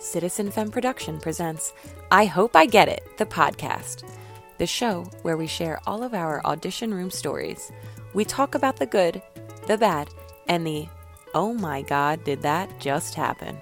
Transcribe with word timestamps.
Citizen 0.00 0.50
Femme 0.50 0.70
Production 0.70 1.20
presents 1.20 1.74
I 2.10 2.24
Hope 2.24 2.56
I 2.56 2.64
Get 2.64 2.88
It, 2.88 3.02
the 3.18 3.26
podcast, 3.26 4.10
the 4.56 4.66
show 4.66 5.04
where 5.20 5.36
we 5.36 5.46
share 5.46 5.78
all 5.86 6.02
of 6.02 6.14
our 6.14 6.40
audition 6.46 6.94
room 6.94 7.10
stories. 7.10 7.70
We 8.14 8.24
talk 8.24 8.54
about 8.54 8.78
the 8.78 8.86
good, 8.86 9.20
the 9.66 9.76
bad, 9.76 10.08
and 10.48 10.66
the 10.66 10.88
oh 11.34 11.52
my 11.52 11.82
god, 11.82 12.24
did 12.24 12.40
that 12.40 12.80
just 12.80 13.14
happen? 13.14 13.58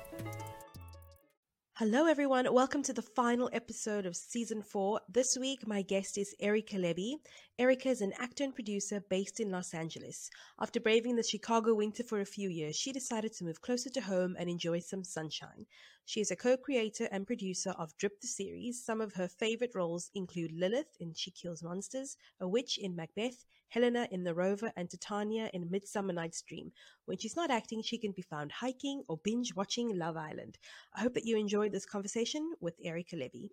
Hello, 1.75 2.07
everyone. 2.07 2.53
Welcome 2.53 2.83
to 2.85 2.93
the 2.93 3.03
final 3.03 3.51
episode 3.53 4.07
of 4.07 4.17
season 4.17 4.63
four. 4.63 5.01
This 5.09 5.37
week, 5.41 5.67
my 5.67 5.83
guest 5.83 6.19
is 6.19 6.35
Erica 6.41 6.77
Levy. 6.77 7.19
Erica 7.57 7.89
is 7.89 8.01
an 8.01 8.13
actor 8.19 8.43
and 8.45 8.55
producer 8.55 9.01
based 9.09 9.39
in 9.39 9.51
Los 9.51 9.75
Angeles. 9.75 10.29
After 10.61 10.81
braving 10.81 11.15
the 11.15 11.23
Chicago 11.23 11.75
winter 11.75 12.03
for 12.03 12.21
a 12.21 12.27
few 12.27 12.49
years, 12.49 12.75
she 12.75 12.93
decided 12.93 13.33
to 13.35 13.45
move 13.45 13.61
closer 13.61 13.91
to 13.91 14.01
home 14.01 14.37
and 14.39 14.49
enjoy 14.49 14.81
some 14.81 15.05
sunshine. 15.05 15.67
She 16.09 16.23
is 16.23 16.31
a 16.31 16.37
co 16.37 16.57
creator 16.57 17.07
and 17.13 17.27
producer 17.27 17.75
of 17.79 17.95
Drip 17.99 18.19
the 18.23 18.27
series. 18.27 18.83
Some 18.83 19.03
of 19.03 19.13
her 19.13 19.29
favorite 19.29 19.75
roles 19.75 20.11
include 20.15 20.53
Lilith 20.53 20.97
in 20.99 21.13
She 21.13 21.31
Kills 21.31 21.63
Monsters, 21.63 22.17
a 22.41 22.49
witch 22.49 22.79
in 22.79 22.97
Macbeth, 22.97 23.45
Helena 23.69 24.09
in 24.11 24.25
The 24.25 24.33
Rover, 24.33 24.73
and 24.75 24.89
Titania 24.89 25.51
in 25.53 25.71
Midsummer 25.71 26.15
Night's 26.15 26.41
Dream. 26.41 26.73
When 27.05 27.19
she's 27.19 27.37
not 27.37 27.51
acting, 27.51 27.83
she 27.83 27.99
can 27.99 28.13
be 28.13 28.23
found 28.23 28.53
hiking 28.53 29.03
or 29.07 29.19
binge 29.19 29.55
watching 29.55 29.99
Love 29.99 30.17
Island. 30.17 30.57
I 30.97 31.03
hope 31.03 31.13
that 31.13 31.27
you 31.27 31.37
enjoyed 31.37 31.73
this 31.73 31.85
conversation 31.85 32.55
with 32.59 32.77
Erica 32.83 33.17
Levy. 33.17 33.51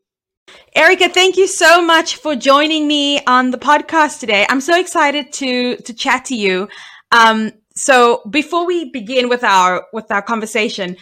Erica, 0.74 1.10
thank 1.10 1.36
you 1.36 1.48
so 1.48 1.86
much 1.86 2.16
for 2.16 2.38
joining 2.38 2.88
me 2.88 3.22
on 3.26 3.52
the 3.52 3.58
podcast 3.58 4.22
today. 4.22 4.46
I'm 4.48 4.62
so 4.62 4.80
excited 4.80 5.34
to 5.34 5.76
to 5.76 5.94
chat 5.94 6.24
to 6.26 6.36
you. 6.36 6.70
Um, 7.12 7.52
so 7.76 8.22
before 8.30 8.66
we 8.66 8.92
begin 8.92 9.28
with 9.28 9.44
our 9.44 9.88
with 9.92 10.10
our 10.10 10.22
conversation, 10.22 10.96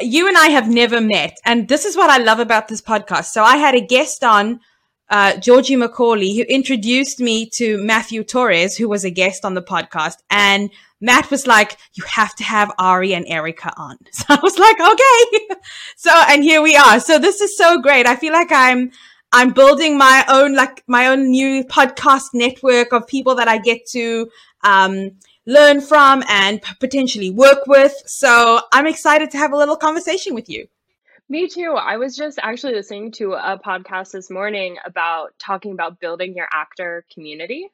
you 0.00 0.28
and 0.28 0.36
I 0.36 0.46
have 0.48 0.68
never 0.68 1.00
met, 1.00 1.38
and 1.44 1.68
this 1.68 1.84
is 1.84 1.96
what 1.96 2.10
I 2.10 2.18
love 2.18 2.38
about 2.40 2.68
this 2.68 2.80
podcast. 2.80 3.26
So 3.26 3.42
I 3.42 3.56
had 3.56 3.74
a 3.74 3.80
guest 3.80 4.22
on, 4.24 4.60
uh, 5.10 5.36
Georgie 5.36 5.76
Macaulay, 5.76 6.36
who 6.36 6.42
introduced 6.42 7.18
me 7.20 7.48
to 7.54 7.78
Matthew 7.78 8.22
Torres, 8.22 8.76
who 8.76 8.88
was 8.88 9.04
a 9.04 9.10
guest 9.10 9.44
on 9.44 9.54
the 9.54 9.62
podcast, 9.62 10.16
and 10.30 10.70
Matt 11.00 11.30
was 11.30 11.46
like, 11.46 11.76
"You 11.94 12.04
have 12.04 12.34
to 12.36 12.44
have 12.44 12.72
Ari 12.78 13.14
and 13.14 13.26
Erica 13.28 13.72
on." 13.76 13.98
So 14.12 14.24
I 14.28 14.38
was 14.42 14.58
like, 14.58 14.80
"Okay." 14.80 15.56
so 15.96 16.10
and 16.28 16.42
here 16.42 16.62
we 16.62 16.76
are. 16.76 17.00
So 17.00 17.18
this 17.18 17.40
is 17.40 17.56
so 17.56 17.80
great. 17.80 18.06
I 18.06 18.16
feel 18.16 18.32
like 18.32 18.52
I'm 18.52 18.90
I'm 19.32 19.52
building 19.52 19.98
my 19.98 20.24
own 20.28 20.54
like 20.54 20.82
my 20.86 21.08
own 21.08 21.30
new 21.30 21.64
podcast 21.64 22.30
network 22.34 22.92
of 22.92 23.06
people 23.06 23.34
that 23.36 23.48
I 23.48 23.58
get 23.58 23.86
to 23.90 24.28
um, 24.64 25.12
learn 25.48 25.80
from 25.80 26.22
and 26.28 26.60
potentially 26.78 27.30
work 27.30 27.66
with. 27.66 27.94
So 28.06 28.60
I'm 28.70 28.86
excited 28.86 29.30
to 29.32 29.38
have 29.38 29.52
a 29.52 29.56
little 29.56 29.76
conversation 29.76 30.34
with 30.34 30.48
you. 30.48 30.68
Me 31.30 31.48
too. 31.48 31.72
I 31.72 31.96
was 31.96 32.16
just 32.16 32.38
actually 32.40 32.74
listening 32.74 33.12
to 33.12 33.32
a 33.32 33.58
podcast 33.58 34.12
this 34.12 34.30
morning 34.30 34.76
about 34.84 35.30
talking 35.38 35.72
about 35.72 36.00
building 36.00 36.34
your 36.36 36.48
actor 36.52 37.04
community 37.12 37.70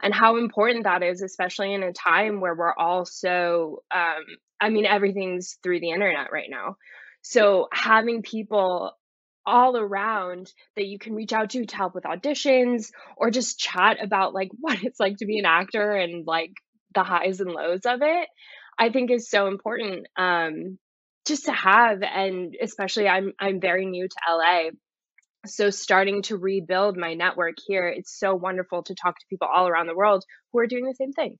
and 0.00 0.14
how 0.14 0.36
important 0.36 0.84
that 0.84 1.02
is, 1.02 1.20
especially 1.20 1.74
in 1.74 1.82
a 1.82 1.92
time 1.92 2.40
where 2.40 2.54
we're 2.54 2.74
all 2.74 3.04
so, 3.04 3.82
um, 3.92 4.24
I 4.60 4.70
mean, 4.70 4.86
everything's 4.86 5.58
through 5.62 5.80
the 5.80 5.90
internet 5.90 6.32
right 6.32 6.48
now. 6.48 6.76
So 7.22 7.68
having 7.72 8.22
people 8.22 8.92
all 9.44 9.76
around 9.76 10.52
that 10.74 10.86
you 10.86 10.98
can 10.98 11.14
reach 11.14 11.32
out 11.32 11.50
to 11.50 11.64
to 11.64 11.76
help 11.76 11.94
with 11.94 12.04
auditions 12.04 12.90
or 13.16 13.30
just 13.30 13.58
chat 13.58 14.02
about 14.02 14.34
like 14.34 14.50
what 14.60 14.82
it's 14.82 15.00
like 15.00 15.16
to 15.18 15.26
be 15.26 15.38
an 15.38 15.46
actor 15.46 15.92
and 15.92 16.26
like 16.26 16.52
the 16.96 17.04
highs 17.04 17.40
and 17.40 17.52
lows 17.52 17.86
of 17.86 18.00
it, 18.02 18.28
I 18.76 18.90
think 18.90 19.12
is 19.12 19.30
so 19.30 19.46
important 19.46 20.08
um, 20.16 20.78
just 21.24 21.44
to 21.44 21.52
have. 21.52 22.02
And 22.02 22.56
especially, 22.60 23.06
I'm 23.06 23.32
I'm 23.38 23.60
very 23.60 23.86
new 23.86 24.08
to 24.08 24.16
LA, 24.28 24.70
so 25.48 25.70
starting 25.70 26.22
to 26.22 26.36
rebuild 26.36 26.96
my 26.96 27.14
network 27.14 27.56
here, 27.66 27.88
it's 27.88 28.18
so 28.18 28.34
wonderful 28.34 28.82
to 28.84 28.94
talk 28.94 29.18
to 29.18 29.26
people 29.28 29.48
all 29.52 29.68
around 29.68 29.86
the 29.86 29.94
world 29.94 30.24
who 30.52 30.58
are 30.58 30.66
doing 30.66 30.84
the 30.84 30.94
same 30.94 31.12
thing. 31.12 31.38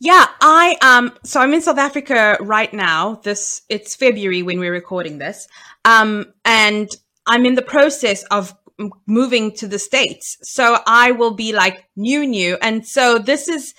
Yeah, 0.00 0.26
I 0.40 0.76
um 0.82 1.16
so 1.22 1.40
I'm 1.40 1.54
in 1.54 1.62
South 1.62 1.78
Africa 1.78 2.36
right 2.40 2.72
now. 2.72 3.20
This 3.22 3.62
it's 3.68 3.94
February 3.94 4.42
when 4.42 4.58
we're 4.58 4.72
recording 4.72 5.18
this. 5.18 5.46
Um 5.84 6.26
and 6.44 6.88
I'm 7.26 7.46
in 7.46 7.54
the 7.54 7.62
process 7.62 8.24
of 8.24 8.54
moving 9.06 9.52
to 9.52 9.68
the 9.68 9.78
states. 9.78 10.36
So 10.42 10.78
I 10.86 11.12
will 11.12 11.34
be 11.34 11.52
like 11.52 11.84
new 11.94 12.26
new 12.26 12.58
and 12.60 12.84
so 12.86 13.18
this 13.18 13.46
is 13.46 13.74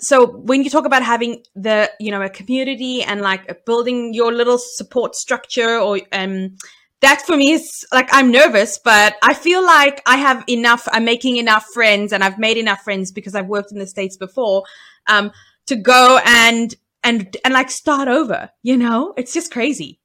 so 0.00 0.26
when 0.26 0.62
you 0.62 0.70
talk 0.70 0.84
about 0.86 1.02
having 1.02 1.42
the 1.54 1.90
you 1.98 2.10
know 2.10 2.22
a 2.22 2.28
community 2.28 3.02
and 3.02 3.20
like 3.20 3.64
building 3.64 4.14
your 4.14 4.32
little 4.32 4.58
support 4.58 5.14
structure 5.14 5.78
or 5.78 6.00
um 6.12 6.56
that 7.00 7.22
for 7.22 7.36
me 7.36 7.52
is 7.52 7.86
like 7.92 8.08
i'm 8.12 8.30
nervous 8.30 8.78
but 8.84 9.16
i 9.22 9.34
feel 9.34 9.64
like 9.64 10.02
i 10.06 10.16
have 10.16 10.44
enough 10.48 10.86
i'm 10.92 11.04
making 11.04 11.36
enough 11.36 11.64
friends 11.74 12.12
and 12.12 12.22
i've 12.22 12.38
made 12.38 12.56
enough 12.56 12.80
friends 12.82 13.10
because 13.12 13.34
i've 13.34 13.46
worked 13.46 13.72
in 13.72 13.78
the 13.78 13.86
states 13.86 14.16
before 14.16 14.62
um 15.08 15.30
to 15.66 15.76
go 15.76 16.20
and 16.24 16.74
and 17.04 17.36
and 17.44 17.54
like 17.54 17.70
start 17.70 18.08
over 18.08 18.50
you 18.62 18.76
know? 18.76 19.14
It's 19.16 19.32
just 19.32 19.52
crazy 19.52 20.00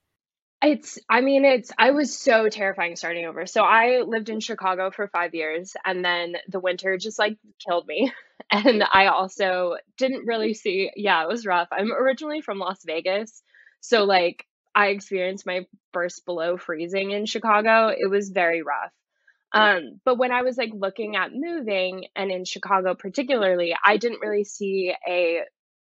it's, 0.63 0.97
I 1.09 1.21
mean, 1.21 1.45
it's, 1.45 1.71
I 1.77 1.91
was 1.91 2.17
so 2.17 2.49
terrifying 2.49 2.95
starting 2.95 3.25
over. 3.25 3.45
So 3.45 3.63
I 3.63 4.01
lived 4.01 4.29
in 4.29 4.39
Chicago 4.39 4.91
for 4.91 5.07
five 5.07 5.33
years 5.35 5.73
and 5.85 6.03
then 6.03 6.35
the 6.47 6.59
winter 6.59 6.97
just 6.97 7.19
like 7.19 7.37
killed 7.65 7.87
me. 7.87 8.11
And 8.51 8.83
I 8.83 9.07
also 9.07 9.77
didn't 9.97 10.27
really 10.27 10.53
see, 10.53 10.91
yeah, 10.95 11.23
it 11.23 11.29
was 11.29 11.45
rough. 11.45 11.69
I'm 11.71 11.91
originally 11.93 12.41
from 12.41 12.59
Las 12.59 12.83
Vegas. 12.85 13.41
So 13.79 14.03
like 14.03 14.45
I 14.75 14.87
experienced 14.87 15.45
my 15.45 15.65
first 15.91 16.25
below 16.25 16.57
freezing 16.57 17.11
in 17.11 17.25
Chicago. 17.25 17.87
It 17.87 18.09
was 18.09 18.29
very 18.29 18.61
rough. 18.61 18.91
Um, 19.53 19.99
but 20.03 20.17
when 20.17 20.31
I 20.31 20.41
was 20.41 20.57
like 20.57 20.71
looking 20.73 21.15
at 21.15 21.31
moving 21.33 22.05
and 22.15 22.31
in 22.31 22.43
Chicago 22.43 22.95
particularly, 22.95 23.75
I 23.83 23.97
didn't 23.97 24.19
really 24.21 24.43
see 24.43 24.93
a 25.07 25.41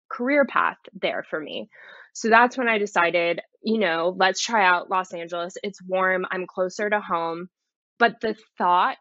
career 0.08 0.44
path 0.44 0.78
there 1.00 1.24
for 1.28 1.40
me. 1.40 1.70
So 2.12 2.28
that's 2.28 2.56
when 2.58 2.68
I 2.68 2.78
decided, 2.78 3.40
you 3.62 3.78
know, 3.78 4.14
let's 4.16 4.40
try 4.42 4.64
out 4.64 4.90
Los 4.90 5.12
Angeles. 5.12 5.54
It's 5.62 5.82
warm, 5.82 6.26
I'm 6.30 6.46
closer 6.46 6.88
to 6.88 7.00
home. 7.00 7.48
But 7.98 8.20
the 8.20 8.36
thought 8.58 8.96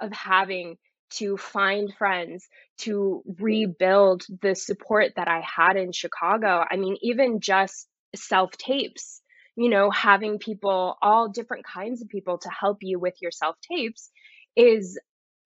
of 0.00 0.12
having 0.12 0.76
to 1.10 1.36
find 1.36 1.92
friends, 1.96 2.46
to 2.78 3.22
rebuild 3.38 4.24
the 4.42 4.54
support 4.54 5.12
that 5.16 5.26
I 5.28 5.40
had 5.40 5.76
in 5.76 5.92
Chicago, 5.92 6.64
I 6.70 6.76
mean, 6.76 6.96
even 7.02 7.40
just 7.40 7.88
self 8.14 8.52
tapes, 8.52 9.20
you 9.56 9.68
know, 9.68 9.90
having 9.90 10.38
people, 10.38 10.96
all 11.02 11.28
different 11.28 11.64
kinds 11.66 12.02
of 12.02 12.08
people 12.08 12.38
to 12.38 12.50
help 12.50 12.78
you 12.82 12.98
with 12.98 13.14
your 13.20 13.30
self 13.30 13.56
tapes 13.70 14.10
is 14.56 14.98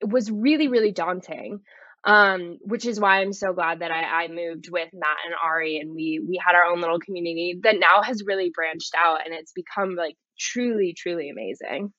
was 0.05 0.31
really 0.31 0.69
really 0.69 0.91
daunting 0.91 1.61
um, 2.05 2.59
which 2.63 2.85
is 2.85 2.99
why 2.99 3.21
I'm 3.21 3.33
so 3.33 3.53
glad 3.53 3.81
that 3.81 3.91
I, 3.91 4.25
I 4.25 4.29
moved 4.29 4.69
with 4.71 4.89
Matt 4.93 5.17
and 5.25 5.35
Ari, 5.43 5.79
and 5.79 5.95
we 5.95 6.21
we 6.27 6.41
had 6.45 6.55
our 6.55 6.65
own 6.65 6.81
little 6.81 6.99
community 6.99 7.59
that 7.63 7.77
now 7.79 8.03
has 8.03 8.25
really 8.27 8.51
branched 8.55 8.95
out, 8.97 9.25
and 9.25 9.35
it's 9.35 9.53
become 9.53 9.95
like 9.95 10.17
truly, 10.39 10.95
truly 10.97 11.31
amazing. 11.31 11.93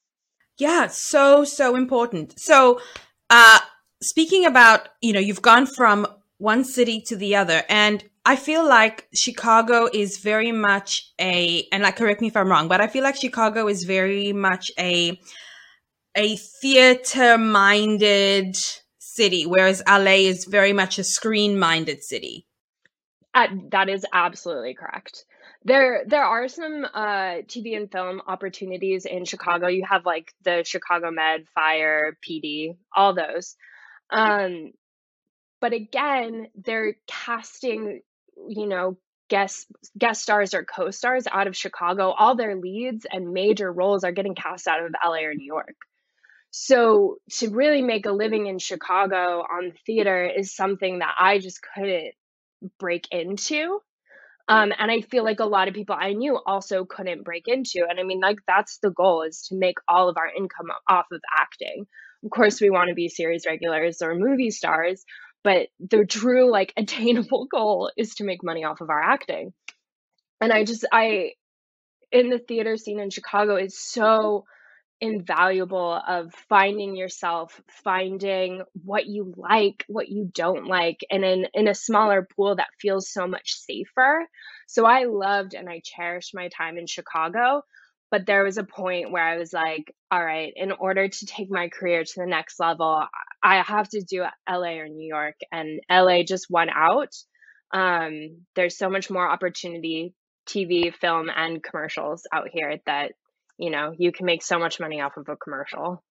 Yeah, 0.57 0.87
so 0.87 1.45
so 1.45 1.75
important. 1.75 2.39
So, 2.39 2.81
uh, 3.29 3.59
speaking 4.01 4.45
about 4.45 4.89
you 5.01 5.13
know, 5.13 5.19
you've 5.19 5.41
gone 5.41 5.65
from 5.65 6.05
one 6.37 6.65
city 6.65 7.01
to 7.07 7.15
the 7.15 7.35
other, 7.37 7.63
and 7.69 8.03
I 8.25 8.35
feel 8.35 8.67
like 8.67 9.07
Chicago 9.13 9.89
is 9.91 10.17
very 10.17 10.51
much 10.51 11.13
a, 11.19 11.65
and 11.71 11.83
like 11.83 11.95
correct 11.95 12.19
me 12.19 12.27
if 12.27 12.35
I'm 12.37 12.49
wrong, 12.49 12.67
but 12.67 12.81
I 12.81 12.87
feel 12.87 13.03
like 13.03 13.15
Chicago 13.15 13.67
is 13.67 13.85
very 13.85 14.33
much 14.33 14.69
a 14.77 15.19
a 16.15 16.35
theater 16.35 17.37
minded 17.37 18.55
city, 19.15 19.45
whereas 19.45 19.81
LA 19.87 20.27
is 20.27 20.45
very 20.45 20.73
much 20.73 20.99
a 20.99 21.03
screen 21.03 21.57
minded 21.57 22.03
city. 22.03 22.47
Uh, 23.33 23.47
that 23.71 23.89
is 23.89 24.05
absolutely 24.13 24.75
correct. 24.75 25.25
There, 25.65 26.03
there 26.05 26.23
are 26.23 26.47
some 26.47 26.85
uh, 26.93 27.41
TV 27.47 27.75
and 27.77 27.91
film 27.91 28.21
opportunities 28.27 29.05
in 29.05 29.25
Chicago. 29.25 29.67
You 29.67 29.85
have 29.89 30.05
like 30.05 30.33
the 30.43 30.63
Chicago 30.65 31.09
Med, 31.09 31.45
Fire, 31.55 32.17
PD, 32.27 32.75
all 32.95 33.15
those. 33.15 33.55
Um, 34.09 34.73
but 35.61 35.73
again, 35.73 36.47
they're 36.55 36.95
casting, 37.07 38.01
you 38.49 38.67
know, 38.67 38.97
guest 39.29 39.65
guest 39.97 40.21
stars 40.21 40.53
or 40.53 40.65
co-stars 40.65 41.25
out 41.31 41.47
of 41.47 41.55
Chicago. 41.55 42.11
All 42.11 42.35
their 42.35 42.55
leads 42.55 43.07
and 43.09 43.33
major 43.33 43.71
roles 43.71 44.03
are 44.03 44.11
getting 44.11 44.35
cast 44.35 44.67
out 44.67 44.83
of 44.83 44.93
LA 45.03 45.21
or 45.21 45.33
New 45.33 45.45
York. 45.45 45.75
So 46.55 47.17
to 47.39 47.49
really 47.49 47.81
make 47.81 48.05
a 48.05 48.11
living 48.11 48.45
in 48.45 48.59
Chicago 48.59 49.41
on 49.41 49.73
theater 49.87 50.23
is 50.23 50.55
something 50.55 50.99
that 50.99 51.15
I 51.19 51.39
just 51.39 51.61
couldn't 51.63 52.13
break 52.77 53.07
into. 53.11 53.79
Um, 54.47 54.71
and 54.77 54.91
I 54.91 55.01
feel 55.01 55.23
like 55.23 55.39
a 55.39 55.45
lot 55.45 55.67
of 55.67 55.73
people 55.73 55.95
I 55.99 56.13
knew 56.13 56.37
also 56.45 56.85
couldn't 56.85 57.23
break 57.23 57.47
into. 57.47 57.87
And 57.89 57.99
I 57.99 58.03
mean, 58.03 58.19
like, 58.19 58.37
that's 58.45 58.77
the 58.83 58.91
goal 58.91 59.23
is 59.23 59.47
to 59.47 59.55
make 59.55 59.77
all 59.87 60.09
of 60.09 60.17
our 60.17 60.27
income 60.27 60.67
off 60.87 61.07
of 61.11 61.21
acting. 61.35 61.87
Of 62.23 62.29
course, 62.29 62.61
we 62.61 62.69
want 62.69 62.89
to 62.89 62.93
be 62.95 63.09
series 63.09 63.47
regulars 63.47 64.03
or 64.03 64.13
movie 64.13 64.51
stars, 64.51 65.03
but 65.43 65.69
the 65.79 66.05
true, 66.05 66.51
like, 66.51 66.71
attainable 66.77 67.47
goal 67.47 67.89
is 67.97 68.13
to 68.15 68.25
make 68.25 68.43
money 68.43 68.63
off 68.63 68.79
of 68.79 68.91
our 68.91 69.01
acting. 69.01 69.53
And 70.39 70.53
I 70.53 70.65
just, 70.65 70.85
I, 70.91 71.31
in 72.11 72.29
the 72.29 72.37
theater 72.37 72.77
scene 72.77 72.99
in 72.99 73.09
Chicago 73.09 73.55
is 73.55 73.75
so 73.75 74.45
invaluable 75.03 75.99
of 76.07 76.33
finding 76.47 76.95
yourself, 76.95 77.59
finding 77.83 78.61
what 78.85 79.05
you 79.05 79.33
like, 79.35 79.83
what 79.89 80.07
you 80.07 80.31
don't 80.33 80.65
like, 80.65 81.01
and 81.11 81.25
in, 81.25 81.47
in 81.53 81.67
a 81.67 81.75
smaller 81.75 82.25
pool 82.35 82.55
that 82.55 82.69
feels 82.79 83.11
so 83.11 83.27
much 83.27 83.53
safer. 83.53 84.25
So 84.65 84.85
I 84.85 85.03
loved 85.03 85.55
and 85.55 85.69
I 85.69 85.81
cherished 85.83 86.33
my 86.33 86.47
time 86.47 86.77
in 86.77 86.87
Chicago. 86.87 87.63
But 88.11 88.25
there 88.25 88.43
was 88.43 88.57
a 88.57 88.63
point 88.63 89.11
where 89.11 89.23
I 89.23 89.37
was 89.37 89.51
like, 89.51 89.93
all 90.09 90.23
right, 90.23 90.53
in 90.55 90.71
order 90.71 91.09
to 91.09 91.25
take 91.25 91.49
my 91.49 91.67
career 91.67 92.03
to 92.03 92.13
the 92.15 92.27
next 92.27 92.59
level, 92.59 93.05
I 93.43 93.61
have 93.61 93.89
to 93.89 94.03
do 94.03 94.23
LA 94.47 94.77
or 94.77 94.87
New 94.87 95.07
York. 95.07 95.35
And 95.51 95.81
LA 95.91 96.23
just 96.23 96.49
won 96.49 96.69
out. 96.69 97.13
Um, 97.73 98.45
there's 98.55 98.77
so 98.77 98.89
much 98.89 99.09
more 99.09 99.27
opportunity, 99.27 100.13
TV, 100.47 100.93
film, 100.93 101.27
and 101.35 101.61
commercials 101.61 102.23
out 102.31 102.49
here 102.53 102.77
that 102.85 103.13
you 103.57 103.69
know, 103.69 103.93
you 103.97 104.11
can 104.11 104.25
make 104.25 104.43
so 104.43 104.59
much 104.59 104.79
money 104.79 105.01
off 105.01 105.17
of 105.17 105.29
a 105.29 105.35
commercial. 105.35 106.03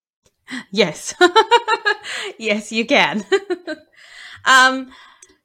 Yes. 0.70 1.14
yes, 2.38 2.72
you 2.72 2.86
can. 2.86 3.24
um 4.44 4.90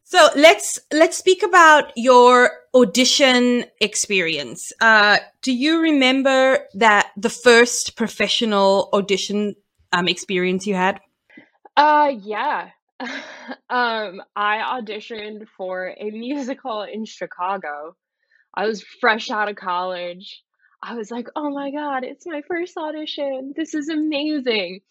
so 0.03 0.29
let's 0.35 0.79
let's 0.91 1.17
speak 1.17 1.43
about 1.43 1.91
your 1.95 2.51
audition 2.73 3.65
experience. 3.79 4.71
Uh 4.81 5.17
do 5.41 5.51
you 5.53 5.81
remember 5.81 6.59
that 6.73 7.11
the 7.17 7.29
first 7.29 7.95
professional 7.95 8.89
audition 8.93 9.55
um 9.91 10.07
experience 10.07 10.65
you 10.65 10.75
had? 10.75 10.99
Uh 11.75 12.13
yeah. 12.21 12.69
um 13.69 14.21
I 14.35 14.81
auditioned 14.81 15.45
for 15.55 15.93
a 15.97 16.09
musical 16.11 16.83
in 16.83 17.05
Chicago. 17.05 17.95
I 18.53 18.65
was 18.65 18.83
fresh 19.01 19.29
out 19.29 19.49
of 19.49 19.55
college. 19.55 20.43
I 20.81 20.95
was 20.95 21.09
like, 21.09 21.27
oh 21.35 21.49
my 21.49 21.71
God, 21.71 22.03
it's 22.03 22.25
my 22.25 22.41
first 22.47 22.77
audition. 22.77 23.53
This 23.55 23.73
is 23.73 23.89
amazing. 23.89 24.81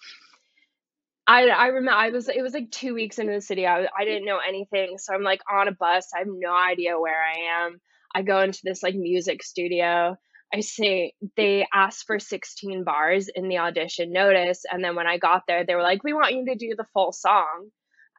I, 1.27 1.49
I 1.49 1.67
remember 1.69 1.93
I 1.93 2.11
was 2.11 2.29
it 2.29 2.43
was 2.43 2.55
like 2.55 2.71
two 2.71 2.95
weeks 2.95 3.19
into 3.19 3.33
the 3.33 3.41
city. 3.41 3.67
I, 3.67 3.87
I 3.99 4.05
didn't 4.05 4.27
know 4.27 4.39
anything. 4.47 4.99
So 4.99 5.15
I'm 5.15 5.23
like 5.23 5.41
on 5.51 5.69
a 5.69 5.73
bus. 5.73 6.09
I 6.15 6.21
have 6.21 6.29
no 6.31 6.55
idea 6.55 6.99
where 6.99 7.21
I 7.21 7.65
am. 7.65 7.81
I 8.15 8.23
go 8.23 8.41
into 8.41 8.61
this 8.63 8.83
like 8.83 8.95
music 8.95 9.43
studio. 9.43 10.17
I 10.55 10.61
say 10.61 11.15
they 11.37 11.67
asked 11.75 12.05
for 12.07 12.21
16 12.21 12.85
bars 12.85 13.29
in 13.35 13.49
the 13.49 13.59
audition 13.59 14.13
notice. 14.13 14.65
And 14.71 14.83
then 14.83 14.95
when 14.95 15.09
I 15.09 15.19
got 15.19 15.43
there, 15.49 15.65
they 15.65 15.75
were 15.75 15.83
like, 15.83 16.05
we 16.05 16.13
want 16.13 16.35
you 16.35 16.47
to 16.47 16.55
do 16.55 16.75
the 16.77 16.87
full 16.93 17.13
song. 17.13 17.71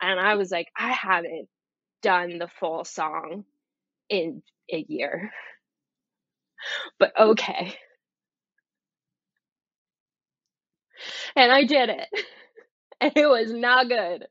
And 0.02 0.20
I 0.20 0.36
was 0.36 0.52
like, 0.52 0.68
I 0.78 0.92
haven't 0.92 1.48
done 2.02 2.38
the 2.38 2.50
full 2.60 2.84
song 2.84 3.46
in 4.10 4.44
a 4.72 4.86
year 4.88 5.32
but 7.00 7.14
okay. 7.20 7.76
And 11.36 11.52
I 11.52 11.64
did 11.64 11.90
it. 11.90 12.08
And 13.02 13.14
it 13.16 13.28
was 13.28 13.52
not 13.54 13.90
good. 13.90 14.26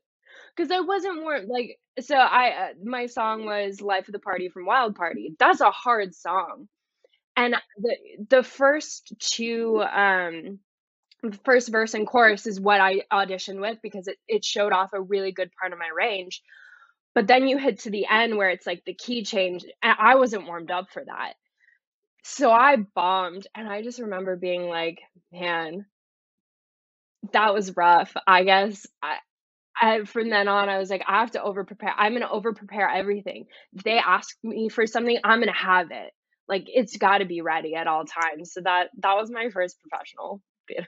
Cuz 0.57 0.71
I 0.71 0.81
wasn't 0.81 1.21
more 1.21 1.39
like 1.41 1.79
so 2.01 2.15
I 2.15 2.49
uh, 2.51 2.73
my 2.83 3.07
song 3.07 3.45
was 3.45 3.81
Life 3.81 4.07
of 4.09 4.13
the 4.13 4.19
Party 4.19 4.49
from 4.49 4.65
Wild 4.65 4.95
Party. 4.95 5.35
That's 5.39 5.61
a 5.61 5.71
hard 5.71 6.15
song. 6.15 6.69
And 7.37 7.55
the 7.77 7.97
the 8.29 8.43
first 8.43 9.13
two 9.19 9.81
um 9.83 10.59
first 11.45 11.69
verse 11.69 11.93
and 11.93 12.07
chorus 12.07 12.47
is 12.47 12.59
what 12.59 12.81
I 12.81 13.03
auditioned 13.11 13.61
with 13.61 13.79
because 13.83 14.07
it, 14.07 14.17
it 14.27 14.45
showed 14.45 14.73
off 14.73 14.93
a 14.93 15.01
really 15.01 15.31
good 15.31 15.51
part 15.59 15.73
of 15.73 15.79
my 15.79 15.89
range. 15.95 16.41
But 17.15 17.27
then 17.27 17.47
you 17.47 17.57
hit 17.57 17.79
to 17.81 17.91
the 17.91 18.07
end 18.09 18.37
where 18.37 18.49
it's 18.51 18.67
like 18.67 18.83
the 18.85 18.93
key 18.93 19.23
change. 19.23 19.63
And 19.83 19.95
I 19.99 20.15
wasn't 20.15 20.47
warmed 20.47 20.71
up 20.71 20.91
for 20.91 21.03
that. 21.05 21.33
So 22.29 22.51
I 22.51 22.75
bombed, 22.75 23.47
and 23.55 23.69
I 23.69 23.81
just 23.81 23.99
remember 23.99 24.35
being 24.35 24.63
like, 24.67 24.99
man, 25.31 25.85
that 27.31 27.53
was 27.53 27.77
rough. 27.77 28.13
I 28.27 28.43
guess 28.43 28.85
I, 29.01 29.15
I 29.81 30.03
from 30.03 30.29
then 30.29 30.49
on, 30.49 30.67
I 30.67 30.77
was 30.77 30.89
like, 30.89 31.03
I 31.07 31.21
have 31.21 31.31
to 31.31 31.41
over 31.41 31.63
prepare. 31.63 31.93
I'm 31.97 32.11
gonna 32.11 32.29
over 32.29 32.53
prepare 32.53 32.89
everything. 32.89 33.45
If 33.71 33.83
they 33.83 33.97
ask 33.97 34.35
me 34.43 34.67
for 34.67 34.85
something, 34.85 35.17
I'm 35.23 35.39
gonna 35.39 35.53
have 35.53 35.91
it. 35.91 36.11
Like 36.49 36.65
it's 36.67 36.97
got 36.97 37.19
to 37.19 37.25
be 37.25 37.39
ready 37.39 37.75
at 37.75 37.87
all 37.87 38.03
times. 38.03 38.51
So 38.51 38.59
that 38.61 38.89
that 38.99 39.13
was 39.13 39.31
my 39.31 39.49
first 39.49 39.77
professional 39.81 40.41
theater. 40.67 40.87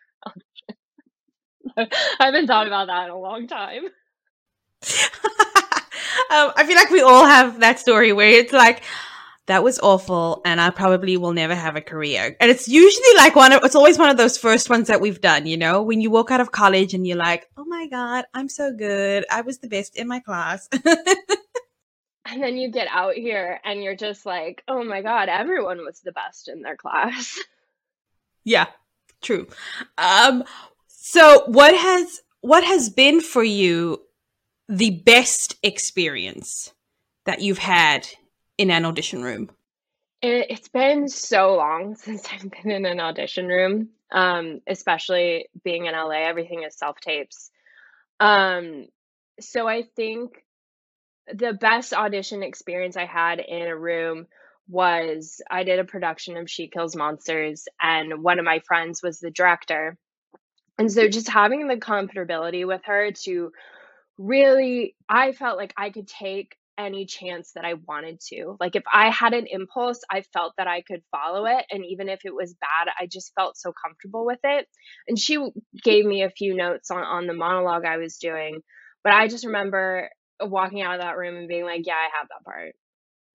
I 2.19 2.25
haven't 2.25 2.47
thought 2.47 2.67
about 2.67 2.87
that 2.87 3.05
in 3.05 3.11
a 3.11 3.17
long 3.17 3.47
time. 3.47 3.85
um, 6.29 6.51
I 6.57 6.65
feel 6.67 6.75
like 6.75 6.89
we 6.89 7.01
all 7.01 7.25
have 7.25 7.61
that 7.61 7.79
story 7.79 8.11
where 8.11 8.29
it's 8.29 8.51
like, 8.51 8.83
that 9.49 9.63
was 9.63 9.79
awful 9.79 10.43
and 10.45 10.61
I 10.61 10.69
probably 10.69 11.17
will 11.17 11.33
never 11.33 11.55
have 11.55 11.75
a 11.75 11.81
career. 11.81 12.37
And 12.39 12.51
it's 12.51 12.67
usually 12.67 13.15
like 13.17 13.35
one 13.35 13.51
of, 13.51 13.63
it's 13.63 13.73
always 13.73 13.97
one 13.97 14.11
of 14.11 14.17
those 14.17 14.37
first 14.37 14.69
ones 14.69 14.87
that 14.89 15.01
we've 15.01 15.19
done, 15.21 15.47
you 15.47 15.57
know, 15.57 15.81
when 15.81 16.01
you 16.01 16.11
walk 16.11 16.29
out 16.29 16.39
of 16.39 16.51
college 16.51 16.93
and 16.93 17.05
you're 17.05 17.17
like, 17.17 17.49
oh 17.57 17.65
my 17.65 17.87
God, 17.87 18.25
I'm 18.35 18.47
so 18.47 18.71
good. 18.71 19.25
I 19.31 19.41
was 19.41 19.57
the 19.57 19.67
best 19.67 19.97
in 19.97 20.07
my 20.07 20.19
class. 20.19 20.69
and 20.85 22.43
then 22.43 22.57
you 22.57 22.69
get 22.69 22.89
out 22.91 23.15
here 23.15 23.59
and 23.65 23.81
you're 23.81 23.95
just 23.95 24.23
like, 24.23 24.63
oh 24.67 24.83
my 24.83 25.01
God, 25.01 25.29
everyone 25.29 25.79
was 25.79 25.99
the 26.01 26.11
best 26.11 26.47
in 26.47 26.61
their 26.61 26.77
class. 26.77 27.37
Yeah, 28.45 28.67
true. 29.21 29.47
Um, 29.97 30.45
so 30.87 31.43
what 31.47 31.75
has, 31.75 32.21
what 32.39 32.63
has 32.63 32.89
been 32.89 33.19
for 33.19 33.43
you 33.43 34.01
the 34.69 34.91
best 34.91 35.57
experience 35.61 36.73
that 37.25 37.41
you've 37.41 37.57
had 37.59 38.07
in 38.59 38.69
an 38.69 38.85
audition 38.85 39.23
room? 39.23 39.49
It, 40.21 40.47
it's 40.49 40.67
been 40.67 41.07
so 41.07 41.55
long 41.55 41.95
since 41.95 42.27
I've 42.31 42.51
been 42.51 42.71
in 42.71 42.85
an 42.85 42.99
audition 42.99 43.47
room, 43.47 43.89
um, 44.11 44.59
especially 44.67 45.47
being 45.63 45.85
in 45.85 45.93
LA. 45.93 46.27
Everything 46.27 46.63
is 46.63 46.77
self 46.77 46.99
tapes. 46.99 47.49
Um, 48.19 48.87
so 49.39 49.67
I 49.67 49.83
think 49.95 50.43
the 51.33 51.53
best 51.53 51.93
audition 51.93 52.43
experience 52.43 52.97
I 52.97 53.05
had 53.05 53.39
in 53.39 53.61
a 53.61 53.75
room 53.77 54.27
was 54.67 55.41
I 55.49 55.63
did 55.63 55.79
a 55.79 55.85
production 55.85 56.35
of 56.35 56.49
She 56.49 56.67
Kills 56.67 56.97
Monsters, 56.97 57.67
and 57.81 58.21
one 58.23 58.39
of 58.39 58.45
my 58.45 58.59
friends 58.59 59.01
was 59.01 59.19
the 59.19 59.31
director. 59.31 59.97
And 60.77 60.91
so 60.91 61.07
just 61.07 61.29
having 61.29 61.67
the 61.67 61.77
comfortability 61.77 62.67
with 62.67 62.81
her 62.85 63.11
to 63.23 63.51
really, 64.17 64.95
I 65.07 65.31
felt 65.31 65.57
like 65.57 65.73
I 65.77 65.91
could 65.91 66.07
take 66.07 66.58
any 66.79 67.05
chance 67.05 67.51
that 67.53 67.65
I 67.65 67.73
wanted 67.73 68.19
to. 68.29 68.55
Like 68.59 68.75
if 68.75 68.83
I 68.91 69.09
had 69.09 69.33
an 69.33 69.45
impulse, 69.49 69.99
I 70.09 70.23
felt 70.33 70.53
that 70.57 70.67
I 70.67 70.81
could 70.81 71.01
follow 71.11 71.45
it. 71.45 71.65
And 71.69 71.85
even 71.85 72.07
if 72.07 72.21
it 72.23 72.33
was 72.33 72.55
bad, 72.55 72.91
I 72.99 73.05
just 73.05 73.33
felt 73.35 73.57
so 73.57 73.73
comfortable 73.85 74.25
with 74.25 74.39
it. 74.43 74.65
And 75.07 75.19
she 75.19 75.37
gave 75.83 76.05
me 76.05 76.23
a 76.23 76.29
few 76.29 76.55
notes 76.55 76.89
on, 76.89 77.03
on 77.03 77.27
the 77.27 77.33
monologue 77.33 77.85
I 77.85 77.97
was 77.97 78.17
doing. 78.17 78.61
But 79.03 79.13
I 79.13 79.27
just 79.27 79.45
remember 79.45 80.09
walking 80.41 80.81
out 80.81 80.95
of 80.95 81.01
that 81.01 81.17
room 81.17 81.35
and 81.35 81.47
being 81.47 81.65
like, 81.65 81.85
yeah, 81.85 81.93
I 81.93 82.09
have 82.17 82.29
that 82.29 82.45
part. 82.45 82.73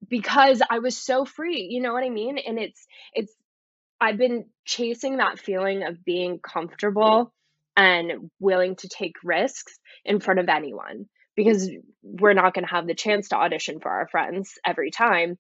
Because 0.09 0.63
I 0.69 0.79
was 0.81 0.97
so 0.97 1.25
free, 1.25 1.69
you 1.71 1.81
know 1.81 1.93
what 1.93 2.05
I 2.05 2.11
mean? 2.11 2.39
And 2.39 2.59
it's, 2.59 2.87
it's, 3.13 3.33
I've 4.01 4.19
been 4.19 4.47
chasing 4.65 5.19
that 5.19 5.39
feeling 5.39 5.83
of 5.85 6.05
being 6.05 6.41
comfortable 6.41 7.33
and 7.77 8.31
willing 8.39 8.77
to 8.77 8.89
take 8.89 9.15
risks 9.23 9.79
in 10.05 10.21
front 10.21 10.41
of 10.41 10.49
anyone 10.49 11.07
because 11.37 11.71
we're 12.03 12.35
not 12.35 12.55
going 12.55 12.65
to 12.65 12.71
have 12.71 12.87
the 12.87 12.95
chance 12.95 13.29
to 13.29 13.37
audition 13.37 13.81
for 13.81 13.91
our 13.91 14.09
friends 14.09 14.55
every 14.65 14.91
time. 14.91 15.39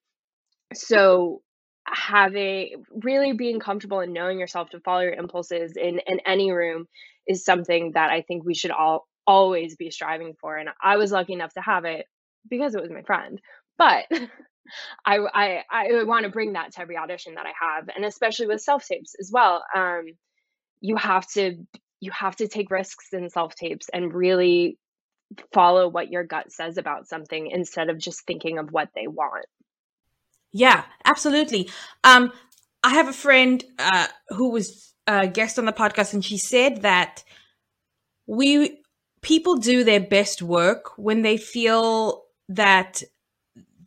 So 0.74 1.42
having 1.86 2.84
really 2.90 3.32
being 3.32 3.60
comfortable 3.60 4.00
and 4.00 4.14
knowing 4.14 4.38
yourself 4.38 4.70
to 4.70 4.80
follow 4.80 5.02
your 5.02 5.12
impulses 5.12 5.76
in 5.76 6.00
in 6.06 6.20
any 6.26 6.50
room 6.50 6.86
is 7.26 7.44
something 7.44 7.92
that 7.92 8.10
I 8.10 8.22
think 8.22 8.44
we 8.44 8.54
should 8.54 8.70
all 8.70 9.06
always 9.26 9.76
be 9.76 9.90
striving 9.90 10.34
for 10.40 10.56
and 10.56 10.68
I 10.82 10.96
was 10.96 11.12
lucky 11.12 11.32
enough 11.32 11.52
to 11.54 11.60
have 11.60 11.84
it 11.84 12.06
because 12.48 12.74
it 12.74 12.82
was 12.82 12.90
my 12.90 13.02
friend. 13.02 13.40
But 13.78 14.04
I 15.06 15.18
I 15.18 15.62
I 15.70 16.04
want 16.04 16.24
to 16.24 16.30
bring 16.30 16.54
that 16.54 16.72
to 16.72 16.80
every 16.80 16.96
audition 16.96 17.34
that 17.34 17.46
I 17.46 17.52
have 17.60 17.88
and 17.94 18.04
especially 18.04 18.46
with 18.46 18.62
self 18.62 18.86
tapes 18.86 19.14
as 19.20 19.30
well. 19.32 19.62
Um 19.74 20.06
you 20.80 20.96
have 20.96 21.26
to 21.32 21.56
you 22.00 22.10
have 22.12 22.36
to 22.36 22.48
take 22.48 22.70
risks 22.70 23.08
in 23.12 23.28
self 23.28 23.54
tapes 23.54 23.88
and 23.92 24.12
really 24.12 24.78
follow 25.52 25.88
what 25.88 26.10
your 26.10 26.24
gut 26.24 26.52
says 26.52 26.78
about 26.78 27.08
something 27.08 27.48
instead 27.48 27.88
of 27.90 27.98
just 27.98 28.26
thinking 28.26 28.58
of 28.58 28.72
what 28.72 28.90
they 28.94 29.06
want. 29.06 29.46
Yeah, 30.52 30.84
absolutely. 31.04 31.68
Um, 32.04 32.32
I 32.82 32.94
have 32.94 33.08
a 33.08 33.12
friend 33.12 33.62
uh, 33.78 34.06
who 34.28 34.50
was 34.50 34.94
a 35.06 35.26
guest 35.26 35.58
on 35.58 35.64
the 35.64 35.72
podcast, 35.72 36.14
and 36.14 36.24
she 36.24 36.38
said 36.38 36.82
that 36.82 37.24
we 38.26 38.78
people 39.20 39.56
do 39.56 39.84
their 39.84 40.00
best 40.00 40.42
work 40.42 40.92
when 40.96 41.22
they 41.22 41.36
feel 41.36 42.24
that 42.48 43.02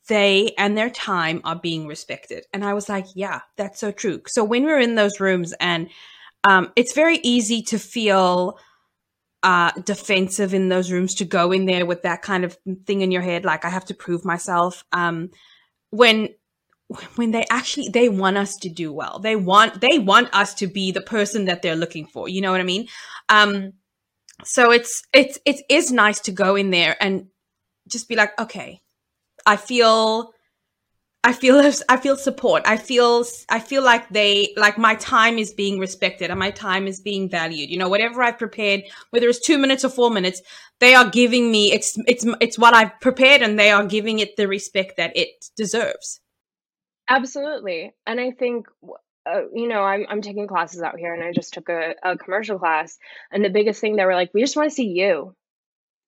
they 0.07 0.53
and 0.57 0.77
their 0.77 0.89
time 0.89 1.41
are 1.43 1.55
being 1.55 1.87
respected. 1.87 2.45
And 2.53 2.65
I 2.65 2.73
was 2.73 2.89
like, 2.89 3.05
yeah, 3.13 3.41
that's 3.55 3.79
so 3.79 3.91
true. 3.91 4.21
So 4.27 4.43
when 4.43 4.63
we're 4.63 4.79
in 4.79 4.95
those 4.95 5.19
rooms, 5.19 5.53
and 5.59 5.89
um, 6.43 6.71
it's 6.75 6.93
very 6.93 7.19
easy 7.23 7.61
to 7.63 7.79
feel 7.79 8.57
uh, 9.43 9.71
defensive 9.83 10.53
in 10.53 10.69
those 10.69 10.91
rooms 10.91 11.15
to 11.15 11.25
go 11.25 11.51
in 11.51 11.65
there 11.65 11.85
with 11.85 12.03
that 12.03 12.21
kind 12.21 12.43
of 12.43 12.57
thing 12.85 13.01
in 13.01 13.11
your 13.11 13.21
head, 13.21 13.45
like 13.45 13.65
I 13.65 13.69
have 13.69 13.85
to 13.85 13.93
prove 13.93 14.25
myself. 14.25 14.83
Um, 14.91 15.29
when 15.89 16.29
when 17.15 17.31
they 17.31 17.45
actually 17.49 17.89
they 17.89 18.07
want 18.07 18.37
us 18.37 18.55
to 18.55 18.69
do 18.69 18.93
well 18.93 19.19
they 19.19 19.35
want 19.35 19.81
they 19.81 19.99
want 19.99 20.33
us 20.33 20.53
to 20.53 20.67
be 20.67 20.91
the 20.91 21.01
person 21.01 21.45
that 21.45 21.61
they're 21.61 21.75
looking 21.75 22.07
for 22.07 22.29
you 22.29 22.39
know 22.39 22.51
what 22.51 22.61
i 22.61 22.63
mean 22.63 22.87
um 23.27 23.73
so 24.45 24.71
it's 24.71 25.03
it's 25.13 25.37
it 25.45 25.57
is 25.69 25.91
nice 25.91 26.19
to 26.21 26.31
go 26.31 26.55
in 26.55 26.69
there 26.69 26.95
and 27.01 27.27
just 27.89 28.07
be 28.07 28.15
like 28.15 28.39
okay 28.39 28.81
i 29.45 29.57
feel 29.57 30.31
I 31.27 31.33
feel 31.33 31.73
I 31.89 31.97
feel 31.97 32.15
support. 32.15 32.63
I 32.65 32.77
feel 32.77 33.25
I 33.49 33.59
feel 33.59 33.83
like 33.83 34.07
they 34.07 34.53
like 34.55 34.77
my 34.77 34.95
time 34.95 35.37
is 35.37 35.51
being 35.51 35.77
respected 35.77 36.31
and 36.31 36.39
my 36.39 36.51
time 36.51 36.87
is 36.87 37.01
being 37.01 37.29
valued. 37.29 37.69
You 37.69 37.77
know, 37.77 37.89
whatever 37.89 38.23
I've 38.23 38.37
prepared, 38.37 38.83
whether 39.09 39.27
it's 39.27 39.45
two 39.45 39.57
minutes 39.57 39.83
or 39.83 39.89
four 39.89 40.09
minutes, 40.09 40.41
they 40.79 40.95
are 40.95 41.09
giving 41.09 41.51
me 41.51 41.73
it's 41.73 41.97
it's 42.07 42.25
it's 42.39 42.57
what 42.57 42.73
I've 42.73 42.97
prepared 43.01 43.41
and 43.41 43.59
they 43.59 43.71
are 43.71 43.85
giving 43.85 44.19
it 44.19 44.37
the 44.37 44.47
respect 44.47 44.95
that 44.95 45.11
it 45.17 45.27
deserves. 45.57 46.21
Absolutely, 47.09 47.93
and 48.05 48.21
I 48.21 48.31
think 48.31 48.67
uh, 49.25 49.41
you 49.53 49.67
know 49.67 49.83
I'm 49.83 50.05
I'm 50.07 50.21
taking 50.21 50.47
classes 50.47 50.81
out 50.81 50.97
here, 50.97 51.13
and 51.13 51.21
I 51.21 51.33
just 51.33 51.53
took 51.53 51.67
a, 51.67 51.95
a 52.03 52.17
commercial 52.17 52.57
class, 52.57 52.97
and 53.33 53.43
the 53.43 53.49
biggest 53.49 53.81
thing 53.81 53.97
they 53.97 54.05
were 54.05 54.15
like, 54.15 54.33
we 54.33 54.39
just 54.39 54.55
want 54.55 54.69
to 54.69 54.75
see 54.75 54.91
you. 54.91 55.35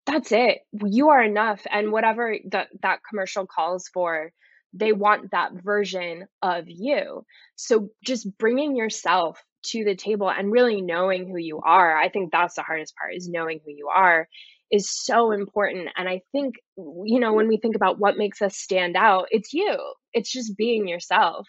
That's 0.06 0.32
it. 0.32 0.60
You 0.72 1.10
are 1.10 1.22
enough, 1.22 1.68
and 1.70 1.92
whatever 1.92 2.38
that 2.52 2.70
that 2.84 3.02
commercial 3.10 3.46
calls 3.46 3.90
for 3.94 4.32
they 4.74 4.94
want 4.94 5.32
that 5.32 5.52
version 5.54 6.28
of 6.42 6.66
you. 6.68 7.26
So 7.56 7.90
just 8.04 8.38
bringing 8.38 8.76
yourself 8.76 9.42
to 9.68 9.84
the 9.84 9.96
table 9.96 10.30
and 10.30 10.52
really 10.52 10.82
knowing 10.82 11.28
who 11.28 11.38
you 11.38 11.60
are, 11.60 11.98
I 11.98 12.10
think 12.10 12.32
that's 12.32 12.56
the 12.56 12.62
hardest 12.62 12.96
part 12.96 13.16
is 13.16 13.28
knowing 13.28 13.60
who 13.66 13.72
you 13.72 13.88
are 13.88 14.28
is 14.72 14.90
so 14.90 15.32
important. 15.32 15.90
And 15.98 16.08
I 16.08 16.22
think, 16.32 16.56
you 16.78 17.20
know, 17.20 17.34
when 17.34 17.48
we 17.48 17.58
think 17.58 17.76
about 17.76 18.00
what 18.00 18.18
makes 18.18 18.42
us 18.42 18.58
stand 18.58 18.96
out, 18.96 19.28
it's 19.32 19.54
you. 19.54 19.78
It's 20.14 20.32
just 20.32 20.56
being 20.56 20.88
yourself. 20.88 21.48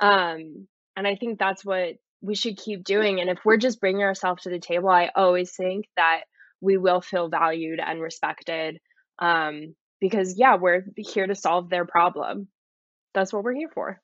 Um, 0.00 0.68
and 0.96 1.06
I 1.06 1.16
think 1.16 1.38
that's 1.38 1.64
what 1.64 1.96
we 2.22 2.34
should 2.34 2.56
keep 2.56 2.84
doing. 2.84 3.20
And 3.20 3.28
if 3.28 3.38
we're 3.44 3.56
just 3.56 3.80
bringing 3.80 4.02
ourselves 4.02 4.44
to 4.44 4.50
the 4.50 4.60
table, 4.60 4.88
I 4.88 5.10
always 5.14 5.54
think 5.54 5.86
that 5.96 6.22
we 6.60 6.78
will 6.78 7.00
feel 7.00 7.28
valued 7.28 7.80
and 7.84 8.00
respected. 8.00 8.78
Um, 9.18 9.74
because 10.00 10.38
yeah, 10.38 10.56
we're 10.56 10.84
here 10.96 11.26
to 11.26 11.34
solve 11.34 11.70
their 11.70 11.84
problem. 11.84 12.48
That's 13.14 13.32
what 13.32 13.44
we're 13.44 13.54
here 13.54 13.70
for. 13.72 14.00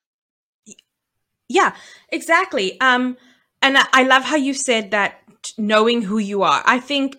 Yeah, 1.49 1.75
exactly. 2.11 2.81
Um, 2.81 3.17
and 3.61 3.77
I 3.93 4.05
love 4.05 4.23
how 4.23 4.37
you 4.37 4.55
said 4.55 4.93
that 4.93 5.21
knowing 5.59 6.03
who 6.03 6.19
you 6.19 6.43
are. 6.43 6.63
I 6.65 6.79
think, 6.79 7.17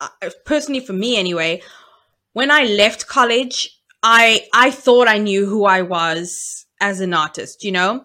uh, 0.00 0.08
personally, 0.44 0.80
for 0.80 0.92
me 0.92 1.18
anyway, 1.18 1.62
when 2.32 2.50
I 2.50 2.64
left 2.64 3.08
college, 3.08 3.80
I 4.02 4.46
I 4.54 4.70
thought 4.70 5.08
I 5.08 5.18
knew 5.18 5.46
who 5.46 5.64
I 5.64 5.82
was 5.82 6.66
as 6.80 7.00
an 7.00 7.14
artist, 7.14 7.64
you 7.64 7.72
know, 7.72 8.04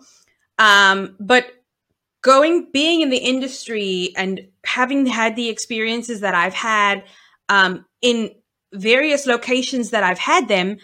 um, 0.60 1.16
but 1.20 1.52
going 2.22 2.68
being 2.72 3.02
in 3.02 3.10
the 3.10 3.18
industry 3.18 4.14
and 4.18 4.48
having 4.66 5.06
had 5.06 5.36
the 5.36 5.50
experiences 5.50 6.20
that 6.22 6.36
I've 6.36 6.54
had 6.54 7.04
um, 7.48 7.86
in 8.02 8.32
various 8.74 9.26
locations 9.26 9.92
that 9.92 10.04
I've 10.04 10.20
had 10.20 10.48
them, 10.48 10.78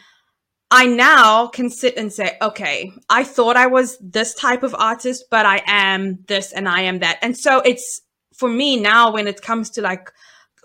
I 0.72 0.88
now 0.88 1.48
can 1.48 1.70
sit 1.70 1.98
and 1.98 2.12
say, 2.12 2.38
okay, 2.42 2.92
I 3.10 3.24
thought 3.24 3.58
I 3.58 3.68
was 3.68 3.98
this 4.00 4.34
type 4.34 4.64
of 4.64 4.74
artist, 4.74 5.26
but 5.30 5.46
I 5.46 5.62
am 5.68 6.20
this 6.28 6.52
and 6.52 6.68
I 6.68 6.82
am 6.82 7.00
that. 7.00 7.20
And 7.22 7.38
so 7.38 7.60
it's 7.60 8.02
for 8.34 8.50
me 8.50 8.80
now 8.80 9.14
when 9.14 9.28
it 9.28 9.42
comes 9.42 9.70
to 9.72 9.82
like 9.82 10.12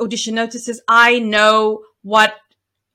audition 0.01 0.35
notices, 0.35 0.81
I 0.89 1.19
know 1.19 1.83
what 2.03 2.35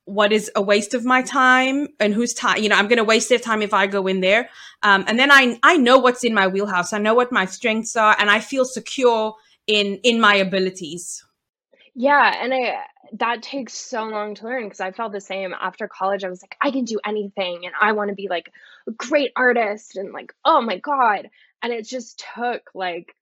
what 0.05 0.33
is 0.33 0.51
a 0.55 0.61
waste 0.61 0.93
of 0.93 1.05
my 1.05 1.21
time 1.21 1.87
and 1.97 2.13
whose 2.13 2.33
time 2.33 2.61
you 2.61 2.67
know 2.67 2.75
i'm 2.75 2.89
going 2.89 2.97
to 2.97 3.05
waste 3.05 3.29
their 3.29 3.39
time 3.39 3.61
if 3.61 3.73
i 3.73 3.87
go 3.87 4.05
in 4.07 4.19
there. 4.19 4.49
Um, 4.81 5.05
and 5.07 5.17
then 5.17 5.31
i 5.31 5.57
i 5.63 5.77
know 5.77 5.97
what's 5.97 6.25
in 6.25 6.33
my 6.33 6.47
wheelhouse. 6.47 6.91
I 6.91 6.97
know 6.97 7.13
what 7.13 7.31
my 7.31 7.45
strengths 7.45 7.95
are 7.95 8.15
and 8.19 8.29
i 8.29 8.39
feel 8.39 8.65
secure 8.65 9.35
in 9.67 9.99
in 10.03 10.19
my 10.19 10.35
abilities. 10.35 11.23
Yeah, 11.95 12.35
and 12.41 12.53
I 12.53 12.83
that 13.13 13.43
takes 13.43 13.73
so 13.73 14.05
long 14.05 14.35
to 14.35 14.45
learn 14.45 14.63
because 14.63 14.81
I 14.81 14.91
felt 14.91 15.11
the 15.11 15.21
same 15.21 15.53
after 15.53 15.87
college. 15.87 16.23
I 16.23 16.29
was 16.29 16.41
like, 16.41 16.55
I 16.59 16.71
can 16.71 16.85
do 16.85 16.99
anything 17.05 17.61
and 17.65 17.73
I 17.79 17.91
want 17.91 18.09
to 18.09 18.15
be 18.15 18.27
like 18.27 18.51
a 18.87 18.91
great 18.91 19.31
artist 19.35 19.97
and 19.97 20.11
like, 20.11 20.33
oh 20.43 20.61
my 20.61 20.77
God. 20.79 21.29
And 21.61 21.71
it 21.71 21.87
just 21.87 22.23
took 22.35 22.63
like 22.73 23.15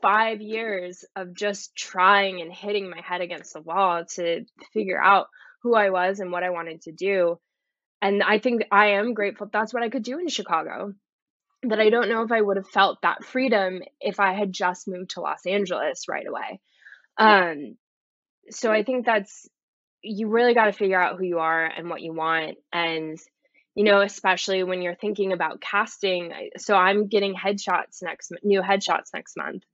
five 0.00 0.40
years 0.40 1.04
of 1.16 1.34
just 1.34 1.74
trying 1.74 2.40
and 2.40 2.52
hitting 2.52 2.88
my 2.88 3.00
head 3.00 3.20
against 3.20 3.52
the 3.52 3.60
wall 3.60 4.04
to 4.14 4.44
figure 4.72 5.00
out 5.02 5.26
who 5.62 5.74
I 5.74 5.90
was 5.90 6.20
and 6.20 6.30
what 6.30 6.44
I 6.44 6.50
wanted 6.50 6.82
to 6.82 6.92
do. 6.92 7.40
And 8.00 8.22
I 8.22 8.38
think 8.38 8.62
I 8.70 8.90
am 8.90 9.14
grateful 9.14 9.48
that's 9.52 9.74
what 9.74 9.82
I 9.82 9.88
could 9.88 10.04
do 10.04 10.20
in 10.20 10.28
Chicago. 10.28 10.94
That 11.64 11.80
I 11.80 11.90
don't 11.90 12.08
know 12.08 12.22
if 12.22 12.30
I 12.30 12.40
would 12.40 12.58
have 12.58 12.68
felt 12.68 13.02
that 13.02 13.24
freedom 13.24 13.80
if 14.00 14.20
I 14.20 14.34
had 14.34 14.52
just 14.52 14.86
moved 14.86 15.10
to 15.10 15.20
Los 15.20 15.46
Angeles 15.46 16.04
right 16.08 16.26
away. 16.28 16.60
Um, 17.18 17.76
so 18.50 18.72
I 18.72 18.82
think 18.82 19.06
that's 19.06 19.48
you 20.02 20.28
really 20.28 20.54
got 20.54 20.66
to 20.66 20.72
figure 20.72 21.00
out 21.00 21.18
who 21.18 21.24
you 21.24 21.38
are 21.38 21.64
and 21.64 21.90
what 21.90 22.02
you 22.02 22.12
want 22.12 22.56
and 22.72 23.18
you 23.74 23.84
know 23.84 24.00
especially 24.00 24.62
when 24.62 24.82
you're 24.82 24.94
thinking 24.94 25.32
about 25.32 25.60
casting 25.60 26.32
so 26.56 26.74
i'm 26.76 27.08
getting 27.08 27.34
headshots 27.34 28.02
next 28.02 28.32
new 28.44 28.62
headshots 28.62 29.12
next 29.12 29.36
month 29.36 29.64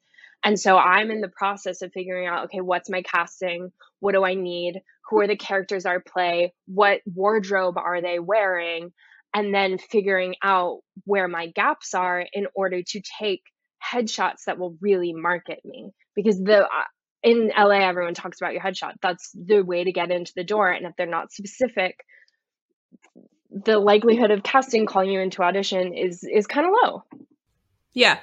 and 0.44 0.58
so 0.58 0.76
i'm 0.76 1.10
in 1.10 1.20
the 1.20 1.28
process 1.28 1.82
of 1.82 1.92
figuring 1.92 2.26
out 2.26 2.44
okay 2.44 2.60
what's 2.60 2.90
my 2.90 3.02
casting? 3.02 3.72
What 4.00 4.12
do 4.12 4.24
i 4.24 4.34
need? 4.34 4.80
Who 5.08 5.20
are 5.20 5.26
the 5.26 5.36
characters 5.36 5.86
i 5.86 5.98
play? 5.98 6.54
What 6.66 7.00
wardrobe 7.06 7.76
are 7.78 8.00
they 8.00 8.18
wearing? 8.18 8.92
And 9.34 9.54
then 9.54 9.78
figuring 9.78 10.34
out 10.42 10.80
where 11.04 11.26
my 11.26 11.46
gaps 11.46 11.94
are 11.94 12.26
in 12.32 12.46
order 12.54 12.82
to 12.82 13.02
take 13.20 13.42
headshots 13.82 14.44
that 14.46 14.58
will 14.58 14.76
really 14.80 15.12
market 15.12 15.60
me 15.64 15.90
because 16.14 16.38
the 16.38 16.68
in 17.22 17.52
LA, 17.56 17.86
everyone 17.86 18.14
talks 18.14 18.40
about 18.40 18.52
your 18.52 18.62
headshot. 18.62 18.94
That's 19.00 19.30
the 19.32 19.62
way 19.62 19.84
to 19.84 19.92
get 19.92 20.10
into 20.10 20.32
the 20.34 20.44
door. 20.44 20.70
And 20.70 20.86
if 20.86 20.96
they're 20.96 21.06
not 21.06 21.32
specific, 21.32 22.04
the 23.50 23.78
likelihood 23.78 24.30
of 24.30 24.42
casting 24.42 24.86
calling 24.86 25.10
you 25.10 25.20
into 25.20 25.42
audition 25.42 25.94
is 25.94 26.24
is 26.24 26.46
kind 26.46 26.66
of 26.66 26.72
low. 26.82 27.04
Yeah. 27.92 28.18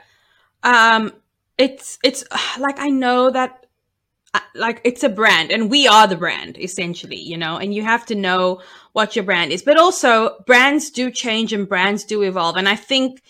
Um 0.63 1.13
it's 1.57 1.99
it's 2.03 2.23
like 2.59 2.79
I 2.79 2.89
know 2.89 3.29
that 3.29 3.65
uh, 4.33 4.39
like 4.53 4.81
it's 4.83 5.03
a 5.03 5.09
brand 5.09 5.51
and 5.51 5.71
we 5.71 5.87
are 5.87 6.07
the 6.07 6.15
brand 6.15 6.57
essentially, 6.59 7.19
you 7.19 7.37
know, 7.37 7.57
and 7.57 7.73
you 7.73 7.83
have 7.83 8.05
to 8.07 8.15
know 8.15 8.61
what 8.93 9.15
your 9.15 9.25
brand 9.25 9.51
is. 9.51 9.63
But 9.63 9.79
also 9.79 10.39
brands 10.45 10.89
do 10.89 11.09
change 11.09 11.53
and 11.53 11.69
brands 11.69 12.03
do 12.03 12.21
evolve 12.23 12.57
and 12.57 12.67
I 12.67 12.75
think 12.75 13.21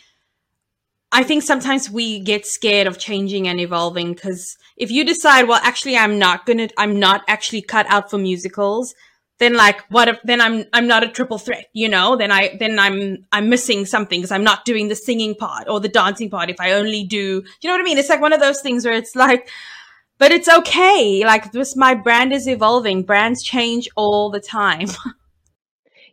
I 1.12 1.24
think 1.24 1.44
sometimes 1.44 1.89
we 1.89 2.20
get 2.20 2.46
scared 2.46 2.86
of 2.86 3.00
changing 3.00 3.48
and 3.48 3.60
evolving 3.60 4.13
because 4.13 4.56
if 4.78 4.92
you 4.92 5.04
decide, 5.04 5.48
well, 5.48 5.60
actually, 5.63 5.98
I'm 5.98 6.20
not 6.20 6.46
gonna, 6.46 6.70
I'm 6.78 7.00
not 7.00 7.24
actually 7.28 7.63
cut 7.63 7.88
out 7.89 8.12
for 8.12 8.20
musicals, 8.20 8.94
then 9.39 9.56
like, 9.56 9.82
what 9.89 10.08
if, 10.08 10.20
then 10.24 10.39
I'm, 10.39 10.66
I'm 10.72 10.88
not 10.88 11.04
a 11.04 11.08
triple 11.08 11.39
threat, 11.39 11.66
you 11.74 11.89
know, 11.89 12.16
then 12.16 12.32
I, 12.32 12.58
then 12.60 12.78
I'm, 12.78 13.25
I'm 13.32 13.50
missing 13.50 13.86
something 13.86 14.20
because 14.20 14.32
I'm 14.32 14.44
not 14.44 14.66
doing 14.66 14.88
the 14.88 14.96
singing 14.96 15.34
part 15.34 15.68
or 15.68 15.80
the 15.80 15.89
dancing 15.89 16.30
part 16.30 16.50
if 16.50 16.60
I 16.60 16.74
only 16.74 17.06
do, 17.06 17.44
you 17.62 17.68
know 17.68 17.74
what 17.74 17.82
I 17.82 17.86
mean? 17.86 17.98
It's 17.98 18.10
like 18.10 18.22
one 18.22 18.34
of 18.34 18.39
those 18.39 18.62
things 18.62 18.86
where 18.86 18.94
it's 18.94 19.16
like, 19.16 19.50
but 20.20 20.32
it's 20.32 20.50
okay. 20.50 21.24
Like 21.25 21.51
this, 21.54 21.75
my 21.75 21.96
brand 21.96 22.34
is 22.34 22.48
evolving. 22.48 23.04
Brands 23.04 23.42
change 23.42 23.88
all 23.96 24.30
the 24.30 24.42
time. 24.42 24.89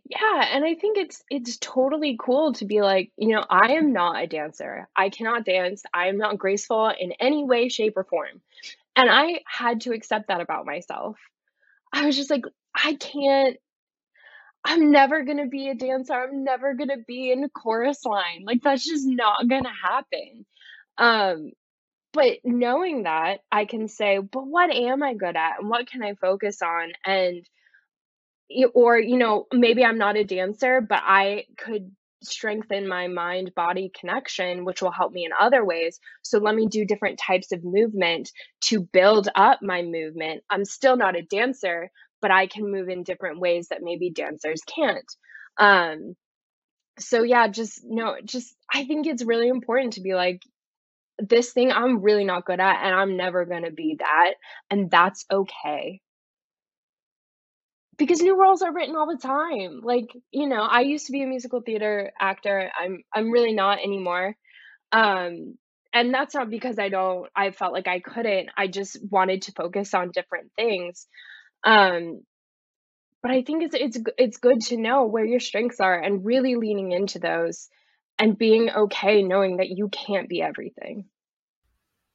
Yeah, 0.09 0.47
and 0.53 0.63
I 0.63 0.75
think 0.75 0.97
it's 0.97 1.23
it's 1.29 1.57
totally 1.57 2.17
cool 2.19 2.53
to 2.53 2.65
be 2.65 2.81
like, 2.81 3.11
you 3.17 3.29
know, 3.29 3.45
I 3.49 3.73
am 3.73 3.91
not 3.91 4.21
a 4.23 4.27
dancer. 4.27 4.87
I 4.95 5.09
cannot 5.09 5.43
dance. 5.45 5.83
I 5.93 6.07
am 6.07 6.17
not 6.17 6.37
graceful 6.37 6.89
in 6.97 7.11
any 7.19 7.43
way, 7.43 7.67
shape, 7.69 7.97
or 7.97 8.05
form. 8.05 8.41
And 8.95 9.09
I 9.09 9.41
had 9.47 9.81
to 9.81 9.93
accept 9.93 10.29
that 10.29 10.41
about 10.41 10.65
myself. 10.65 11.17
I 11.93 12.05
was 12.05 12.17
just 12.17 12.29
like, 12.31 12.43
I 12.75 12.95
can't, 12.95 13.57
I'm 14.63 14.91
never 14.91 15.23
gonna 15.23 15.47
be 15.47 15.69
a 15.69 15.75
dancer. 15.75 16.13
I'm 16.13 16.43
never 16.43 16.73
gonna 16.73 16.97
be 17.07 17.31
in 17.31 17.43
a 17.43 17.49
chorus 17.49 18.05
line. 18.05 18.43
Like 18.45 18.61
that's 18.61 18.85
just 18.85 19.05
not 19.07 19.47
gonna 19.47 19.73
happen. 19.83 20.45
Um, 20.97 21.51
but 22.13 22.39
knowing 22.43 23.03
that, 23.03 23.41
I 23.51 23.65
can 23.65 23.87
say, 23.87 24.19
but 24.19 24.47
what 24.47 24.71
am 24.71 25.03
I 25.03 25.13
good 25.15 25.35
at 25.37 25.59
and 25.59 25.69
what 25.69 25.87
can 25.87 26.03
I 26.03 26.15
focus 26.15 26.61
on? 26.61 26.93
And 27.05 27.47
or 28.73 28.97
you 28.97 29.17
know 29.17 29.45
maybe 29.51 29.83
i'm 29.83 29.97
not 29.97 30.17
a 30.17 30.23
dancer 30.23 30.81
but 30.81 31.01
i 31.03 31.43
could 31.57 31.91
strengthen 32.23 32.87
my 32.87 33.07
mind 33.07 33.53
body 33.55 33.91
connection 33.97 34.65
which 34.65 34.81
will 34.81 34.91
help 34.91 35.11
me 35.11 35.23
in 35.25 35.31
other 35.39 35.63
ways. 35.63 35.99
So 36.23 36.39
let 36.39 36.55
me 36.55 36.67
do 36.67 36.83
different 36.83 37.19
types 37.19 37.51
of 37.51 37.63
movement 37.63 38.31
to 38.61 38.79
build 38.81 39.29
up 39.35 39.59
my 39.61 39.83
movement. 39.83 40.43
I'm 40.49 40.65
still 40.65 40.97
not 40.97 41.15
a 41.15 41.21
dancer 41.21 41.91
but 42.19 42.31
i 42.31 42.47
can 42.47 42.71
move 42.71 42.89
in 42.89 43.03
different 43.03 43.39
ways 43.39 43.67
that 43.69 43.83
maybe 43.83 44.09
dancers 44.09 44.61
can't. 44.67 45.11
Um 45.57 46.15
so 46.99 47.21
yeah 47.23 47.47
just 47.47 47.81
no 47.85 48.15
just 48.25 48.55
i 48.73 48.85
think 48.85 49.05
it's 49.05 49.23
really 49.23 49.47
important 49.47 49.93
to 49.93 50.01
be 50.01 50.15
like 50.15 50.41
this 51.19 51.51
thing 51.51 51.71
i'm 51.71 52.01
really 52.01 52.25
not 52.25 52.45
good 52.45 52.59
at 52.59 52.83
and 52.83 52.95
i'm 52.95 53.17
never 53.17 53.45
going 53.45 53.63
to 53.63 53.71
be 53.71 53.97
that 53.99 54.33
and 54.69 54.89
that's 54.89 55.25
okay 55.31 56.01
because 57.97 58.21
new 58.21 58.39
roles 58.39 58.61
are 58.61 58.73
written 58.73 58.95
all 58.95 59.07
the 59.07 59.17
time. 59.17 59.81
Like, 59.83 60.07
you 60.31 60.47
know, 60.47 60.61
I 60.61 60.81
used 60.81 61.07
to 61.07 61.11
be 61.11 61.23
a 61.23 61.27
musical 61.27 61.61
theater 61.61 62.11
actor. 62.19 62.71
I'm 62.79 63.03
I'm 63.13 63.31
really 63.31 63.53
not 63.53 63.79
anymore. 63.79 64.35
Um 64.91 65.57
and 65.93 66.13
that's 66.13 66.35
not 66.35 66.49
because 66.49 66.77
I 66.79 66.89
don't 66.89 67.29
I 67.35 67.51
felt 67.51 67.73
like 67.73 67.87
I 67.87 67.99
couldn't. 67.99 68.49
I 68.55 68.67
just 68.67 68.97
wanted 69.09 69.43
to 69.43 69.51
focus 69.53 69.93
on 69.93 70.11
different 70.11 70.51
things. 70.55 71.07
Um 71.63 72.21
but 73.21 73.31
I 73.31 73.41
think 73.41 73.63
it's 73.63 73.75
it's 73.75 73.97
it's 74.17 74.37
good 74.37 74.61
to 74.61 74.77
know 74.77 75.05
where 75.05 75.25
your 75.25 75.39
strengths 75.39 75.79
are 75.79 75.99
and 75.99 76.23
really 76.25 76.55
leaning 76.55 76.91
into 76.91 77.19
those 77.19 77.67
and 78.19 78.37
being 78.37 78.69
okay 78.69 79.23
knowing 79.23 79.57
that 79.57 79.69
you 79.69 79.89
can't 79.89 80.29
be 80.29 80.41
everything. 80.41 81.05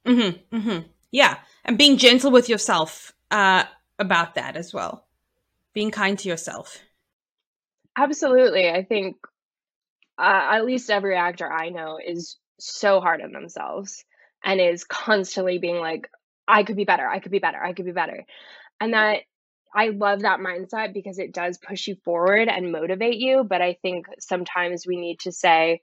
Mhm. 0.06 0.40
Mhm. 0.50 0.84
Yeah, 1.10 1.38
and 1.64 1.76
being 1.78 1.96
gentle 1.96 2.30
with 2.30 2.48
yourself 2.48 3.12
uh 3.30 3.64
about 3.98 4.34
that 4.36 4.56
as 4.56 4.72
well. 4.72 5.06
Being 5.74 5.90
kind 5.90 6.18
to 6.18 6.28
yourself. 6.28 6.78
Absolutely. 7.96 8.70
I 8.70 8.84
think 8.84 9.16
uh, 10.18 10.48
at 10.52 10.64
least 10.64 10.90
every 10.90 11.16
actor 11.16 11.50
I 11.50 11.70
know 11.70 11.98
is 12.04 12.36
so 12.58 13.00
hard 13.00 13.22
on 13.22 13.32
themselves 13.32 14.04
and 14.44 14.60
is 14.60 14.84
constantly 14.84 15.58
being 15.58 15.76
like, 15.76 16.08
I 16.46 16.64
could 16.64 16.76
be 16.76 16.84
better, 16.84 17.06
I 17.06 17.20
could 17.20 17.32
be 17.32 17.38
better, 17.38 17.62
I 17.62 17.72
could 17.72 17.86
be 17.86 17.92
better. 17.92 18.24
And 18.80 18.94
that 18.94 19.20
I 19.74 19.88
love 19.88 20.20
that 20.20 20.40
mindset 20.40 20.92
because 20.92 21.18
it 21.18 21.32
does 21.32 21.58
push 21.58 21.86
you 21.86 21.96
forward 22.04 22.48
and 22.48 22.72
motivate 22.72 23.16
you. 23.18 23.44
But 23.48 23.62
I 23.62 23.78
think 23.80 24.06
sometimes 24.18 24.86
we 24.86 24.96
need 24.96 25.20
to 25.20 25.32
say, 25.32 25.80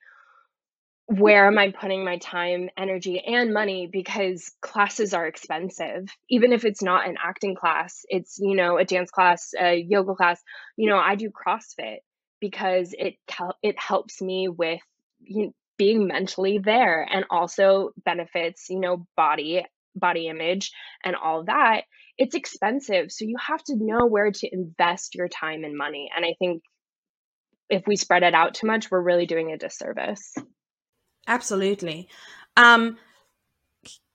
where 1.10 1.48
am 1.48 1.58
I 1.58 1.72
putting 1.72 2.06
my 2.06 2.18
time, 2.18 2.70
energy, 2.78 3.20
and 3.20 3.51
money? 3.51 3.89
Because 3.92 4.51
classes 4.62 5.16
are 5.16 5.25
expensive. 5.25 6.08
Even 6.30 6.54
if 6.54 6.66
it's 6.66 6.84
not 6.84 7.10
an 7.10 7.18
acting 7.24 7.56
class, 7.56 8.06
it's, 8.10 8.38
you 8.39 8.56
know, 8.56 8.78
a 8.78 8.86
dance 8.86 9.10
class, 9.10 9.54
a 9.60 9.75
yoga 9.75 10.13
class. 10.13 10.39
You 10.78 10.88
know, 10.88 11.00
I 11.00 11.16
do 11.16 11.32
CrossFit 11.32 11.98
because 12.39 12.94
it 12.98 13.16
it 13.63 13.80
helps 13.80 14.22
me 14.22 14.50
with 14.50 14.82
you 15.22 15.48
know, 15.48 15.54
being 15.78 16.08
mentally 16.08 16.60
there 16.60 17.08
and 17.10 17.25
also 17.32 17.92
benefits, 18.06 18.70
you 18.70 18.80
know, 18.80 19.08
body 19.18 19.66
body 19.96 20.28
image 20.28 20.72
and 21.04 21.16
all 21.16 21.44
that. 21.46 21.86
It's 22.20 22.36
expensive, 22.36 23.12
so 23.12 23.25
you 23.25 23.38
have 23.39 23.63
to 23.63 23.75
know 23.75 24.06
where 24.06 24.32
to 24.32 24.54
invest 24.54 25.16
your 25.16 25.28
time 25.28 25.63
and 25.63 25.75
money. 25.75 26.12
And 26.16 26.24
I 26.24 26.36
think 26.38 26.62
if 27.68 27.88
we 27.88 27.96
spread 27.96 28.22
it 28.22 28.36
out 28.36 28.54
too 28.54 28.68
much, 28.68 28.92
we're 28.92 29.01
really 29.01 29.25
doing 29.25 29.51
a 29.51 29.58
disservice. 29.58 30.36
Absolutely. 31.29 32.09
Um, 32.57 32.98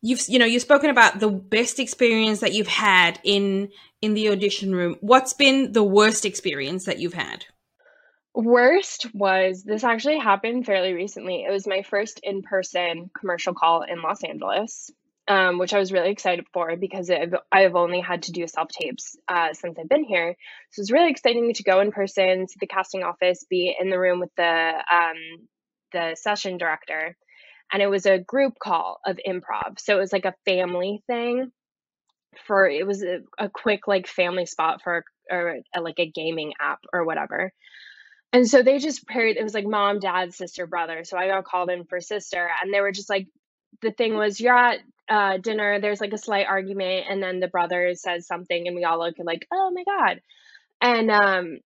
you've 0.03 0.29
you 0.29 0.39
know 0.39 0.45
you've 0.45 0.63
spoken 0.63 0.91
about 0.91 1.21
the 1.21 1.31
best 1.31 1.79
experience 1.79 2.41
that 2.41 2.53
you've 2.53 2.67
had 2.67 3.19
in 3.25 3.71
in 4.03 4.15
the 4.15 4.29
audition 4.29 4.75
room. 4.75 4.97
What's 5.01 5.33
been 5.33 5.73
the 5.73 5.85
worst 5.85 6.27
experience 6.27 6.85
that 6.85 6.99
you've 6.99 7.15
had? 7.15 7.47
Worst 8.35 9.07
was 9.15 9.63
this 9.63 9.85
actually 9.85 10.19
happened 10.19 10.67
fairly 10.67 10.93
recently. 10.93 11.45
It 11.45 11.53
was 11.53 11.69
my 11.69 11.83
first 11.83 12.21
in 12.25 12.43
person 12.43 13.11
commercial 13.19 13.55
call 13.55 13.83
in 13.83 14.03
Los 14.03 14.25
Angeles, 14.25 14.91
um, 15.29 15.59
which 15.61 15.73
I 15.73 15.79
was 15.79 15.93
really 15.93 16.11
excited 16.11 16.45
for 16.53 16.77
because 16.77 17.09
I've, 17.09 17.37
I've 17.53 17.77
only 17.77 18.01
had 18.01 18.25
to 18.25 18.33
do 18.33 18.45
self 18.49 18.71
tapes 18.71 19.17
uh, 19.29 19.53
since 19.53 19.79
I've 19.79 19.89
been 19.89 20.03
here. 20.03 20.35
So 20.73 20.81
it's 20.81 20.91
really 20.91 21.11
exciting 21.11 21.55
to 21.55 21.63
go 21.63 21.79
in 21.79 21.93
person, 21.93 22.49
see 22.49 22.57
the 22.59 22.67
casting 22.67 23.05
office, 23.05 23.47
be 23.49 23.73
in 23.79 23.89
the 23.89 24.01
room 24.01 24.19
with 24.19 24.35
the 24.37 24.43
um, 24.43 25.47
the 25.95 26.17
session 26.21 26.59
director, 26.59 27.17
and 27.73 27.83
it 27.83 27.89
was 27.89 28.07
a 28.07 28.21
group 28.21 28.55
call 28.63 29.01
of 29.07 29.21
improv. 29.27 29.81
So 29.81 29.97
it 29.97 30.01
was 30.01 30.13
like 30.15 30.27
a 30.27 30.37
family 30.45 31.03
thing. 31.09 31.53
For 32.47 32.69
it 32.69 32.87
was 32.87 33.03
a, 33.05 33.21
a 33.39 33.49
quick 33.49 33.89
like 33.89 34.09
family 34.09 34.47
spot 34.47 34.83
for 34.85 35.05
or 35.31 35.61
a, 35.75 35.81
like 35.81 36.01
a 36.01 36.11
gaming 36.11 36.55
app 36.61 36.81
or 36.93 37.07
whatever. 37.07 37.53
And 38.33 38.49
so 38.49 38.63
they 38.63 38.79
just 38.79 39.07
paired, 39.07 39.37
it 39.37 39.45
was 39.45 39.55
like 39.55 39.67
mom, 39.67 40.01
dad, 40.01 40.35
sister, 40.35 40.67
brother. 40.67 41.05
So 41.05 41.17
I 41.17 41.29
got 41.29 41.45
called 41.45 41.71
in 41.71 41.85
for 41.85 42.01
sister, 42.01 42.51
and 42.63 42.75
they 42.75 42.81
were 42.81 42.93
just 42.93 43.11
like, 43.11 43.29
the 43.83 43.93
thing 43.93 44.17
was, 44.17 44.41
you're 44.41 44.57
at 44.57 44.81
uh, 45.09 45.39
dinner, 45.39 45.81
there's 45.81 46.01
like 46.01 46.13
a 46.13 46.19
slight 46.19 46.47
argument, 46.49 47.07
and 47.09 47.23
then 47.23 47.41
the 47.41 47.49
brother 47.49 47.93
says 47.95 48.27
something, 48.27 48.67
and 48.67 48.77
we 48.77 48.85
all 48.85 48.99
look 48.99 49.15
like, 49.25 49.47
oh 49.53 49.71
my 49.73 49.85
God. 49.85 50.21
And 50.81 51.11
um, 51.13 51.61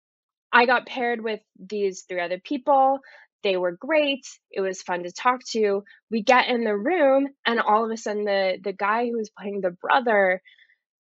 I 0.53 0.67
got 0.67 0.87
paired 0.87 1.23
with 1.23 1.41
these 1.59 2.03
three 2.09 2.21
other 2.21 2.41
people. 2.41 3.01
They 3.43 3.57
were 3.57 3.73
great. 3.73 4.27
It 4.51 4.61
was 4.61 4.83
fun 4.83 5.05
to 5.05 5.13
talk 5.13 5.45
to. 5.53 5.85
We 6.11 6.23
get 6.23 6.49
in 6.49 6.65
the 6.65 6.77
room, 6.77 7.29
and 7.47 7.61
all 7.61 7.85
of 7.85 7.91
a 7.91 7.97
sudden, 7.97 8.25
the 8.25 8.59
the 8.63 8.73
guy 8.73 9.07
who 9.07 9.17
was 9.19 9.31
playing 9.31 9.61
the 9.61 9.71
brother 9.71 10.43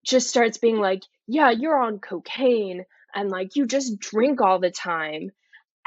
just 0.05 0.29
starts 0.29 0.59
being 0.59 0.79
like, 0.81 1.03
"Yeah, 1.27 1.51
you're 1.51 1.79
on 1.79 2.01
cocaine, 2.01 2.85
and 3.14 3.31
like 3.31 3.57
you 3.57 3.66
just 3.66 3.99
drink 4.01 4.40
all 4.42 4.59
the 4.61 4.70
time." 4.70 5.31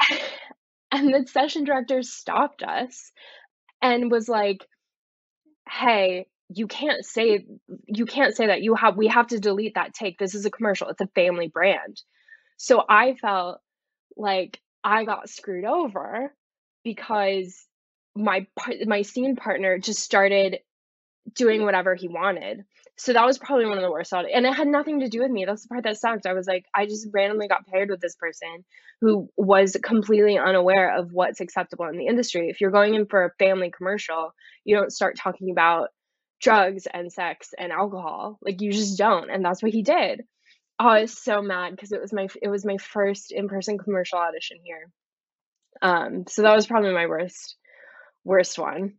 and 0.92 1.14
the 1.14 1.26
session 1.28 1.64
director 1.64 2.02
stopped 2.02 2.62
us 2.62 3.12
and 3.82 4.10
was 4.10 4.28
like, 4.28 4.66
"Hey, 5.70 6.26
you 6.48 6.66
can't 6.66 7.04
say 7.04 7.46
you 7.86 8.06
can't 8.06 8.34
say 8.34 8.46
that. 8.46 8.62
You 8.62 8.74
have 8.74 8.96
we 8.96 9.06
have 9.08 9.28
to 9.28 9.38
delete 9.40 9.74
that 9.74 9.94
take. 9.94 10.18
This 10.18 10.34
is 10.34 10.46
a 10.46 10.50
commercial. 10.50 10.88
It's 10.88 11.00
a 11.00 11.06
family 11.08 11.48
brand." 11.48 12.00
So 12.58 12.84
I 12.88 13.14
felt 13.14 13.60
like 14.16 14.60
I 14.84 15.04
got 15.04 15.30
screwed 15.30 15.64
over 15.66 16.34
because 16.94 17.66
my 18.16 18.46
my 18.86 19.02
scene 19.02 19.36
partner 19.36 19.78
just 19.78 20.00
started 20.00 20.58
doing 21.34 21.62
whatever 21.64 21.94
he 21.94 22.08
wanted. 22.08 22.64
So 22.96 23.12
that 23.12 23.26
was 23.26 23.38
probably 23.38 23.66
one 23.66 23.78
of 23.78 23.82
the 23.82 23.90
worst. 23.90 24.12
And 24.12 24.46
it 24.46 24.54
had 24.54 24.66
nothing 24.66 25.00
to 25.00 25.08
do 25.08 25.20
with 25.20 25.30
me. 25.30 25.44
That's 25.44 25.62
the 25.62 25.68
part 25.68 25.84
that 25.84 25.98
sucked. 25.98 26.26
I 26.26 26.32
was 26.32 26.48
like, 26.48 26.64
I 26.74 26.86
just 26.86 27.06
randomly 27.12 27.46
got 27.46 27.66
paired 27.66 27.90
with 27.90 28.00
this 28.00 28.16
person 28.16 28.64
who 29.00 29.28
was 29.36 29.76
completely 29.82 30.36
unaware 30.36 30.96
of 30.96 31.12
what's 31.12 31.40
acceptable 31.40 31.86
in 31.86 31.96
the 31.96 32.06
industry. 32.06 32.48
If 32.48 32.60
you're 32.60 32.72
going 32.72 32.94
in 32.94 33.06
for 33.06 33.24
a 33.24 33.30
family 33.38 33.70
commercial, 33.70 34.32
you 34.64 34.74
don't 34.74 34.92
start 34.92 35.16
talking 35.16 35.50
about 35.52 35.90
drugs 36.40 36.88
and 36.92 37.12
sex 37.12 37.50
and 37.56 37.70
alcohol. 37.70 38.38
Like 38.42 38.60
you 38.60 38.72
just 38.72 38.98
don't. 38.98 39.30
And 39.30 39.44
that's 39.44 39.62
what 39.62 39.72
he 39.72 39.82
did. 39.82 40.22
Oh, 40.80 40.88
I 40.88 41.02
was 41.02 41.16
so 41.16 41.42
mad 41.42 41.72
because 41.72 41.92
it 41.92 42.00
was 42.00 42.12
my 42.12 42.28
it 42.40 42.48
was 42.48 42.64
my 42.64 42.78
first 42.78 43.32
in-person 43.32 43.78
commercial 43.78 44.18
audition 44.18 44.58
here. 44.64 44.90
Um, 45.82 46.24
so 46.26 46.42
that 46.42 46.54
was 46.54 46.66
probably 46.66 46.92
my 46.92 47.06
worst 47.06 47.56
worst 48.24 48.58
one. 48.58 48.94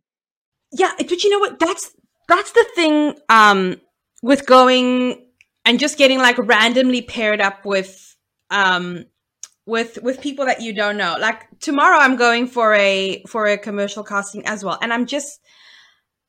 Yeah, 0.72 0.92
but 0.96 1.24
you 1.24 1.30
know 1.30 1.38
what? 1.38 1.58
That's 1.58 1.92
that's 2.28 2.52
the 2.52 2.66
thing 2.74 3.14
um 3.28 3.80
with 4.22 4.46
going 4.46 5.26
and 5.64 5.78
just 5.78 5.98
getting 5.98 6.18
like 6.18 6.38
randomly 6.38 7.02
paired 7.02 7.40
up 7.40 7.64
with 7.64 8.16
um 8.50 9.04
with 9.66 9.98
with 10.02 10.20
people 10.20 10.46
that 10.46 10.60
you 10.60 10.74
don't 10.74 10.96
know. 10.96 11.16
Like 11.18 11.46
tomorrow 11.60 11.98
I'm 11.98 12.16
going 12.16 12.46
for 12.46 12.74
a 12.74 13.22
for 13.28 13.46
a 13.46 13.58
commercial 13.58 14.04
casting 14.04 14.46
as 14.46 14.64
well. 14.64 14.78
And 14.82 14.92
I'm 14.92 15.06
just 15.06 15.40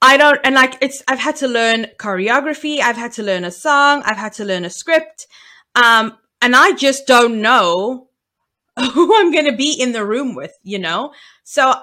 I 0.01 0.17
don't 0.17 0.39
and 0.43 0.55
like 0.55 0.77
it's 0.81 1.03
I've 1.07 1.19
had 1.19 1.35
to 1.37 1.47
learn 1.47 1.87
choreography, 1.97 2.79
I've 2.79 2.97
had 2.97 3.13
to 3.13 3.23
learn 3.23 3.43
a 3.43 3.51
song, 3.51 4.03
I've 4.05 4.17
had 4.17 4.33
to 4.33 4.45
learn 4.45 4.65
a 4.65 4.69
script. 4.69 5.27
Um 5.75 6.17
and 6.41 6.55
I 6.55 6.73
just 6.73 7.07
don't 7.07 7.41
know 7.41 8.09
who 8.93 9.19
I'm 9.19 9.31
going 9.31 9.45
to 9.45 9.55
be 9.55 9.73
in 9.73 9.91
the 9.91 10.05
room 10.05 10.35
with, 10.35 10.53
you 10.63 10.79
know? 10.79 11.13
So 11.43 11.73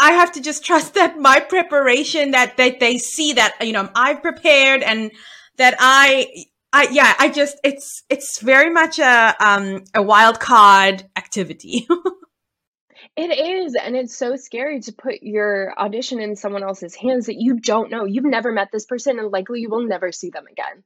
I 0.00 0.12
have 0.12 0.32
to 0.32 0.40
just 0.40 0.64
trust 0.64 0.94
that 0.94 1.18
my 1.18 1.40
preparation 1.40 2.30
that 2.30 2.56
that 2.56 2.80
they 2.80 2.96
see 2.98 3.34
that 3.34 3.54
you 3.60 3.72
know 3.72 3.88
I've 3.94 4.22
prepared 4.22 4.82
and 4.82 5.12
that 5.58 5.76
I 5.78 6.46
I 6.72 6.88
yeah 6.90 7.14
I 7.18 7.28
just 7.28 7.58
it's 7.62 8.02
it's 8.08 8.40
very 8.40 8.70
much 8.70 8.98
a 8.98 9.36
um 9.38 9.84
a 9.94 10.02
wild 10.02 10.40
card 10.40 11.04
activity. 11.16 11.86
it 13.16 13.38
is 13.38 13.74
and 13.74 13.94
it's 13.94 14.16
so 14.16 14.36
scary 14.36 14.80
to 14.80 14.92
put 14.92 15.22
your 15.22 15.78
audition 15.78 16.18
in 16.20 16.34
someone 16.34 16.62
else's 16.62 16.94
hands 16.94 17.26
that 17.26 17.36
you 17.38 17.60
don't 17.60 17.90
know. 17.90 18.04
You've 18.04 18.24
never 18.24 18.52
met 18.52 18.68
this 18.72 18.86
person 18.86 19.18
and 19.18 19.30
likely 19.30 19.60
you 19.60 19.68
will 19.68 19.86
never 19.86 20.12
see 20.12 20.30
them 20.30 20.46
again. 20.50 20.82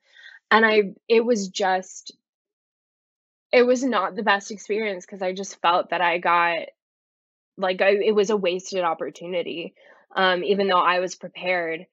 And 0.51 0.67
I 0.67 0.95
it 1.09 1.25
was 1.25 1.49
just 1.49 2.13
it 3.55 3.63
was 3.65 3.85
not 3.85 4.17
the 4.17 4.25
best 4.25 4.51
experience 4.51 5.07
because 5.07 5.23
I 5.23 5.33
just 5.33 5.61
felt 5.63 5.91
that 5.91 6.01
I 6.01 6.19
got 6.19 6.57
like 7.57 7.81
I, 7.81 7.91
it 7.91 8.13
was 8.13 8.31
a 8.31 8.37
wasted 8.37 8.83
opportunity. 8.83 9.75
Um, 10.17 10.43
even 10.43 10.67
though 10.67 10.81
I 10.81 10.99
was 10.99 11.15
prepared, 11.15 11.87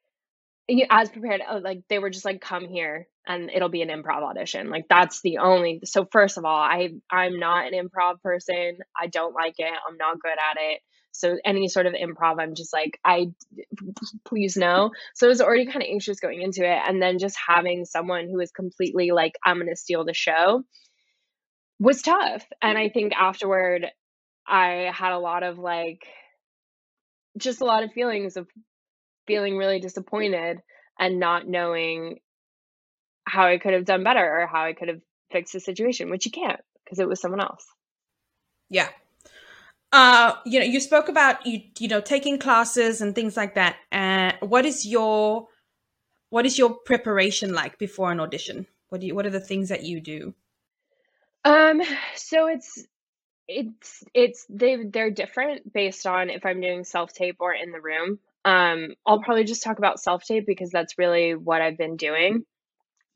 as 0.90 1.10
prepared, 1.10 1.42
uh, 1.48 1.60
like 1.64 1.84
they 1.88 2.00
were 2.00 2.10
just 2.10 2.26
like, 2.26 2.42
come 2.42 2.68
here 2.68 3.08
and 3.28 3.52
it'll 3.54 3.70
be 3.70 3.84
an 3.84 3.90
improv 3.90 4.24
audition. 4.24 4.72
Like 4.72 4.86
that's 4.90 5.22
the 5.22 5.38
only. 5.38 5.82
So 5.84 6.08
first 6.12 6.40
of 6.40 6.46
all, 6.46 6.60
I 6.60 6.90
I'm 7.12 7.40
not 7.40 7.72
an 7.72 7.80
improv 7.80 8.22
person. 8.22 8.80
I 9.00 9.06
don't 9.06 9.36
like 9.36 9.56
it. 9.60 9.72
I'm 9.88 9.98
not 9.98 10.20
good 10.20 10.32
at 10.32 10.58
it. 10.60 10.82
So 11.12 11.38
any 11.46 11.68
sort 11.68 11.86
of 11.86 11.94
improv, 11.94 12.42
I'm 12.42 12.56
just 12.56 12.74
like, 12.74 12.98
I 13.06 13.28
please 14.26 14.58
no. 14.58 14.90
So 15.14 15.28
I 15.28 15.30
was 15.30 15.42
already 15.42 15.68
kind 15.68 15.84
of 15.84 15.90
anxious 15.92 16.20
going 16.20 16.42
into 16.42 16.64
it, 16.64 16.80
and 16.88 17.00
then 17.00 17.20
just 17.20 17.38
having 17.48 17.86
someone 17.86 18.30
who 18.30 18.40
is 18.40 18.52
completely 18.52 19.12
like, 19.12 19.34
I'm 19.46 19.60
gonna 19.60 19.76
steal 19.76 20.06
the 20.06 20.16
show 20.16 20.64
was 21.82 22.02
tough. 22.04 22.46
And 22.62 22.78
I 22.78 22.90
think 22.90 23.12
afterward, 23.14 23.88
I 24.48 24.92
had 24.94 25.14
a 25.14 25.20
lot 25.20 25.44
of 25.44 25.58
like, 25.58 26.04
just 27.38 27.62
a 27.62 27.66
lot 27.66 27.84
of 27.84 27.92
feelings 27.92 28.38
of 28.38 28.48
feeling 29.26 29.58
really 29.58 29.80
disappointed 29.80 30.60
and 31.00 31.20
not 31.20 31.48
knowing 31.48 32.20
how 33.26 33.48
I 33.48 33.58
could 33.58 33.74
have 33.74 33.86
done 33.86 34.04
better 34.04 34.42
or 34.42 34.46
how 34.46 34.64
I 34.66 34.74
could 34.74 34.90
have 34.90 35.02
fixed 35.32 35.54
the 35.54 35.60
situation, 35.60 36.12
which 36.12 36.26
you 36.26 36.32
can't 36.32 36.60
because 36.84 37.00
it 37.00 37.08
was 37.08 37.20
someone 37.20 37.42
else. 37.42 37.66
Yeah. 38.70 38.90
Uh, 39.92 40.36
you 40.46 40.60
know, 40.60 40.66
you 40.66 40.80
spoke 40.80 41.10
about 41.10 41.46
you 41.46 41.62
you 41.80 41.88
know 41.88 42.00
taking 42.00 42.40
classes 42.40 43.02
and 43.02 43.16
things 43.16 43.36
like 43.36 43.56
that. 43.56 43.76
Uh, 43.92 44.34
what 44.46 44.66
is 44.66 44.86
your 44.86 45.48
what 46.30 46.46
is 46.46 46.58
your 46.58 46.76
preparation 46.86 47.54
like 47.54 47.78
before 47.78 48.12
an 48.12 48.20
audition? 48.20 48.68
What 48.90 49.02
do 49.02 49.08
you 49.08 49.16
what 49.16 49.26
are 49.26 49.32
the 49.32 49.40
things 49.40 49.70
that 49.70 49.84
you 49.84 50.00
do? 50.00 50.34
Um, 51.44 51.82
so 52.16 52.48
it's 52.48 52.86
it's 53.48 54.04
it's 54.14 54.46
they 54.50 54.78
they're 54.86 55.12
different 55.12 55.72
based 55.74 56.06
on 56.08 56.30
if 56.30 56.46
I'm 56.46 56.62
doing 56.62 56.84
self 56.84 57.14
tape 57.14 57.38
or 57.40 57.54
in 57.54 57.72
the 57.72 57.82
room. 57.82 58.20
Um, 58.46 58.96
I'll 59.06 59.22
probably 59.22 59.44
just 59.44 59.64
talk 59.64 59.78
about 59.78 60.00
self 60.00 60.24
tape 60.24 60.46
because 60.48 60.72
that's 60.72 60.98
really 60.98 61.36
what 61.36 61.62
I've 61.62 61.78
been 61.78 61.98
doing. 61.98 62.46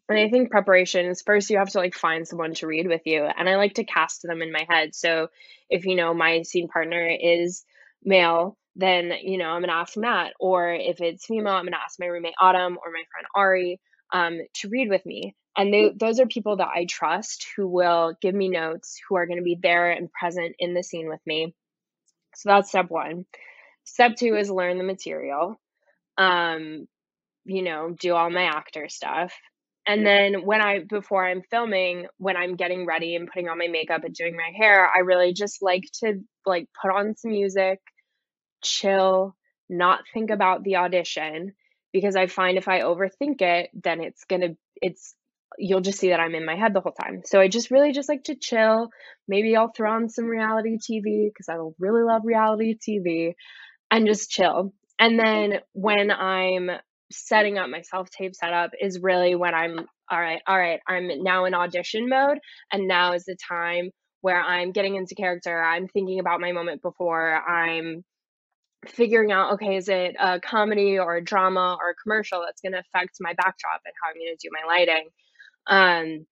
And 0.07 0.19
I 0.19 0.29
think 0.29 0.51
preparation 0.51 1.07
is 1.07 1.23
first 1.23 1.49
you 1.49 1.57
have 1.57 1.71
to 1.71 1.79
like 1.79 1.95
find 1.95 2.27
someone 2.27 2.53
to 2.55 2.67
read 2.67 2.87
with 2.87 3.01
you. 3.05 3.23
And 3.23 3.49
I 3.49 3.55
like 3.55 3.75
to 3.75 3.83
cast 3.83 4.21
them 4.21 4.41
in 4.41 4.51
my 4.51 4.65
head. 4.69 4.93
So 4.93 5.29
if 5.69 5.85
you 5.85 5.95
know 5.95 6.13
my 6.13 6.43
scene 6.43 6.67
partner 6.67 7.07
is 7.07 7.63
male, 8.03 8.57
then 8.75 9.13
you 9.23 9.37
know 9.37 9.49
I'm 9.49 9.61
gonna 9.61 9.73
ask 9.73 9.97
Matt. 9.97 10.33
Or 10.39 10.71
if 10.73 11.01
it's 11.01 11.25
female, 11.25 11.53
I'm 11.53 11.65
gonna 11.65 11.77
ask 11.83 11.99
my 11.99 12.07
roommate 12.07 12.35
Autumn 12.39 12.77
or 12.83 12.91
my 12.91 13.03
friend 13.11 13.27
Ari 13.33 13.79
um, 14.13 14.39
to 14.55 14.69
read 14.69 14.89
with 14.89 15.05
me. 15.05 15.35
And 15.57 15.73
they, 15.73 15.91
those 15.95 16.19
are 16.19 16.25
people 16.25 16.57
that 16.57 16.67
I 16.67 16.85
trust 16.85 17.47
who 17.55 17.67
will 17.67 18.15
give 18.21 18.35
me 18.35 18.49
notes, 18.49 18.99
who 19.07 19.15
are 19.15 19.25
going 19.25 19.39
to 19.39 19.43
be 19.43 19.57
there 19.61 19.91
and 19.91 20.11
present 20.11 20.55
in 20.59 20.73
the 20.73 20.83
scene 20.83 21.07
with 21.07 21.21
me. 21.25 21.55
So 22.35 22.49
that's 22.49 22.69
step 22.69 22.89
one. 22.89 23.25
Step 23.85 24.15
two 24.17 24.35
is 24.35 24.49
learn 24.49 24.77
the 24.77 24.83
material. 24.83 25.59
Um, 26.17 26.87
you 27.45 27.61
know, 27.61 27.95
do 27.97 28.13
all 28.13 28.29
my 28.29 28.43
actor 28.43 28.89
stuff. 28.89 29.33
And 29.87 30.05
then 30.05 30.45
when 30.45 30.61
I 30.61 30.79
before 30.79 31.25
I'm 31.25 31.43
filming, 31.51 32.07
when 32.17 32.35
I'm 32.35 32.55
getting 32.55 32.85
ready 32.85 33.15
and 33.15 33.27
putting 33.27 33.49
on 33.49 33.59
my 33.59 33.67
makeup 33.67 34.03
and 34.03 34.15
doing 34.15 34.35
my 34.35 34.51
hair, 34.57 34.89
I 34.89 35.01
really 35.01 35.33
just 35.33 35.61
like 35.61 35.83
to 35.99 36.21
like 36.45 36.67
put 36.81 36.91
on 36.91 37.15
some 37.15 37.31
music, 37.31 37.79
chill, 38.63 39.35
not 39.69 39.99
think 40.11 40.31
about 40.31 40.63
the 40.63 40.77
audition 40.77 41.53
because 41.93 42.15
I 42.15 42.25
find 42.25 42.57
if 42.57 42.67
I 42.67 42.81
overthink 42.81 43.41
it, 43.41 43.69
then 43.73 44.01
it's 44.01 44.25
going 44.25 44.41
to 44.41 44.57
it's 44.81 45.15
you'll 45.57 45.81
just 45.81 45.99
see 45.99 46.09
that 46.09 46.19
I'm 46.19 46.35
in 46.35 46.45
my 46.45 46.55
head 46.55 46.73
the 46.73 46.81
whole 46.81 46.91
time. 46.91 47.21
So 47.25 47.39
I 47.39 47.47
just 47.47 47.71
really 47.71 47.91
just 47.91 48.09
like 48.09 48.23
to 48.25 48.35
chill. 48.35 48.89
Maybe 49.27 49.55
I'll 49.55 49.71
throw 49.71 49.91
on 49.91 50.09
some 50.09 50.25
reality 50.25 50.77
TV 50.77 51.29
because 51.29 51.49
I 51.49 51.57
really 51.79 52.03
love 52.03 52.21
reality 52.25 52.75
TV 52.77 53.33
and 53.91 54.07
just 54.07 54.29
chill. 54.29 54.73
And 54.99 55.19
then 55.19 55.59
when 55.73 56.11
I'm 56.11 56.69
setting 57.11 57.57
up 57.57 57.69
my 57.69 57.81
self 57.81 58.09
tape 58.09 58.35
setup 58.35 58.71
is 58.79 58.99
really 58.99 59.35
when 59.35 59.53
I'm 59.53 59.79
all 60.11 60.19
right, 60.19 60.41
all 60.47 60.57
right, 60.57 60.79
I'm 60.87 61.23
now 61.23 61.45
in 61.45 61.53
audition 61.53 62.09
mode 62.09 62.37
and 62.71 62.87
now 62.87 63.13
is 63.13 63.25
the 63.25 63.35
time 63.49 63.89
where 64.21 64.39
I'm 64.39 64.71
getting 64.71 64.95
into 64.95 65.15
character. 65.15 65.63
I'm 65.63 65.87
thinking 65.87 66.19
about 66.19 66.41
my 66.41 66.51
moment 66.51 66.81
before. 66.81 67.35
I'm 67.35 68.03
figuring 68.87 69.31
out 69.31 69.53
okay, 69.53 69.77
is 69.77 69.89
it 69.89 70.15
a 70.19 70.39
comedy 70.39 70.99
or 70.99 71.15
a 71.15 71.23
drama 71.23 71.77
or 71.79 71.91
a 71.91 71.95
commercial 71.95 72.41
that's 72.45 72.61
going 72.61 72.73
to 72.73 72.79
affect 72.79 73.17
my 73.19 73.33
backdrop 73.33 73.81
and 73.85 73.93
how 74.01 74.09
I'm 74.09 74.15
going 74.15 74.35
to 74.35 74.47
do 74.47 74.51
my 74.51 74.67
lighting. 74.67 75.09
Um, 75.67 76.25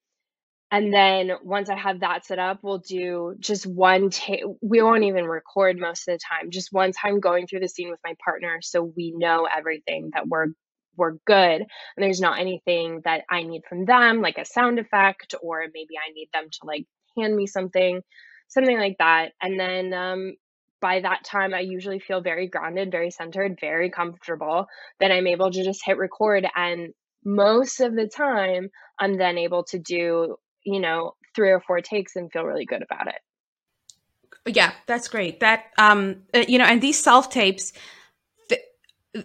and 0.72 0.92
then 0.94 1.32
once 1.44 1.70
I 1.70 1.76
have 1.78 2.00
that 2.00 2.26
set 2.26 2.40
up, 2.40 2.60
we'll 2.64 2.80
do 2.80 3.36
just 3.40 3.66
one 3.68 4.10
take. 4.10 4.44
We 4.62 4.82
won't 4.82 5.04
even 5.04 5.26
record 5.26 5.78
most 5.80 6.08
of 6.08 6.14
the 6.16 6.20
time, 6.20 6.50
just 6.50 6.70
one 6.72 6.92
time 6.92 7.20
going 7.20 7.46
through 7.48 7.60
the 7.60 7.70
scene 7.70 7.92
with 7.92 8.00
my 8.04 8.16
partner 8.24 8.60
so 8.62 8.84
we 8.84 9.14
know 9.16 9.48
everything 9.56 10.12
that 10.14 10.28
we're 10.28 10.48
we're 10.96 11.18
good 11.26 11.62
and 11.62 11.68
there's 11.98 12.22
not 12.22 12.40
anything 12.40 13.02
that 13.04 13.24
I 13.30 13.44
need 13.44 13.64
from 13.68 13.86
them 13.86 14.22
like 14.22 14.38
a 14.38 14.46
sound 14.46 14.78
effect 14.80 15.34
or 15.42 15.62
maybe 15.74 15.96
I 15.98 16.12
need 16.14 16.30
them 16.34 16.46
to 16.52 16.60
like 16.66 16.86
hand 17.18 17.36
me 17.36 17.48
something 17.48 18.02
something 18.50 18.78
like 18.78 18.98
that 19.00 19.32
and 19.42 19.60
then 19.60 19.94
um 19.94 20.34
by 20.82 21.00
that 21.00 21.24
time 21.24 21.54
I 21.54 21.62
usually 21.62 22.00
feel 22.00 22.20
very 22.20 22.48
grounded, 22.50 22.92
very 22.92 23.10
centered, 23.10 23.58
very 23.62 23.90
comfortable 23.90 24.68
that 25.00 25.12
I'm 25.12 25.28
able 25.28 25.50
to 25.50 25.64
just 25.64 25.82
hit 25.86 25.98
record 25.98 26.46
and 26.56 26.94
most 27.26 27.80
of 27.80 27.96
the 27.96 28.08
time 28.08 28.70
I'm 29.00 29.18
then 29.18 29.38
able 29.38 29.64
to 29.66 29.80
do, 29.80 30.38
you 30.64 30.80
know, 30.80 31.16
three 31.36 31.52
or 31.52 31.62
four 31.62 31.82
takes 31.82 32.16
and 32.16 32.32
feel 32.32 32.44
really 32.44 32.66
good 32.66 32.84
about 32.84 33.08
it. 33.08 34.56
Yeah, 34.56 34.74
that's 34.88 35.08
great. 35.08 35.40
That 35.40 35.66
um 35.78 36.24
uh, 36.34 36.44
you 36.48 36.58
know, 36.58 36.66
and 36.66 36.82
these 36.82 37.02
self 37.02 37.30
tapes 37.30 37.74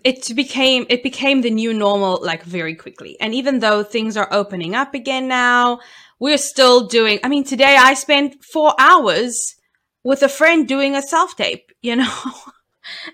it 0.05 0.37
became 0.37 0.85
it 0.91 1.03
became 1.03 1.41
the 1.41 1.51
new 1.51 1.73
normal 1.73 2.21
like 2.23 2.43
very 2.45 2.75
quickly. 2.75 3.17
And 3.21 3.35
even 3.35 3.61
though 3.61 3.83
things 3.83 4.17
are 4.17 4.29
opening 4.31 4.75
up 4.75 4.95
again 4.95 5.29
now, 5.29 5.81
we're 6.19 6.39
still 6.39 6.87
doing 6.87 7.19
I 7.25 7.29
mean 7.29 7.45
today 7.45 7.77
I 7.79 7.95
spent 7.95 8.45
4 8.45 8.75
hours 8.79 9.57
with 10.05 10.23
a 10.23 10.29
friend 10.29 10.69
doing 10.69 10.95
a 10.95 11.03
self 11.03 11.37
tape, 11.37 11.73
you 11.83 11.97
know. 11.97 12.21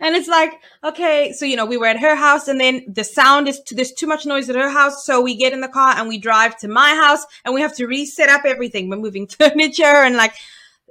and 0.01 0.15
it's 0.17 0.29
like, 0.29 0.61
okay, 0.83 1.33
so 1.33 1.45
you 1.45 1.57
know, 1.57 1.67
we 1.67 1.77
were 1.77 1.87
at 1.87 2.01
her 2.01 2.15
house 2.15 2.49
and 2.49 2.61
then 2.61 2.85
the 2.89 3.05
sound 3.05 3.49
is 3.49 3.61
too, 3.61 3.75
there's 3.75 3.93
too 3.93 4.07
much 4.07 4.27
noise 4.27 4.49
at 4.49 4.57
her 4.57 4.71
house, 4.71 5.05
so 5.05 5.21
we 5.21 5.35
get 5.37 5.53
in 5.53 5.61
the 5.61 5.69
car 5.69 5.95
and 5.97 6.09
we 6.09 6.19
drive 6.19 6.57
to 6.59 6.69
my 6.69 6.95
house 6.95 7.25
and 7.45 7.55
we 7.55 7.61
have 7.61 7.75
to 7.77 7.87
reset 7.87 8.29
up 8.29 8.45
everything. 8.45 8.89
We're 8.89 8.97
moving 8.97 9.27
furniture 9.39 9.85
and 9.85 10.17
like 10.17 10.35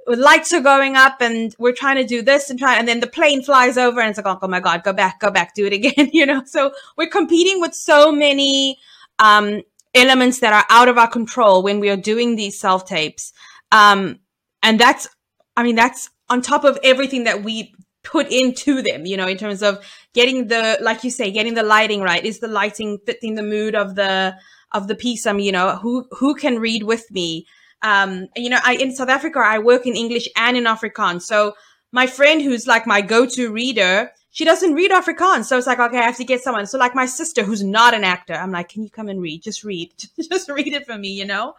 lights 0.06 0.52
are 0.52 0.60
going 0.60 0.96
up 0.96 1.20
and 1.20 1.54
we're 1.58 1.72
trying 1.72 1.96
to 1.96 2.04
do 2.04 2.22
this 2.22 2.50
and 2.50 2.58
try 2.58 2.76
and 2.76 2.86
then 2.86 3.00
the 3.00 3.06
plane 3.06 3.42
flies 3.42 3.78
over 3.78 4.00
and 4.00 4.10
it's 4.10 4.18
like, 4.22 4.38
oh 4.42 4.48
my 4.48 4.60
god, 4.60 4.82
go 4.82 4.92
back, 4.92 5.20
go 5.20 5.30
back, 5.30 5.54
do 5.54 5.66
it 5.66 5.72
again, 5.72 6.10
you 6.12 6.26
know. 6.26 6.42
So 6.44 6.72
we're 6.96 7.08
competing 7.08 7.60
with 7.60 7.74
so 7.74 8.12
many 8.12 8.78
um 9.18 9.62
elements 9.94 10.40
that 10.40 10.52
are 10.52 10.66
out 10.70 10.88
of 10.88 10.98
our 10.98 11.08
control 11.08 11.62
when 11.62 11.80
we 11.80 11.88
are 11.88 11.96
doing 11.96 12.36
these 12.36 12.58
self 12.58 12.86
tapes. 12.86 13.32
Um 13.72 14.18
and 14.62 14.78
that's 14.78 15.08
I 15.56 15.62
mean, 15.62 15.76
that's 15.76 16.10
on 16.28 16.42
top 16.42 16.64
of 16.64 16.78
everything 16.82 17.24
that 17.24 17.42
we 17.42 17.74
put 18.04 18.30
into 18.30 18.82
them, 18.82 19.06
you 19.06 19.16
know, 19.16 19.26
in 19.26 19.36
terms 19.36 19.62
of 19.62 19.84
getting 20.12 20.46
the, 20.46 20.78
like 20.80 21.02
you 21.02 21.10
say, 21.10 21.32
getting 21.32 21.54
the 21.54 21.62
lighting 21.62 22.00
right. 22.00 22.24
Is 22.24 22.38
the 22.38 22.48
lighting 22.48 22.98
fitting 23.04 23.34
the 23.34 23.42
mood 23.42 23.74
of 23.74 23.96
the, 23.96 24.36
of 24.72 24.86
the 24.86 24.94
piece? 24.94 25.26
I'm, 25.26 25.40
you 25.40 25.50
know, 25.50 25.76
who, 25.76 26.06
who 26.12 26.34
can 26.34 26.60
read 26.60 26.84
with 26.84 27.10
me? 27.10 27.46
Um, 27.82 28.28
you 28.36 28.48
know, 28.48 28.60
I, 28.64 28.74
in 28.74 28.94
South 28.94 29.08
Africa, 29.08 29.40
I 29.44 29.58
work 29.58 29.86
in 29.86 29.96
English 29.96 30.28
and 30.36 30.56
in 30.56 30.64
Afrikaans. 30.64 31.22
So 31.22 31.54
my 31.90 32.06
friend 32.06 32.40
who's 32.40 32.66
like 32.66 32.86
my 32.86 33.00
go-to 33.00 33.52
reader, 33.52 34.12
she 34.30 34.44
doesn't 34.44 34.74
read 34.74 34.90
Afrikaans. 34.90 35.44
So 35.44 35.58
it's 35.58 35.66
like, 35.66 35.78
okay, 35.78 35.98
I 35.98 36.02
have 36.02 36.16
to 36.16 36.24
get 36.24 36.42
someone. 36.42 36.66
So 36.66 36.78
like 36.78 36.94
my 36.94 37.06
sister 37.06 37.42
who's 37.42 37.62
not 37.62 37.94
an 37.94 38.04
actor, 38.04 38.34
I'm 38.34 38.50
like, 38.50 38.68
can 38.68 38.82
you 38.82 38.90
come 38.90 39.08
and 39.08 39.20
read? 39.20 39.42
Just 39.42 39.64
read. 39.64 39.92
Just 40.20 40.48
read 40.48 40.72
it 40.72 40.86
for 40.86 40.96
me, 40.96 41.08
you 41.08 41.24
know? 41.24 41.54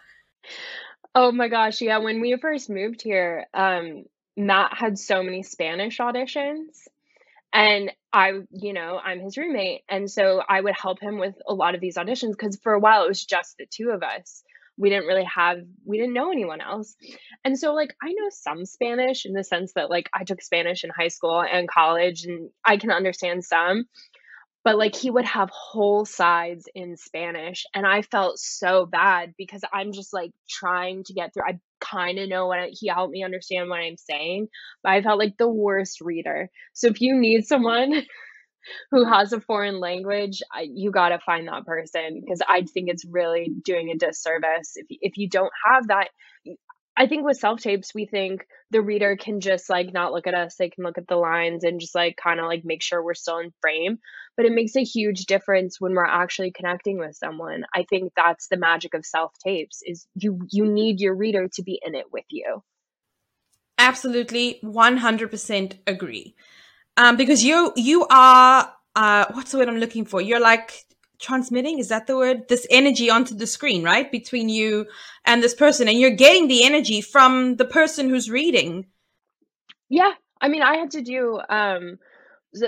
Oh 1.13 1.31
my 1.31 1.47
gosh, 1.47 1.81
yeah, 1.81 1.99
when 1.99 2.19
we 2.19 2.35
first 2.35 2.69
moved 2.69 3.01
here, 3.01 3.45
um, 3.53 4.03
Matt 4.37 4.77
had 4.77 4.97
so 4.97 5.23
many 5.23 5.43
Spanish 5.43 5.97
auditions. 5.99 6.87
And 7.53 7.91
I, 8.11 8.33
you 8.51 8.73
know, 8.73 8.99
I'm 9.01 9.21
his 9.21 9.37
roommate. 9.37 9.83
And 9.87 10.11
so 10.11 10.41
I 10.47 10.59
would 10.59 10.75
help 10.75 10.99
him 10.99 11.19
with 11.19 11.35
a 11.47 11.53
lot 11.53 11.73
of 11.73 11.81
these 11.81 11.95
auditions 11.95 12.31
because 12.31 12.59
for 12.61 12.73
a 12.73 12.79
while 12.79 13.05
it 13.05 13.07
was 13.07 13.23
just 13.23 13.57
the 13.57 13.65
two 13.65 13.91
of 13.91 14.03
us. 14.03 14.43
We 14.77 14.89
didn't 14.89 15.05
really 15.07 15.23
have, 15.33 15.59
we 15.85 15.97
didn't 15.97 16.15
know 16.15 16.33
anyone 16.33 16.59
else. 16.59 16.97
And 17.45 17.57
so, 17.57 17.73
like, 17.73 17.95
I 18.03 18.09
know 18.09 18.27
some 18.29 18.65
Spanish 18.65 19.25
in 19.25 19.31
the 19.31 19.45
sense 19.45 19.71
that, 19.75 19.89
like, 19.89 20.09
I 20.13 20.25
took 20.25 20.41
Spanish 20.41 20.83
in 20.83 20.89
high 20.89 21.07
school 21.07 21.41
and 21.41 21.69
college 21.69 22.25
and 22.25 22.49
I 22.65 22.75
can 22.75 22.91
understand 22.91 23.45
some 23.45 23.85
but 24.65 24.79
like 24.79 24.95
he 24.95 25.11
would 25.11 25.25
have 25.25 25.49
whole 25.51 26.05
sides 26.05 26.67
in 26.75 26.97
Spanish 26.97 27.65
and 27.73 27.85
I 27.85 28.01
felt 28.01 28.39
so 28.39 28.85
bad 28.87 29.35
because 29.37 29.61
I'm 29.71 29.93
just 29.93 30.11
like 30.11 30.31
trying 30.49 31.05
to 31.05 31.13
get 31.13 31.33
through 31.33 31.43
I 31.47 31.59
kind 31.79 32.17
of 32.17 32.27
know 32.27 32.47
what 32.47 32.59
I, 32.59 32.69
he 32.71 32.87
helped 32.87 33.13
me 33.13 33.23
understand 33.23 33.69
what 33.69 33.79
I'm 33.79 33.97
saying 33.97 34.49
but 34.83 34.91
I 34.91 35.03
felt 35.03 35.19
like 35.19 35.37
the 35.37 35.47
worst 35.47 36.01
reader. 36.01 36.49
So 36.73 36.87
if 36.87 36.99
you 36.99 37.15
need 37.15 37.45
someone 37.45 38.03
who 38.91 39.05
has 39.05 39.31
a 39.31 39.39
foreign 39.39 39.79
language 39.79 40.41
I, 40.51 40.67
you 40.69 40.89
got 40.91 41.09
to 41.09 41.19
find 41.19 41.47
that 41.47 41.65
person 41.65 42.21
because 42.21 42.41
I 42.49 42.63
think 42.63 42.89
it's 42.89 43.05
really 43.05 43.53
doing 43.63 43.91
a 43.91 43.97
disservice 43.97 44.73
if 44.75 44.87
if 44.89 45.17
you 45.17 45.29
don't 45.29 45.53
have 45.63 45.87
that 45.89 46.09
I 46.97 47.07
think 47.07 47.25
with 47.25 47.37
self 47.37 47.61
tapes, 47.61 47.93
we 47.93 48.05
think 48.05 48.45
the 48.71 48.81
reader 48.81 49.17
can 49.17 49.41
just 49.41 49.69
like 49.69 49.91
not 49.93 50.13
look 50.13 50.27
at 50.27 50.33
us, 50.33 50.55
they 50.55 50.69
can 50.69 50.83
look 50.83 50.97
at 50.97 51.07
the 51.07 51.17
lines 51.17 51.63
and 51.63 51.79
just 51.79 51.93
like 51.93 52.17
kind 52.21 52.39
of 52.39 52.45
like 52.45 52.63
make 52.63 52.81
sure 52.81 53.03
we're 53.03 53.13
still 53.13 53.39
in 53.39 53.51
frame. 53.61 53.99
But 54.37 54.45
it 54.45 54.53
makes 54.53 54.75
a 54.75 54.83
huge 54.83 55.25
difference 55.25 55.79
when 55.79 55.93
we're 55.93 56.05
actually 56.05 56.51
connecting 56.51 56.97
with 56.97 57.15
someone. 57.15 57.63
I 57.73 57.85
think 57.89 58.13
that's 58.15 58.47
the 58.47 58.57
magic 58.57 58.93
of 58.93 59.05
self 59.05 59.33
tapes 59.45 59.81
is 59.83 60.07
you 60.15 60.39
you 60.51 60.65
need 60.65 61.01
your 61.01 61.15
reader 61.15 61.47
to 61.55 61.63
be 61.63 61.79
in 61.85 61.95
it 61.95 62.05
with 62.11 62.25
you. 62.29 62.63
Absolutely, 63.77 64.59
one 64.61 64.97
hundred 64.97 65.31
percent 65.31 65.75
agree. 65.85 66.35
Um, 66.97 67.17
because 67.17 67.43
you 67.43 67.73
you 67.75 68.07
are 68.09 68.71
uh, 68.95 69.25
what's 69.33 69.51
the 69.51 69.57
word 69.57 69.67
I'm 69.67 69.77
looking 69.77 70.05
for? 70.05 70.21
You're 70.21 70.39
like 70.39 70.85
transmitting 71.19 71.79
is 71.79 71.89
that 71.89 72.07
the 72.07 72.15
word? 72.15 72.47
This 72.47 72.67
energy 72.69 73.09
onto 73.09 73.35
the 73.35 73.47
screen 73.47 73.83
right? 73.83 74.11
Between 74.11 74.49
you 74.49 74.87
and 75.25 75.41
this 75.41 75.53
person 75.53 75.87
and 75.87 75.99
you're 75.99 76.11
getting 76.11 76.47
the 76.47 76.63
energy 76.63 77.01
from 77.01 77.55
the 77.55 77.65
person 77.65 78.09
who's 78.09 78.29
reading. 78.29 78.85
Yeah 79.89 80.13
i 80.41 80.47
mean 80.47 80.61
i 80.61 80.75
had 80.77 80.91
to 80.91 81.01
do 81.01 81.39
um 81.49 81.97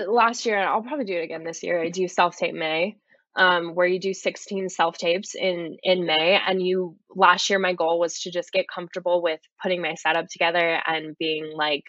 last 0.06 0.46
year 0.46 0.58
and 0.58 0.68
i'll 0.68 0.82
probably 0.82 1.04
do 1.04 1.16
it 1.16 1.24
again 1.24 1.44
this 1.44 1.62
year 1.62 1.82
i 1.82 1.90
do 1.90 2.08
self 2.08 2.36
tape 2.36 2.54
may 2.54 2.96
um, 3.36 3.76
where 3.76 3.86
you 3.86 4.00
do 4.00 4.12
16 4.14 4.68
self 4.68 4.98
tapes 4.98 5.36
in 5.36 5.76
in 5.84 6.04
May. 6.04 6.40
And 6.44 6.60
you 6.60 6.96
last 7.14 7.48
year, 7.48 7.60
my 7.60 7.72
goal 7.72 8.00
was 8.00 8.20
to 8.22 8.32
just 8.32 8.52
get 8.52 8.66
comfortable 8.68 9.22
with 9.22 9.38
putting 9.62 9.80
my 9.80 9.94
setup 9.94 10.26
together 10.28 10.80
and 10.84 11.16
being 11.18 11.52
like, 11.54 11.84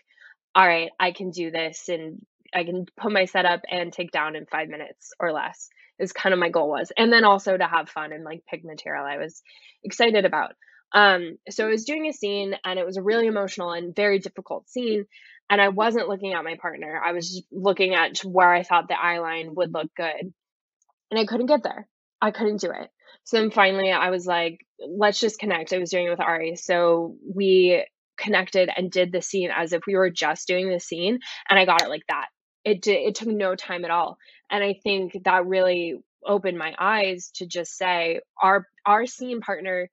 all 0.54 0.68
right, 0.68 0.92
I 1.00 1.12
can 1.12 1.32
do 1.32 1.50
this 1.50 1.90
and 1.90 2.24
I 2.54 2.66
can 2.66 2.86
put 2.98 3.12
my 3.12 3.26
setup 3.26 3.62
and 3.70 3.92
take 3.92 4.12
down 4.12 4.36
in 4.36 4.46
five 4.46 4.70
minutes 4.70 5.12
or 5.20 5.32
less 5.32 5.70
is 6.00 6.12
kind 6.12 6.34
of 6.34 6.40
my 6.40 6.50
goal 6.50 6.70
was. 6.70 6.92
And 6.98 7.12
then 7.12 7.24
also 7.24 7.56
to 7.56 7.68
have 7.68 7.90
fun 7.90 8.14
and 8.14 8.24
like 8.24 8.44
pick 8.50 8.64
material 8.64 9.06
I 9.06 9.18
was 9.18 9.42
excited 9.84 10.26
about. 10.26 10.54
Um, 10.94 11.38
so 11.50 11.66
I 11.66 11.70
was 11.70 11.86
doing 11.86 12.08
a 12.08 12.14
scene 12.14 12.56
and 12.66 12.80
it 12.80 12.86
was 12.86 12.98
a 12.98 13.04
really 13.04 13.28
emotional 13.28 13.72
and 13.72 13.96
very 13.96 14.20
difficult 14.20 14.70
scene. 14.70 15.06
And 15.50 15.60
I 15.62 15.70
wasn't 15.70 16.08
looking 16.08 16.34
at 16.34 16.44
my 16.44 16.58
partner. 16.62 17.02
I 17.04 17.12
was 17.12 17.44
looking 17.52 17.96
at 17.96 18.20
where 18.20 18.54
I 18.54 18.64
thought 18.64 18.88
the 18.88 19.00
eye 19.00 19.20
line 19.20 19.56
would 19.56 19.74
look 19.74 19.94
good. 19.96 20.34
And 21.12 21.20
I 21.20 21.26
couldn't 21.26 21.48
get 21.48 21.64
there. 21.64 21.88
I 22.22 22.32
couldn't 22.32 22.62
do 22.62 22.72
it. 22.72 22.90
So 23.24 23.38
then 23.38 23.52
finally 23.52 23.92
I 23.92 24.10
was 24.10 24.26
like, 24.26 24.60
let's 24.88 25.20
just 25.20 25.40
connect. 25.40 25.74
I 25.74 25.80
was 25.80 25.90
doing 25.90 26.08
it 26.08 26.12
with 26.12 26.20
Ari. 26.20 26.56
So 26.56 27.16
we 27.36 27.86
connected 28.18 28.70
and 28.76 28.92
did 28.92 29.12
the 29.12 29.22
scene 29.22 29.50
as 29.56 29.74
if 29.74 29.84
we 29.88 29.96
were 29.96 30.10
just 30.10 30.48
doing 30.48 30.70
the 30.70 30.80
scene. 30.80 31.20
And 31.50 31.60
I 31.60 31.66
got 31.66 31.82
it 31.82 31.90
like 31.90 32.04
that. 32.10 32.28
It 32.64 32.86
it 32.88 33.16
took 33.16 33.30
no 33.30 33.56
time 33.56 33.86
at 33.86 33.92
all. 33.92 34.18
And 34.50 34.64
I 34.64 34.74
think 34.84 35.18
that 35.24 35.46
really 35.46 36.00
opened 36.26 36.58
my 36.58 36.74
eyes 36.78 37.32
to 37.36 37.46
just 37.46 37.78
say 37.78 38.20
our 38.42 38.68
our 38.86 39.06
scene 39.06 39.42
partner 39.42 39.90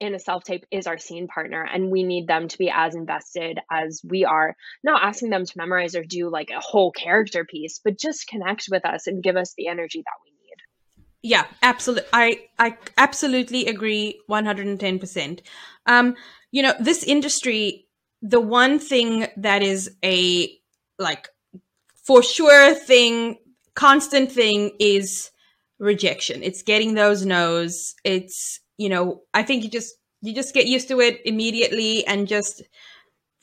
in 0.00 0.14
a 0.14 0.18
self 0.18 0.44
tape 0.44 0.64
is 0.70 0.86
our 0.86 0.98
scene 0.98 1.28
partner 1.28 1.62
and 1.62 1.90
we 1.90 2.02
need 2.02 2.26
them 2.26 2.48
to 2.48 2.58
be 2.58 2.70
as 2.74 2.94
invested 2.94 3.58
as 3.70 4.00
we 4.02 4.24
are 4.24 4.56
not 4.82 5.02
asking 5.02 5.30
them 5.30 5.44
to 5.44 5.52
memorize 5.56 5.94
or 5.94 6.02
do 6.02 6.30
like 6.30 6.50
a 6.50 6.60
whole 6.60 6.90
character 6.90 7.44
piece 7.44 7.80
but 7.84 7.98
just 7.98 8.26
connect 8.26 8.66
with 8.70 8.84
us 8.84 9.06
and 9.06 9.22
give 9.22 9.36
us 9.36 9.54
the 9.56 9.68
energy 9.68 10.02
that 10.04 10.12
we 10.24 10.30
need 10.30 10.56
yeah 11.22 11.44
absolutely 11.62 12.08
i 12.12 12.40
i 12.58 12.76
absolutely 12.96 13.66
agree 13.66 14.18
110% 14.28 15.40
um 15.86 16.14
you 16.50 16.62
know 16.62 16.74
this 16.80 17.02
industry 17.04 17.86
the 18.22 18.40
one 18.40 18.78
thing 18.78 19.26
that 19.36 19.62
is 19.62 19.90
a 20.02 20.50
like 20.98 21.28
for 22.10 22.22
sure 22.22 22.74
thing 22.74 23.38
constant 23.74 24.32
thing 24.32 24.72
is 24.80 25.30
rejection 25.78 26.42
it's 26.42 26.62
getting 26.62 26.94
those 26.94 27.24
no's 27.24 27.94
it's 28.04 28.60
you 28.80 28.88
know, 28.88 29.20
I 29.34 29.42
think 29.42 29.62
you 29.62 29.68
just 29.68 29.94
you 30.22 30.34
just 30.34 30.54
get 30.54 30.66
used 30.66 30.88
to 30.88 31.00
it 31.00 31.20
immediately 31.26 32.06
and 32.06 32.26
just 32.26 32.62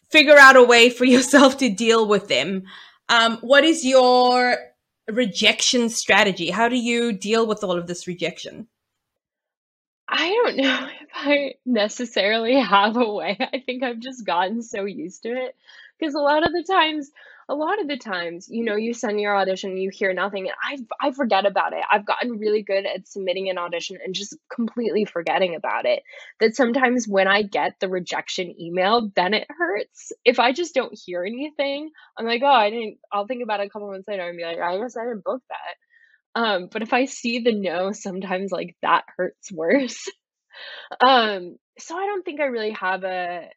figure 0.09 0.37
out 0.37 0.55
a 0.55 0.63
way 0.63 0.89
for 0.89 1.05
yourself 1.15 1.59
to 1.59 1.69
deal 1.69 2.07
with 2.07 2.27
them. 2.27 2.63
Um, 3.07 3.37
what 3.41 3.63
is 3.63 3.85
your 3.85 4.57
rejection 5.07 5.89
strategy? 5.89 6.49
How 6.49 6.67
do 6.67 6.75
you 6.75 7.13
deal 7.13 7.45
with 7.45 7.63
all 7.63 7.77
of 7.77 7.85
this 7.85 8.07
rejection? 8.07 8.67
I 10.09 10.29
don't 10.29 10.57
know 10.57 10.89
if 11.01 11.09
I 11.13 11.53
necessarily 11.67 12.59
have 12.59 12.97
a 12.97 13.07
way. 13.07 13.37
I 13.53 13.61
think 13.63 13.83
I've 13.83 13.99
just 13.99 14.25
gotten 14.25 14.63
so 14.63 14.85
used 14.85 15.21
to 15.21 15.29
it 15.29 15.55
because 15.99 16.15
a 16.15 16.19
lot 16.19 16.47
of 16.47 16.51
the 16.51 16.63
times 16.63 17.11
a 17.49 17.55
lot 17.55 17.79
of 17.79 17.87
the 17.87 17.97
times, 17.97 18.47
you 18.49 18.65
know, 18.65 18.75
you 18.75 18.93
send 18.93 19.21
your 19.21 19.35
audition, 19.35 19.77
you 19.77 19.89
hear 19.93 20.13
nothing, 20.13 20.49
and 20.49 20.87
I 21.01 21.07
I 21.07 21.11
forget 21.11 21.45
about 21.45 21.73
it. 21.73 21.83
I've 21.89 22.05
gotten 22.05 22.39
really 22.39 22.61
good 22.61 22.85
at 22.85 23.07
submitting 23.07 23.49
an 23.49 23.57
audition 23.57 23.97
and 24.03 24.13
just 24.13 24.35
completely 24.53 25.05
forgetting 25.05 25.55
about 25.55 25.85
it. 25.85 26.03
That 26.39 26.55
sometimes 26.55 27.07
when 27.07 27.27
I 27.27 27.43
get 27.43 27.79
the 27.79 27.87
rejection 27.87 28.53
email, 28.59 29.11
then 29.15 29.33
it 29.33 29.47
hurts. 29.49 30.11
If 30.25 30.39
I 30.39 30.51
just 30.51 30.75
don't 30.75 30.97
hear 31.05 31.23
anything, 31.23 31.89
I'm 32.17 32.25
like, 32.25 32.41
oh, 32.43 32.47
I 32.47 32.69
didn't. 32.69 32.97
I'll 33.11 33.27
think 33.27 33.43
about 33.43 33.61
it 33.61 33.67
a 33.67 33.69
couple 33.69 33.91
months 33.91 34.07
later 34.07 34.27
and 34.27 34.37
be 34.37 34.43
like, 34.43 34.59
I 34.59 34.77
guess 34.77 34.97
I 34.97 35.05
didn't 35.05 35.23
book 35.23 35.41
that. 35.49 36.41
Um, 36.41 36.69
but 36.71 36.81
if 36.81 36.93
I 36.93 37.05
see 37.05 37.39
the 37.39 37.53
no, 37.53 37.93
sometimes 37.93 38.51
like 38.51 38.75
that 38.81 39.05
hurts 39.15 39.51
worse. 39.51 40.09
um, 40.99 41.57
so 41.79 41.97
I 41.97 42.05
don't 42.07 42.25
think 42.25 42.41
I 42.41 42.45
really 42.45 42.71
have 42.71 43.03
a 43.03 43.47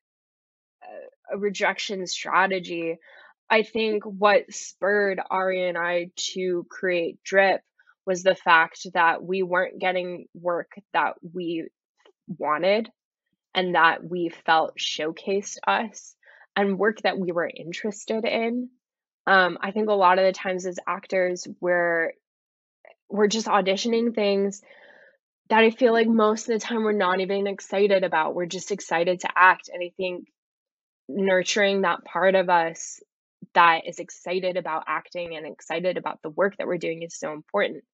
a, 0.82 1.34
a 1.34 1.38
rejection 1.38 2.06
strategy. 2.06 2.98
I 3.50 3.62
think 3.64 4.04
what 4.04 4.52
spurred 4.52 5.20
Ari 5.28 5.68
and 5.68 5.76
I 5.76 6.10
to 6.32 6.64
create 6.70 7.22
Drip 7.24 7.62
was 8.06 8.22
the 8.22 8.36
fact 8.36 8.86
that 8.94 9.22
we 9.22 9.42
weren't 9.42 9.80
getting 9.80 10.26
work 10.34 10.72
that 10.92 11.14
we 11.34 11.68
wanted 12.38 12.90
and 13.54 13.74
that 13.74 14.04
we 14.04 14.30
felt 14.46 14.78
showcased 14.78 15.58
us 15.66 16.14
and 16.56 16.78
work 16.78 17.02
that 17.02 17.18
we 17.18 17.32
were 17.32 17.50
interested 17.52 18.24
in. 18.24 18.70
Um, 19.26 19.58
I 19.60 19.72
think 19.72 19.88
a 19.88 19.94
lot 19.94 20.18
of 20.18 20.24
the 20.24 20.32
times 20.32 20.64
as 20.64 20.78
actors, 20.86 21.46
we're 21.60 22.12
we're 23.08 23.26
just 23.26 23.48
auditioning 23.48 24.14
things 24.14 24.62
that 25.48 25.64
I 25.64 25.70
feel 25.70 25.92
like 25.92 26.06
most 26.06 26.48
of 26.48 26.54
the 26.54 26.64
time 26.64 26.84
we're 26.84 26.92
not 26.92 27.20
even 27.20 27.48
excited 27.48 28.04
about. 28.04 28.36
We're 28.36 28.46
just 28.46 28.70
excited 28.70 29.20
to 29.20 29.28
act. 29.34 29.68
And 29.72 29.82
I 29.82 29.92
think 29.96 30.28
nurturing 31.08 31.82
that 31.82 32.04
part 32.04 32.36
of 32.36 32.48
us 32.48 33.00
that 33.54 33.86
is 33.86 33.98
excited 33.98 34.56
about 34.56 34.84
acting 34.86 35.36
and 35.36 35.46
excited 35.46 35.96
about 35.96 36.20
the 36.22 36.30
work 36.30 36.56
that 36.58 36.66
we're 36.66 36.78
doing 36.78 37.02
is 37.02 37.18
so 37.18 37.32
important. 37.32 37.84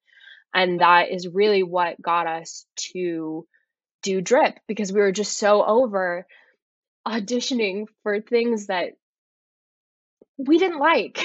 And 0.54 0.80
that 0.80 1.10
is 1.10 1.28
really 1.28 1.62
what 1.62 2.00
got 2.00 2.26
us 2.26 2.66
to 2.92 3.46
do 4.02 4.20
Drip 4.20 4.58
because 4.68 4.92
we 4.92 5.00
were 5.00 5.12
just 5.12 5.38
so 5.38 5.64
over 5.64 6.26
auditioning 7.06 7.86
for 8.02 8.20
things 8.20 8.66
that 8.66 8.92
we 10.38 10.58
didn't 10.58 10.78
like, 10.78 11.18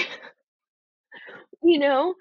you 1.62 1.78
know? 1.78 2.14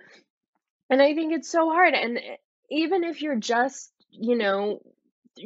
And 0.89 1.01
I 1.01 1.13
think 1.15 1.33
it's 1.33 1.49
so 1.49 1.69
hard. 1.69 1.93
And 1.93 2.17
eh, 2.17 2.35
even 2.69 3.03
if 3.03 3.21
you're 3.21 3.39
just, 3.39 3.91
you 4.09 4.37
know, 4.37 4.79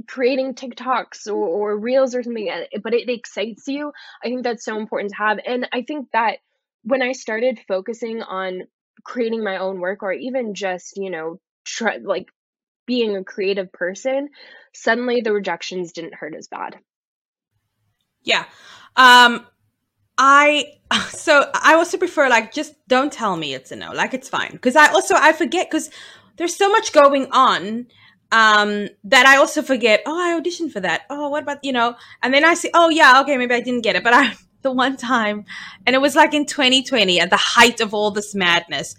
creating 0.08 0.56
TikToks 0.56 1.28
or, 1.28 1.34
or 1.34 1.78
reels 1.78 2.16
or 2.16 2.24
something, 2.24 2.50
eh, 2.50 2.80
but 2.84 2.94
it 2.94 3.10
excites 3.10 3.68
you, 3.68 3.92
I 4.24 4.28
think 4.28 4.44
that's 4.44 4.66
so 4.66 4.78
important 4.78 5.12
to 5.12 5.18
have. 5.18 5.40
And 5.46 5.68
I 5.72 5.84
think 5.84 6.10
that 6.14 6.38
when 6.86 7.02
I 7.02 7.12
started 7.12 7.60
focusing 7.68 8.22
on 8.22 8.62
creating 9.04 9.44
my 9.44 9.58
own 9.58 9.80
work 9.80 10.04
or 10.04 10.14
even 10.14 10.54
just, 10.54 10.98
you 10.98 11.10
know, 11.10 11.40
try, 11.66 11.98
like 11.98 12.28
being 12.86 13.16
a 13.18 13.24
creative 13.24 13.72
person, 13.72 14.30
suddenly 14.74 15.22
the 15.22 15.34
rejections 15.34 15.92
didn't 15.92 16.16
hurt 16.16 16.36
as 16.36 16.48
bad. 16.48 16.78
Yeah. 18.24 18.46
Um 18.96 19.46
I 20.18 20.66
so 21.10 21.50
I 21.54 21.74
also 21.74 21.98
prefer 21.98 22.30
like 22.30 22.54
just 22.54 22.74
don't 22.88 23.12
tell 23.12 23.36
me 23.36 23.54
it's 23.54 23.72
a 23.72 23.76
no. 23.76 23.92
Like 23.92 24.14
it's 24.14 24.30
fine 24.30 24.52
because 24.52 24.76
I 24.76 24.88
also 24.92 25.16
I 25.16 25.34
forget 25.34 25.70
cuz 25.70 25.90
there's 26.38 26.56
so 26.56 26.70
much 26.70 26.94
going 26.94 27.28
on 27.32 27.88
um 28.32 28.88
that 29.04 29.26
I 29.26 29.38
also 29.38 29.62
forget, 29.62 30.02
oh, 30.06 30.18
I 30.18 30.40
auditioned 30.40 30.72
for 30.72 30.80
that. 30.82 31.04
Oh, 31.10 31.30
what 31.30 31.44
about, 31.44 31.64
you 31.64 31.72
know, 31.72 31.96
and 32.22 32.34
then 32.34 32.46
I 32.46 32.54
see, 32.54 32.70
oh 32.74 32.90
yeah, 32.90 33.22
okay, 33.22 33.38
maybe 33.38 33.56
I 33.56 33.62
didn't 33.62 33.82
get 33.82 33.96
it, 33.96 34.04
but 34.04 34.14
I 34.22 34.34
the 34.66 34.72
one 34.72 34.98
time, 34.98 35.46
and 35.86 35.96
it 35.96 36.00
was 36.00 36.16
like 36.16 36.34
in 36.34 36.46
2020 36.46 37.22
at 37.22 37.30
the 37.30 37.38
height 37.38 37.80
of 37.80 37.94
all 37.94 38.12
this 38.12 38.36
madness. 38.36 38.96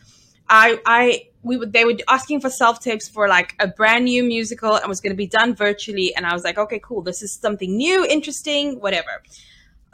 I 0.48 0.80
I 0.86 1.28
we 1.42 1.56
would 1.56 1.72
they 1.72 1.84
were 1.84 1.96
asking 2.08 2.40
for 2.40 2.48
self 2.48 2.80
tapes 2.80 3.08
for 3.08 3.28
like 3.28 3.54
a 3.58 3.66
brand 3.66 4.06
new 4.06 4.22
musical 4.22 4.76
and 4.76 4.88
was 4.88 5.00
going 5.00 5.12
to 5.12 5.16
be 5.16 5.26
done 5.26 5.54
virtually, 5.54 6.14
and 6.14 6.24
I 6.24 6.32
was 6.32 6.44
like, 6.44 6.56
okay, 6.56 6.80
cool, 6.82 7.02
this 7.02 7.20
is 7.20 7.32
something 7.32 7.76
new, 7.76 8.06
interesting, 8.06 8.80
whatever. 8.80 9.22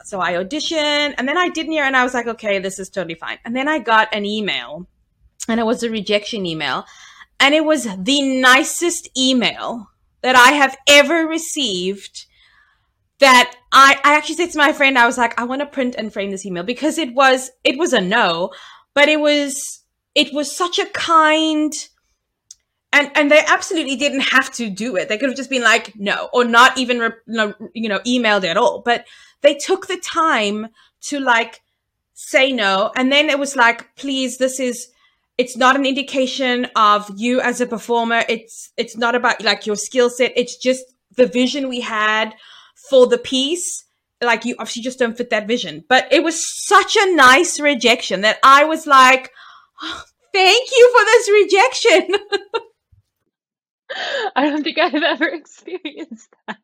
So 0.05 0.19
I 0.19 0.33
auditioned, 0.33 1.15
and 1.17 1.27
then 1.27 1.37
I 1.37 1.49
didn't 1.49 1.71
hear, 1.71 1.83
and 1.83 1.97
I 1.97 2.03
was 2.03 2.13
like, 2.13 2.27
okay, 2.27 2.59
this 2.59 2.77
is 2.79 2.89
totally 2.89 3.15
fine. 3.15 3.39
And 3.43 3.55
then 3.55 3.67
I 3.67 3.79
got 3.79 4.13
an 4.13 4.25
email, 4.25 4.87
and 5.47 5.59
it 5.59 5.65
was 5.65 5.81
a 5.81 5.89
rejection 5.89 6.45
email, 6.45 6.85
and 7.39 7.55
it 7.55 7.65
was 7.65 7.87
the 7.97 8.21
nicest 8.39 9.09
email 9.17 9.89
that 10.21 10.35
I 10.35 10.51
have 10.53 10.77
ever 10.87 11.25
received 11.27 12.25
that 13.19 13.55
I, 13.71 13.99
I 14.03 14.15
actually 14.15 14.35
said 14.35 14.51
to 14.51 14.57
my 14.57 14.73
friend, 14.73 14.97
I 14.97 15.05
was 15.05 15.17
like, 15.17 15.39
I 15.39 15.43
want 15.43 15.61
to 15.61 15.65
print 15.65 15.95
and 15.97 16.11
frame 16.11 16.31
this 16.31 16.45
email 16.45 16.63
because 16.63 16.97
it 16.97 17.13
was, 17.13 17.51
it 17.63 17.77
was 17.77 17.93
a 17.93 18.01
no, 18.01 18.51
but 18.93 19.07
it 19.07 19.19
was, 19.19 19.83
it 20.15 20.33
was 20.33 20.55
such 20.55 20.79
a 20.79 20.85
kind, 20.87 21.73
and, 22.91 23.09
and 23.15 23.31
they 23.31 23.41
absolutely 23.47 23.95
didn't 23.95 24.21
have 24.21 24.51
to 24.53 24.69
do 24.69 24.95
it. 24.95 25.09
They 25.09 25.17
could 25.17 25.29
have 25.29 25.37
just 25.37 25.49
been 25.49 25.63
like, 25.63 25.95
no, 25.95 26.29
or 26.33 26.43
not 26.43 26.77
even, 26.77 27.13
you 27.73 27.89
know, 27.89 27.99
emailed 27.99 28.43
at 28.43 28.57
all. 28.57 28.81
But 28.83 29.05
they 29.41 29.55
took 29.55 29.87
the 29.87 29.97
time 29.97 30.67
to 31.03 31.19
like 31.19 31.61
say 32.13 32.51
no. 32.51 32.91
And 32.95 33.11
then 33.11 33.29
it 33.29 33.39
was 33.39 33.55
like, 33.55 33.95
please, 33.95 34.37
this 34.37 34.59
is, 34.59 34.89
it's 35.39 35.57
not 35.57 35.75
an 35.75 35.85
indication 35.85 36.67
of 36.75 37.09
you 37.15 37.41
as 37.41 37.59
a 37.59 37.65
performer. 37.65 38.23
It's, 38.29 38.71
it's 38.77 38.95
not 38.95 39.15
about 39.15 39.43
like 39.43 39.65
your 39.65 39.75
skill 39.75 40.11
set. 40.11 40.31
It's 40.35 40.57
just 40.57 40.83
the 41.15 41.25
vision 41.25 41.69
we 41.69 41.81
had 41.81 42.35
for 42.89 43.07
the 43.07 43.17
piece 43.17 43.85
like 44.23 44.45
you 44.45 44.55
obviously 44.57 44.81
just 44.81 44.99
don't 44.99 45.17
fit 45.17 45.29
that 45.29 45.47
vision. 45.47 45.83
But 45.87 46.11
it 46.11 46.23
was 46.23 46.65
such 46.65 46.95
a 46.95 47.15
nice 47.15 47.59
rejection 47.59 48.21
that 48.21 48.39
i 48.43 48.63
was 48.63 48.87
like 48.87 49.29
oh, 49.81 50.03
thank 50.33 50.69
you 50.75 50.97
for 50.97 51.05
this 51.05 51.29
rejection. 51.29 52.15
I 54.35 54.49
don't 54.49 54.63
think 54.63 54.77
i've 54.79 54.95
ever 54.95 55.27
experienced 55.33 56.33
that. 56.47 56.57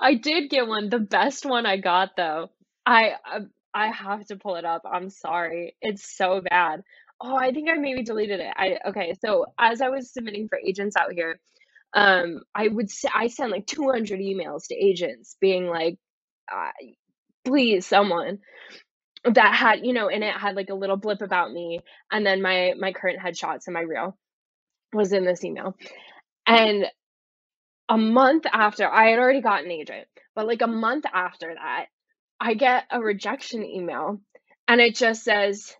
I 0.00 0.14
did 0.14 0.50
get 0.50 0.66
one. 0.66 0.88
The 0.88 0.98
best 0.98 1.46
one 1.46 1.66
i 1.66 1.76
got 1.76 2.16
though 2.16 2.50
i 2.86 3.12
um, 3.32 3.50
i 3.74 3.88
have 3.88 4.26
to 4.26 4.36
pull 4.36 4.56
it 4.56 4.64
up. 4.64 4.82
I'm 4.84 5.10
sorry. 5.10 5.76
It's 5.80 6.16
so 6.16 6.40
bad. 6.40 6.82
Oh, 7.20 7.36
I 7.36 7.52
think 7.52 7.68
I 7.68 7.74
maybe 7.74 8.02
deleted 8.02 8.40
it. 8.40 8.52
I 8.56 8.78
okay. 8.88 9.14
So 9.20 9.46
as 9.58 9.80
I 9.80 9.88
was 9.90 10.12
submitting 10.12 10.48
for 10.48 10.58
agents 10.58 10.96
out 10.96 11.12
here, 11.12 11.38
um, 11.94 12.42
I 12.54 12.68
would 12.68 12.90
say 12.90 13.08
I 13.14 13.28
sent 13.28 13.52
like 13.52 13.66
200 13.66 14.20
emails 14.20 14.68
to 14.68 14.74
agents 14.76 15.36
being 15.40 15.66
like, 15.68 15.98
please, 17.44 17.86
someone 17.86 18.38
that 19.24 19.54
had 19.54 19.86
you 19.86 19.92
know, 19.94 20.08
in 20.08 20.22
it 20.22 20.34
had 20.34 20.56
like 20.56 20.70
a 20.70 20.74
little 20.76 20.96
blip 20.96 21.22
about 21.22 21.52
me, 21.52 21.80
and 22.12 22.26
then 22.26 22.42
my 22.42 22.74
my 22.78 22.92
current 22.92 23.20
headshots 23.20 23.66
and 23.66 23.74
my 23.74 23.82
reel 23.82 24.16
was 24.94 25.12
in 25.12 25.24
this 25.24 25.44
email, 25.44 25.76
and 26.46 26.86
a 27.88 27.98
month 27.98 28.46
after 28.52 28.88
I 28.88 29.10
had 29.10 29.18
already 29.20 29.42
got 29.42 29.64
an 29.64 29.72
agent, 29.72 30.08
but 30.36 30.46
like 30.46 30.62
a 30.62 30.68
month 30.68 31.06
after 31.12 31.54
that, 31.54 31.86
I 32.40 32.54
get 32.54 32.86
a 32.90 33.00
rejection 33.00 33.64
email, 33.64 34.20
and 34.68 34.80
it 34.80 34.96
just 34.96 35.24
says 35.24 35.74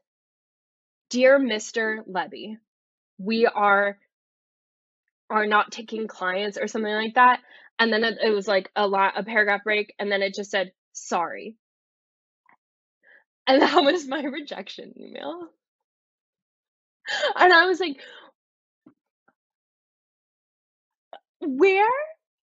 Dear 1.11 1.39
Mr. 1.41 1.99
Levy, 2.07 2.59
we 3.19 3.47
are 3.47 3.99
are 5.31 5.47
not 5.47 5.73
taking 5.73 6.09
clients 6.09 6.59
or 6.59 6.69
something 6.69 6.93
like 6.93 7.15
that. 7.15 7.41
And 7.79 7.93
then 7.93 8.05
it, 8.05 8.19
it 8.23 8.31
was 8.31 8.49
like 8.49 8.71
a 8.77 8.87
lot 8.87 9.15
a 9.19 9.25
paragraph 9.25 9.65
break 9.65 9.95
and 9.99 10.13
then 10.13 10.23
it 10.23 10.35
just 10.35 10.51
said 10.51 10.73
sorry. 10.93 11.57
And 13.47 13.63
that 13.63 13.83
was 13.85 14.07
my 14.09 14.23
rejection 14.23 14.95
email. 15.01 15.49
And 17.37 17.53
I 17.53 17.67
was 17.67 17.81
like 17.81 17.99
where 21.41 21.89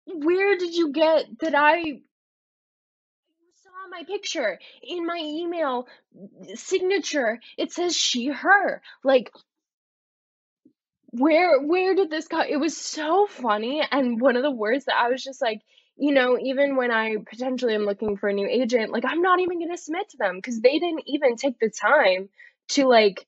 where 0.08 0.58
did 0.58 0.76
you 0.76 0.92
get 0.92 1.26
that 1.42 1.56
I 1.56 1.84
saw 3.64 3.72
my 3.92 4.04
picture 4.06 4.60
in 4.84 5.06
my 5.06 5.18
email 5.18 5.88
signature 6.56 7.40
it 7.58 7.72
says 7.72 7.96
she 7.96 8.28
her 8.28 8.82
like 9.04 9.32
where 11.20 11.62
where 11.62 11.96
did 11.96 12.10
this 12.10 12.28
go? 12.28 12.42
it 12.42 12.58
was 12.58 12.76
so 12.76 13.28
funny 13.28 13.82
and 13.92 14.20
one 14.20 14.36
of 14.36 14.44
the 14.44 14.52
words 14.52 14.86
that 14.86 14.96
i 14.96 15.10
was 15.10 15.24
just 15.24 15.42
like 15.42 15.62
you 15.98 16.14
know 16.14 16.38
even 16.40 16.76
when 16.76 16.92
i 16.92 17.16
potentially 17.30 17.74
am 17.76 17.86
looking 17.86 18.18
for 18.18 18.30
a 18.30 18.34
new 18.34 18.48
agent 18.48 18.92
like 18.92 19.06
i'm 19.06 19.22
not 19.22 19.40
even 19.40 19.60
going 19.60 19.72
to 19.72 19.78
submit 19.78 20.10
to 20.10 20.18
them 20.18 20.36
because 20.36 20.60
they 20.62 20.80
didn't 20.80 21.04
even 21.08 21.36
take 21.36 21.58
the 21.60 21.70
time 21.70 22.30
to 22.68 22.88
like 22.88 23.26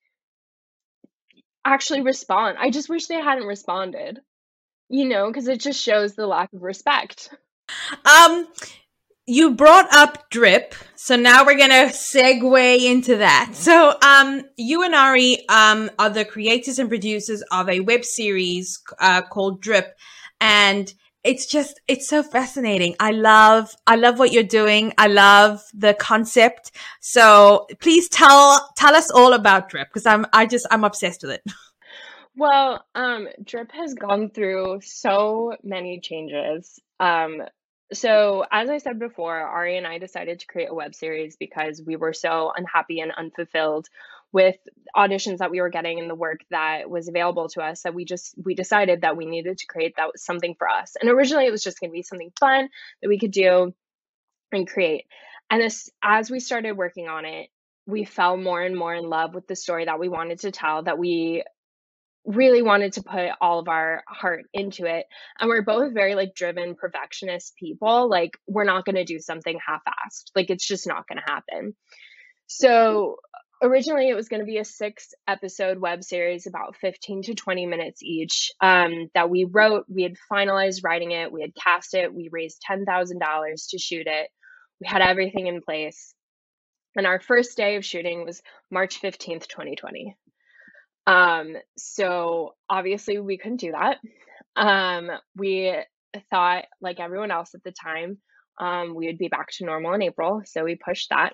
actually 1.65 2.01
respond 2.01 2.57
i 2.59 2.69
just 2.69 2.89
wish 2.89 3.07
they 3.07 3.15
hadn't 3.15 3.47
responded 3.47 4.19
you 4.89 5.07
know 5.07 5.27
because 5.27 5.47
it 5.47 5.59
just 5.59 5.81
shows 5.81 6.15
the 6.15 6.27
lack 6.27 6.51
of 6.53 6.61
respect 6.61 7.29
um 8.05 8.47
you 9.27 9.51
brought 9.51 9.93
up 9.93 10.29
drip 10.29 10.73
so 10.95 11.15
now 11.15 11.45
we're 11.45 11.57
gonna 11.57 11.89
segue 11.91 12.83
into 12.83 13.17
that. 13.17 13.51
So 13.53 13.97
um 14.03 14.41
you 14.57 14.83
and 14.83 14.95
ari 14.95 15.47
um 15.47 15.91
are 15.99 16.09
the 16.09 16.25
creators 16.25 16.79
and 16.79 16.89
producers 16.89 17.43
of 17.51 17.69
a 17.69 17.81
web 17.81 18.03
series 18.03 18.81
uh, 18.99 19.21
called 19.21 19.61
drip 19.61 19.95
and 20.41 20.93
it's 21.23 21.45
just 21.45 21.79
it's 21.87 22.09
so 22.09 22.23
fascinating. 22.23 22.95
I 22.99 23.11
love 23.11 23.75
i 23.85 23.95
love 23.95 24.17
what 24.17 24.31
you're 24.31 24.43
doing. 24.43 24.93
I 24.97 25.07
love 25.07 25.61
the 25.73 25.93
concept. 25.93 26.71
So 26.99 27.67
please 27.79 28.09
tell 28.09 28.69
tell 28.75 28.95
us 28.95 29.11
all 29.11 29.33
about 29.33 29.69
drip 29.69 29.89
because 29.89 30.05
i'm 30.05 30.25
i 30.33 30.45
just 30.45 30.65
i'm 30.71 30.83
obsessed 30.83 31.23
with 31.23 31.31
it. 31.31 31.43
Well 32.39 32.85
um 32.95 33.27
drip 33.43 33.71
has 33.71 33.93
gone 33.93 34.29
through 34.29 34.81
so 34.83 35.55
many 35.63 35.99
changes. 35.99 36.79
Um 36.99 37.41
so, 37.93 38.45
as 38.51 38.69
I 38.69 38.79
said 38.79 38.99
before, 38.99 39.37
Ari 39.37 39.77
and 39.77 39.87
I 39.87 39.97
decided 39.97 40.39
to 40.39 40.47
create 40.47 40.69
a 40.69 40.73
web 40.73 40.93
series 40.93 41.37
because 41.37 41.81
we 41.81 41.95
were 41.95 42.13
so 42.13 42.51
unhappy 42.55 42.99
and 42.99 43.11
unfulfilled 43.11 43.87
with 44.33 44.57
auditions 44.95 45.37
that 45.37 45.51
we 45.51 45.61
were 45.61 45.69
getting 45.69 45.99
and 45.99 46.09
the 46.09 46.15
work 46.15 46.41
that 46.49 46.89
was 46.89 47.07
available 47.07 47.47
to 47.49 47.61
us 47.61 47.83
that 47.83 47.93
we 47.93 48.03
just 48.03 48.35
we 48.43 48.55
decided 48.55 49.01
that 49.01 49.15
we 49.15 49.25
needed 49.25 49.57
to 49.57 49.67
create 49.67 49.95
that 49.95 50.11
was 50.11 50.23
something 50.23 50.55
for 50.59 50.67
us. 50.67 50.95
And 50.99 51.09
originally 51.09 51.45
it 51.45 51.51
was 51.51 51.63
just 51.63 51.79
going 51.79 51.89
to 51.89 51.93
be 51.93 52.03
something 52.03 52.33
fun 52.37 52.69
that 53.01 53.07
we 53.07 53.19
could 53.19 53.31
do 53.31 53.73
and 54.51 54.67
create. 54.67 55.05
And 55.49 55.61
this 55.61 55.89
as 56.03 56.29
we 56.29 56.41
started 56.41 56.73
working 56.73 57.07
on 57.07 57.25
it, 57.25 57.49
we 57.85 58.03
fell 58.03 58.35
more 58.35 58.61
and 58.61 58.75
more 58.75 58.93
in 58.93 59.09
love 59.09 59.33
with 59.33 59.47
the 59.47 59.55
story 59.55 59.85
that 59.85 59.99
we 59.99 60.09
wanted 60.09 60.39
to 60.39 60.51
tell 60.51 60.83
that 60.83 60.99
we 60.99 61.43
really 62.27 62.61
wanted 62.61 62.93
to 62.93 63.03
put 63.03 63.29
all 63.39 63.59
of 63.59 63.69
our 63.69 64.03
heart 64.07 64.43
into 64.53 64.85
it. 64.85 65.05
And 65.39 65.47
we're 65.47 65.63
both 65.63 65.93
very 65.93 66.13
like 66.13 66.35
driven 66.35 66.75
perfectionist 66.75 67.55
people. 67.55 68.09
Like 68.09 68.37
we're 68.47 68.65
not 68.65 68.85
going 68.85 68.97
to 68.97 69.05
do 69.05 69.19
something 69.19 69.57
half-assed. 69.65 70.31
Like 70.35 70.49
it's 70.49 70.67
just 70.67 70.85
not 70.85 71.07
going 71.07 71.21
to 71.25 71.31
happen. 71.31 71.75
So 72.47 73.15
originally 73.63 74.09
it 74.09 74.15
was 74.15 74.27
going 74.27 74.41
to 74.41 74.45
be 74.45 74.57
a 74.57 74.65
six 74.65 75.13
episode 75.25 75.79
web 75.79 76.03
series 76.03 76.47
about 76.47 76.75
15 76.75 77.23
to 77.23 77.33
20 77.33 77.65
minutes 77.65 78.03
each 78.03 78.51
um, 78.61 79.09
that 79.13 79.29
we 79.29 79.45
wrote. 79.45 79.85
We 79.87 80.03
had 80.03 80.15
finalized 80.31 80.83
writing 80.83 81.11
it. 81.11 81.31
We 81.31 81.41
had 81.41 81.55
cast 81.55 81.93
it. 81.93 82.13
We 82.13 82.29
raised 82.29 82.61
$10000 82.69 83.69
to 83.69 83.77
shoot 83.79 84.05
it. 84.05 84.29
We 84.81 84.87
had 84.87 85.01
everything 85.01 85.47
in 85.47 85.61
place. 85.61 86.13
And 86.97 87.07
our 87.07 87.21
first 87.21 87.55
day 87.55 87.77
of 87.77 87.85
shooting 87.85 88.25
was 88.25 88.41
march 88.69 89.01
15th 89.01 89.47
2020 89.47 90.17
um, 91.07 91.55
so 91.77 92.55
obviously 92.69 93.17
we 93.19 93.37
couldn't 93.37 93.61
do 93.61 93.71
that. 93.71 93.97
Um, 94.55 95.09
we 95.35 95.73
thought, 96.29 96.65
like 96.81 96.99
everyone 96.99 97.31
else 97.31 97.55
at 97.55 97.63
the 97.63 97.71
time, 97.71 98.17
um, 98.59 98.93
we 98.93 99.07
would 99.07 99.17
be 99.17 99.29
back 99.29 99.49
to 99.53 99.65
normal 99.65 99.93
in 99.93 100.01
April. 100.03 100.41
So 100.45 100.63
we 100.63 100.75
pushed 100.75 101.09
that. 101.09 101.33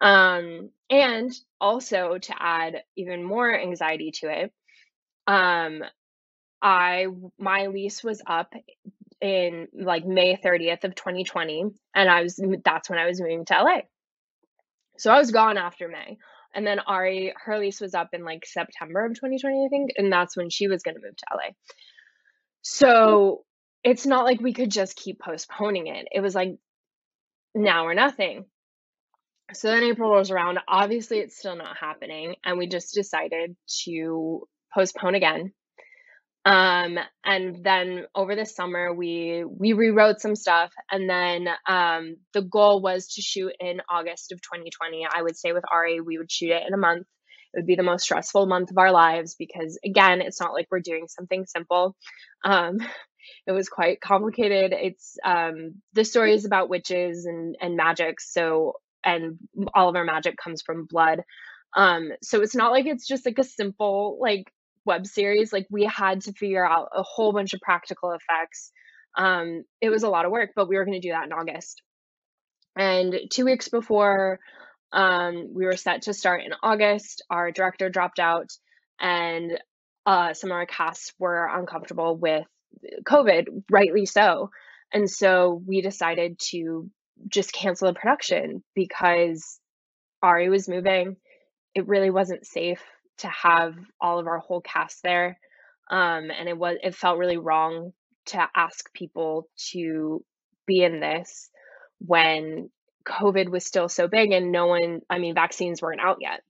Um, 0.00 0.70
and 0.90 1.32
also 1.60 2.18
to 2.18 2.34
add 2.38 2.82
even 2.96 3.22
more 3.22 3.56
anxiety 3.56 4.12
to 4.20 4.28
it, 4.30 4.52
um, 5.26 5.82
I 6.62 7.06
my 7.38 7.66
lease 7.66 8.02
was 8.02 8.22
up 8.26 8.52
in 9.20 9.68
like 9.74 10.06
May 10.06 10.36
30th 10.36 10.84
of 10.84 10.94
2020 10.94 11.64
and 11.94 12.10
I 12.10 12.22
was 12.22 12.40
that's 12.64 12.90
when 12.90 12.98
I 12.98 13.06
was 13.06 13.20
moving 13.20 13.44
to 13.46 13.54
LA. 13.54 13.80
So 14.98 15.12
I 15.12 15.18
was 15.18 15.30
gone 15.30 15.58
after 15.58 15.88
May. 15.88 16.18
And 16.54 16.66
then 16.66 16.80
Ari, 16.80 17.34
her 17.44 17.58
lease 17.58 17.80
was 17.80 17.94
up 17.94 18.10
in 18.12 18.24
like 18.24 18.46
September 18.46 19.04
of 19.04 19.14
2020, 19.14 19.66
I 19.66 19.68
think, 19.68 19.90
and 19.96 20.12
that's 20.12 20.36
when 20.36 20.50
she 20.50 20.68
was 20.68 20.82
going 20.82 20.94
to 20.94 21.02
move 21.02 21.16
to 21.16 21.26
LA. 21.34 21.50
So 22.62 23.44
it's 23.82 24.06
not 24.06 24.24
like 24.24 24.40
we 24.40 24.54
could 24.54 24.70
just 24.70 24.96
keep 24.96 25.20
postponing 25.20 25.88
it. 25.88 26.08
It 26.12 26.20
was 26.20 26.34
like 26.34 26.56
now 27.54 27.86
or 27.86 27.94
nothing. 27.94 28.46
So 29.52 29.68
then 29.68 29.84
April 29.84 30.10
rolls 30.10 30.30
around. 30.30 30.58
Obviously, 30.66 31.18
it's 31.18 31.36
still 31.36 31.56
not 31.56 31.76
happening. 31.76 32.36
And 32.44 32.56
we 32.56 32.66
just 32.66 32.94
decided 32.94 33.56
to 33.84 34.48
postpone 34.72 35.14
again 35.14 35.52
um 36.44 36.98
and 37.24 37.64
then 37.64 38.04
over 38.14 38.36
the 38.36 38.44
summer 38.44 38.92
we 38.92 39.44
we 39.46 39.72
rewrote 39.72 40.20
some 40.20 40.36
stuff. 40.36 40.72
And 40.90 41.08
then 41.08 41.48
um 41.66 42.16
the 42.34 42.42
goal 42.42 42.82
was 42.82 43.08
to 43.14 43.22
shoot 43.22 43.52
in 43.60 43.80
august 43.90 44.32
of 44.32 44.40
2020 44.42 45.06
i 45.12 45.22
would 45.22 45.36
say 45.36 45.52
with 45.52 45.64
ari 45.72 46.00
we 46.00 46.18
would 46.18 46.30
shoot 46.30 46.50
it 46.50 46.64
in 46.66 46.74
a 46.74 46.78
month. 46.78 47.06
It 47.54 47.58
would 47.58 47.66
be 47.66 47.76
the 47.76 47.82
most 47.82 48.02
stressful 48.04 48.46
month 48.46 48.70
of 48.70 48.78
our 48.78 48.92
lives 48.92 49.36
because 49.38 49.78
again 49.84 50.20
it's 50.20 50.40
not 50.40 50.52
like 50.52 50.66
we're 50.70 50.80
doing 50.80 51.06
something 51.08 51.46
simple. 51.46 51.96
Um 52.44 52.78
it 53.46 53.52
was 53.52 53.68
quite 53.68 54.00
complicated. 54.00 54.72
It's 54.74 55.16
um 55.24 55.76
the 55.94 56.04
story 56.04 56.34
is 56.34 56.44
about 56.44 56.68
witches 56.68 57.24
and 57.26 57.56
and 57.60 57.76
magic. 57.76 58.20
So 58.20 58.74
and 59.04 59.38
all 59.74 59.88
of 59.88 59.96
our 59.96 60.04
magic 60.04 60.36
comes 60.36 60.62
from 60.62 60.86
blood. 60.86 61.22
Um 61.76 62.10
so 62.22 62.42
it's 62.42 62.54
not 62.54 62.72
like 62.72 62.86
it's 62.86 63.06
just 63.06 63.24
like 63.24 63.38
a 63.38 63.44
simple 63.44 64.18
like 64.20 64.52
web 64.84 65.06
series, 65.06 65.52
like 65.52 65.66
we 65.70 65.84
had 65.84 66.22
to 66.22 66.32
figure 66.32 66.66
out 66.66 66.88
a 66.94 67.02
whole 67.02 67.32
bunch 67.32 67.54
of 67.54 67.60
practical 67.60 68.12
effects. 68.12 68.70
Um, 69.16 69.64
it 69.80 69.90
was 69.90 70.02
a 70.02 70.08
lot 70.08 70.24
of 70.24 70.32
work, 70.32 70.50
but 70.56 70.68
we 70.68 70.76
were 70.76 70.84
going 70.84 71.00
to 71.00 71.06
do 71.06 71.12
that 71.12 71.24
in 71.24 71.32
August. 71.32 71.82
And 72.76 73.14
two 73.30 73.44
weeks 73.44 73.68
before 73.68 74.40
um, 74.92 75.50
we 75.54 75.64
were 75.64 75.76
set 75.76 76.02
to 76.02 76.14
start 76.14 76.42
in 76.42 76.52
August, 76.62 77.22
our 77.30 77.50
director 77.50 77.88
dropped 77.88 78.18
out, 78.18 78.50
and 79.00 79.58
uh, 80.06 80.34
some 80.34 80.50
of 80.50 80.56
our 80.56 80.66
casts 80.66 81.12
were 81.18 81.48
uncomfortable 81.52 82.16
with 82.16 82.46
COVID, 83.04 83.64
rightly 83.70 84.06
so. 84.06 84.50
And 84.92 85.08
so 85.08 85.62
we 85.66 85.80
decided 85.80 86.38
to 86.50 86.90
just 87.28 87.52
cancel 87.52 87.88
the 87.88 87.98
production 87.98 88.62
because 88.74 89.58
Ari 90.22 90.48
was 90.48 90.68
moving. 90.68 91.16
It 91.74 91.88
really 91.88 92.10
wasn't 92.10 92.46
safe 92.46 92.82
to 93.18 93.28
have 93.28 93.74
all 94.00 94.18
of 94.18 94.26
our 94.26 94.38
whole 94.38 94.60
cast 94.60 95.02
there. 95.02 95.38
Um, 95.90 96.30
and 96.30 96.48
it 96.48 96.56
was 96.56 96.76
it 96.82 96.94
felt 96.94 97.18
really 97.18 97.36
wrong 97.36 97.92
to 98.26 98.48
ask 98.54 98.92
people 98.94 99.48
to 99.72 100.24
be 100.66 100.82
in 100.82 101.00
this 101.00 101.50
when 101.98 102.70
COVID 103.06 103.50
was 103.50 103.66
still 103.66 103.88
so 103.88 104.08
big 104.08 104.32
and 104.32 104.50
no 104.50 104.66
one, 104.66 105.00
I 105.10 105.18
mean, 105.18 105.34
vaccines 105.34 105.82
weren't 105.82 106.00
out 106.00 106.18
yet. 106.20 106.40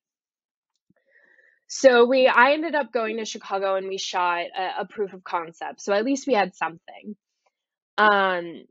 So 1.67 2.05
we, 2.05 2.29
I 2.29 2.53
ended 2.53 2.75
up 2.75 2.93
going 2.93 3.19
to 3.19 3.25
Chicago 3.25 3.75
and 3.75 3.89
we 3.89 3.99
shot 3.99 4.45
a, 4.57 4.83
a 4.83 4.87
proof 4.87 5.13
of 5.13 5.25
concept. 5.25 5.81
So 5.81 5.93
at 5.93 6.05
least 6.05 6.27
we 6.27 6.35
had 6.35 6.55
something. 6.55 7.17
Um, 7.99 8.65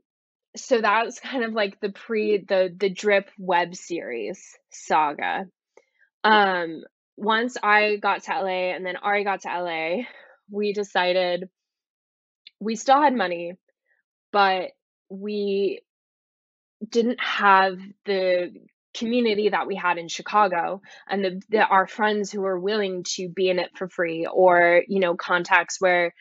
so 0.56 0.80
that 0.80 1.04
was 1.04 1.18
kind 1.20 1.44
of 1.44 1.52
like 1.52 1.80
the 1.80 1.90
pre 1.90 2.38
the 2.38 2.74
the 2.74 2.88
drip 2.88 3.30
web 3.38 3.74
series 3.74 4.42
saga. 4.70 5.46
Um, 6.22 6.82
once 7.16 7.56
I 7.62 7.96
got 7.96 8.24
to 8.24 8.32
LA 8.32 8.72
and 8.74 8.84
then 8.84 8.96
Ari 8.96 9.24
got 9.24 9.42
to 9.42 9.48
LA, 9.48 10.04
we 10.50 10.72
decided 10.72 11.48
we 12.60 12.76
still 12.76 13.00
had 13.00 13.14
money, 13.14 13.54
but 14.32 14.70
we 15.08 15.80
didn't 16.88 17.20
have 17.20 17.78
the 18.04 18.52
community 18.94 19.48
that 19.48 19.66
we 19.66 19.74
had 19.74 19.98
in 19.98 20.08
Chicago 20.08 20.80
and 21.08 21.24
the, 21.24 21.42
the, 21.48 21.66
our 21.66 21.86
friends 21.86 22.30
who 22.30 22.40
were 22.40 22.58
willing 22.58 23.04
to 23.04 23.28
be 23.28 23.48
in 23.48 23.58
it 23.58 23.70
for 23.76 23.88
free 23.88 24.26
or 24.32 24.82
you 24.86 25.00
know 25.00 25.16
contacts 25.16 25.80
where 25.80 26.14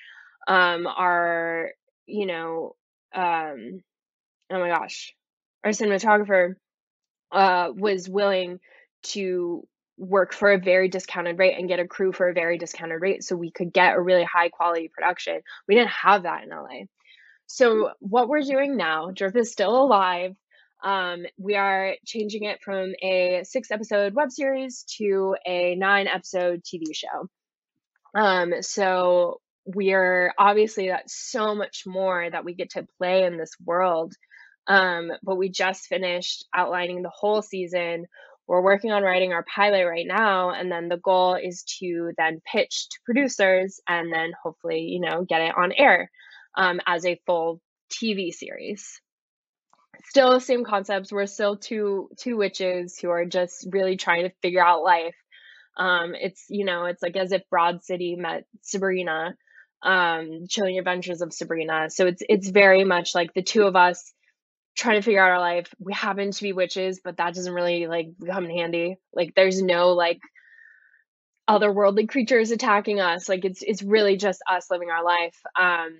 um 0.48 0.88
our 0.88 1.70
you 2.08 2.26
know 2.26 2.76
um 3.14 3.80
oh 4.52 4.60
my 4.60 4.70
gosh 4.70 5.14
our 5.64 5.70
cinematographer 5.70 6.56
uh 7.32 7.70
was 7.76 8.10
willing 8.10 8.60
to 9.04 9.68
work 9.98 10.34
for 10.34 10.52
a 10.52 10.58
very 10.58 10.88
discounted 10.90 11.38
rate 11.38 11.58
and 11.58 11.68
get 11.68 11.80
a 11.80 11.88
crew 11.88 12.12
for 12.12 12.30
a 12.30 12.34
very 12.34 12.58
discounted 12.58 13.02
rate 13.02 13.24
so 13.24 13.36
we 13.36 13.52
could 13.52 13.72
get 13.72 13.96
a 13.96 14.02
really 14.02 14.24
high 14.24 14.50
quality 14.50 14.90
production 14.94 15.42
we 15.68 15.76
didn't 15.76 15.90
have 15.90 16.24
that 16.24 16.44
in 16.44 16.50
LA 16.50 16.86
so 17.46 17.92
what 18.00 18.28
we're 18.28 18.42
doing 18.42 18.76
now 18.76 19.12
drip 19.12 19.36
is 19.36 19.52
still 19.52 19.84
alive 19.84 20.36
um, 20.84 21.26
we 21.38 21.56
are 21.56 21.96
changing 22.06 22.44
it 22.44 22.62
from 22.62 22.94
a 23.02 23.42
six 23.44 23.72
episode 23.72 24.14
web 24.14 24.32
series 24.32 24.84
to 24.98 25.36
a 25.46 25.76
nine 25.76 26.08
episode 26.08 26.62
TV 26.64 26.94
show. 26.94 27.30
Um, 28.14 28.56
so 28.62 29.40
we're 29.66 30.34
obviously 30.38 30.90
that's 30.90 31.16
so 31.32 31.56
much 31.56 31.84
more 31.86 32.30
that 32.30 32.44
we 32.44 32.54
get 32.54 32.72
to 32.72 32.86
play 32.98 33.24
in 33.24 33.38
this 33.38 33.54
world. 33.66 34.14
Um, 34.68 35.12
but 35.24 35.36
we 35.38 35.50
just 35.50 35.88
finished 35.88 36.46
outlining 36.54 37.02
the 37.02 37.12
whole 37.14 37.42
season. 37.42 38.06
We're 38.48 38.62
working 38.62 38.92
on 38.92 39.04
writing 39.04 39.34
our 39.34 39.44
pilot 39.44 39.86
right 39.86 40.06
now, 40.08 40.52
and 40.52 40.72
then 40.72 40.90
the 40.90 40.98
goal 40.98 41.36
is 41.36 41.64
to 41.80 42.12
then 42.18 42.42
pitch 42.52 42.88
to 42.90 43.00
producers 43.06 43.80
and 43.88 44.12
then 44.12 44.32
hopefully, 44.42 44.82
you 44.82 45.00
know, 45.00 45.26
get 45.28 45.42
it 45.42 45.58
on 45.58 45.72
air 45.72 46.12
um, 46.56 46.80
as 46.86 47.06
a 47.06 47.20
full 47.26 47.62
TV 47.90 48.34
series 48.34 49.02
still 50.06 50.34
the 50.34 50.40
same 50.40 50.64
concepts. 50.64 51.12
We're 51.12 51.26
still 51.26 51.58
two 51.58 52.10
two 52.18 52.38
witches 52.38 52.98
who 52.98 53.10
are 53.10 53.26
just 53.26 53.68
really 53.72 53.98
trying 53.98 54.24
to 54.24 54.36
figure 54.42 54.64
out 54.64 54.84
life. 54.84 55.16
Um, 55.78 56.14
it's 56.16 56.46
you 56.50 56.66
know, 56.66 56.86
it's 56.86 57.02
like 57.02 57.16
as 57.16 57.32
if 57.32 57.50
Broad 57.50 57.84
City 57.84 58.16
met 58.16 58.46
Sabrina, 58.62 59.36
um, 59.82 60.46
Chilling 60.48 60.78
Adventures 60.78 61.22
of 61.22 61.34
Sabrina. 61.34 61.90
So 61.90 62.06
it's 62.08 62.22
it's 62.28 62.50
very 62.50 62.84
much 62.84 63.16
like 63.16 63.34
the 63.34 63.44
two 63.44 63.64
of 63.64 63.76
us 63.76 64.14
trying 64.76 64.98
to 64.98 65.02
figure 65.02 65.22
out 65.22 65.32
our 65.32 65.40
life. 65.40 65.74
We 65.80 65.94
happen 65.94 66.32
to 66.32 66.44
be 66.44 66.54
witches, 66.54 67.00
but 67.04 67.18
that 67.18 67.34
doesn't 67.34 67.54
really 67.54 67.88
like 67.88 68.10
come 68.26 68.46
in 68.46 68.52
handy. 68.52 68.98
Like 69.14 69.34
there's 69.36 69.62
no 69.62 69.90
like 69.94 70.20
otherworldly 71.50 72.10
creatures 72.10 72.52
attacking 72.52 73.00
us. 73.00 73.30
Like 73.30 73.46
it's 73.46 73.62
it's 73.62 73.84
really 73.84 74.18
just 74.18 74.42
us 74.50 74.72
living 74.72 74.90
our 74.90 75.04
life. 75.04 75.40
Um 75.60 76.00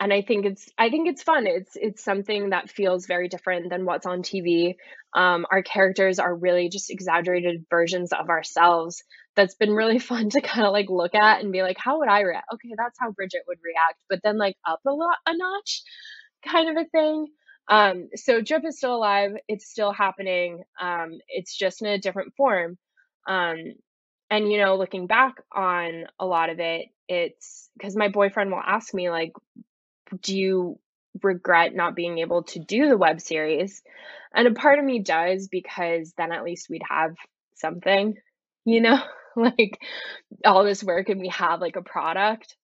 and 0.00 0.12
I 0.12 0.22
think 0.22 0.44
it's 0.44 0.68
I 0.76 0.90
think 0.90 1.08
it's 1.08 1.22
fun. 1.22 1.46
It's 1.46 1.76
it's 1.76 2.02
something 2.02 2.50
that 2.50 2.70
feels 2.70 3.06
very 3.06 3.28
different 3.28 3.70
than 3.70 3.84
what's 3.84 4.06
on 4.06 4.22
TV. 4.22 4.76
Um, 5.14 5.46
our 5.50 5.62
characters 5.62 6.18
are 6.18 6.34
really 6.34 6.68
just 6.68 6.90
exaggerated 6.90 7.66
versions 7.70 8.12
of 8.12 8.28
ourselves. 8.28 9.02
That's 9.36 9.54
been 9.54 9.72
really 9.72 9.98
fun 10.10 10.30
to 10.30 10.40
kind 10.40 10.66
of 10.66 10.72
like 10.72 10.90
look 10.90 11.14
at 11.14 11.42
and 11.42 11.52
be 11.52 11.62
like, 11.62 11.78
how 11.78 12.00
would 12.00 12.08
I 12.08 12.20
react? 12.20 12.48
Okay, 12.54 12.74
that's 12.76 12.98
how 12.98 13.12
Bridget 13.12 13.42
would 13.46 13.58
react, 13.64 13.98
but 14.08 14.20
then 14.24 14.36
like 14.36 14.56
up 14.66 14.80
a 14.86 14.90
lot 14.90 15.16
a 15.26 15.36
notch, 15.36 15.82
kind 16.44 16.68
of 16.68 16.84
a 16.84 16.88
thing. 16.88 17.28
Um, 17.68 18.08
so 18.14 18.40
Drip 18.40 18.64
is 18.64 18.76
still 18.76 18.94
alive. 18.94 19.32
It's 19.48 19.70
still 19.70 19.92
happening. 19.92 20.62
Um, 20.80 21.12
it's 21.28 21.56
just 21.56 21.82
in 21.82 21.88
a 21.88 21.98
different 21.98 22.34
form. 22.36 22.76
Um, 23.26 23.74
and 24.30 24.50
you 24.50 24.58
know, 24.58 24.76
looking 24.76 25.06
back 25.06 25.34
on 25.52 26.04
a 26.18 26.26
lot 26.26 26.50
of 26.50 26.60
it, 26.60 26.86
it's 27.08 27.70
because 27.76 27.96
my 27.96 28.08
boyfriend 28.08 28.50
will 28.50 28.62
ask 28.64 28.92
me 28.94 29.10
like 29.10 29.32
do 30.20 30.36
you 30.36 30.78
regret 31.22 31.74
not 31.74 31.94
being 31.94 32.18
able 32.18 32.42
to 32.42 32.58
do 32.58 32.88
the 32.88 32.96
web 32.96 33.20
series? 33.20 33.82
And 34.34 34.48
a 34.48 34.52
part 34.52 34.78
of 34.78 34.84
me 34.84 35.00
does 35.00 35.48
because 35.48 36.12
then 36.16 36.32
at 36.32 36.44
least 36.44 36.68
we'd 36.68 36.82
have 36.88 37.14
something, 37.54 38.14
you 38.64 38.80
know, 38.80 39.00
like 39.36 39.78
all 40.44 40.64
this 40.64 40.82
work 40.82 41.08
and 41.08 41.20
we 41.20 41.28
have 41.28 41.60
like 41.60 41.76
a 41.76 41.82
product. 41.82 42.56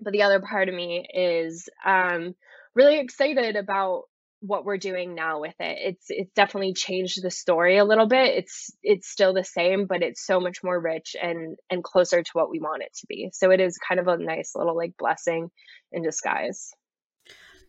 But 0.00 0.12
the 0.12 0.22
other 0.22 0.40
part 0.40 0.68
of 0.68 0.74
me 0.74 1.06
is 1.12 1.68
um, 1.84 2.34
really 2.74 2.98
excited 2.98 3.56
about 3.56 4.04
what 4.42 4.64
we're 4.64 4.76
doing 4.76 5.14
now 5.14 5.40
with 5.40 5.54
it. 5.60 5.78
It's 5.80 6.06
it's 6.08 6.32
definitely 6.34 6.74
changed 6.74 7.22
the 7.22 7.30
story 7.30 7.78
a 7.78 7.84
little 7.84 8.06
bit. 8.06 8.36
It's 8.36 8.70
it's 8.82 9.08
still 9.08 9.32
the 9.32 9.44
same, 9.44 9.86
but 9.86 10.02
it's 10.02 10.26
so 10.26 10.40
much 10.40 10.58
more 10.62 10.78
rich 10.78 11.14
and 11.20 11.56
and 11.70 11.82
closer 11.82 12.22
to 12.22 12.30
what 12.32 12.50
we 12.50 12.58
want 12.58 12.82
it 12.82 12.92
to 13.00 13.06
be. 13.06 13.30
So 13.32 13.50
it 13.50 13.60
is 13.60 13.78
kind 13.78 14.00
of 14.00 14.08
a 14.08 14.16
nice 14.16 14.52
little 14.54 14.76
like 14.76 14.96
blessing 14.98 15.50
in 15.92 16.02
disguise. 16.02 16.72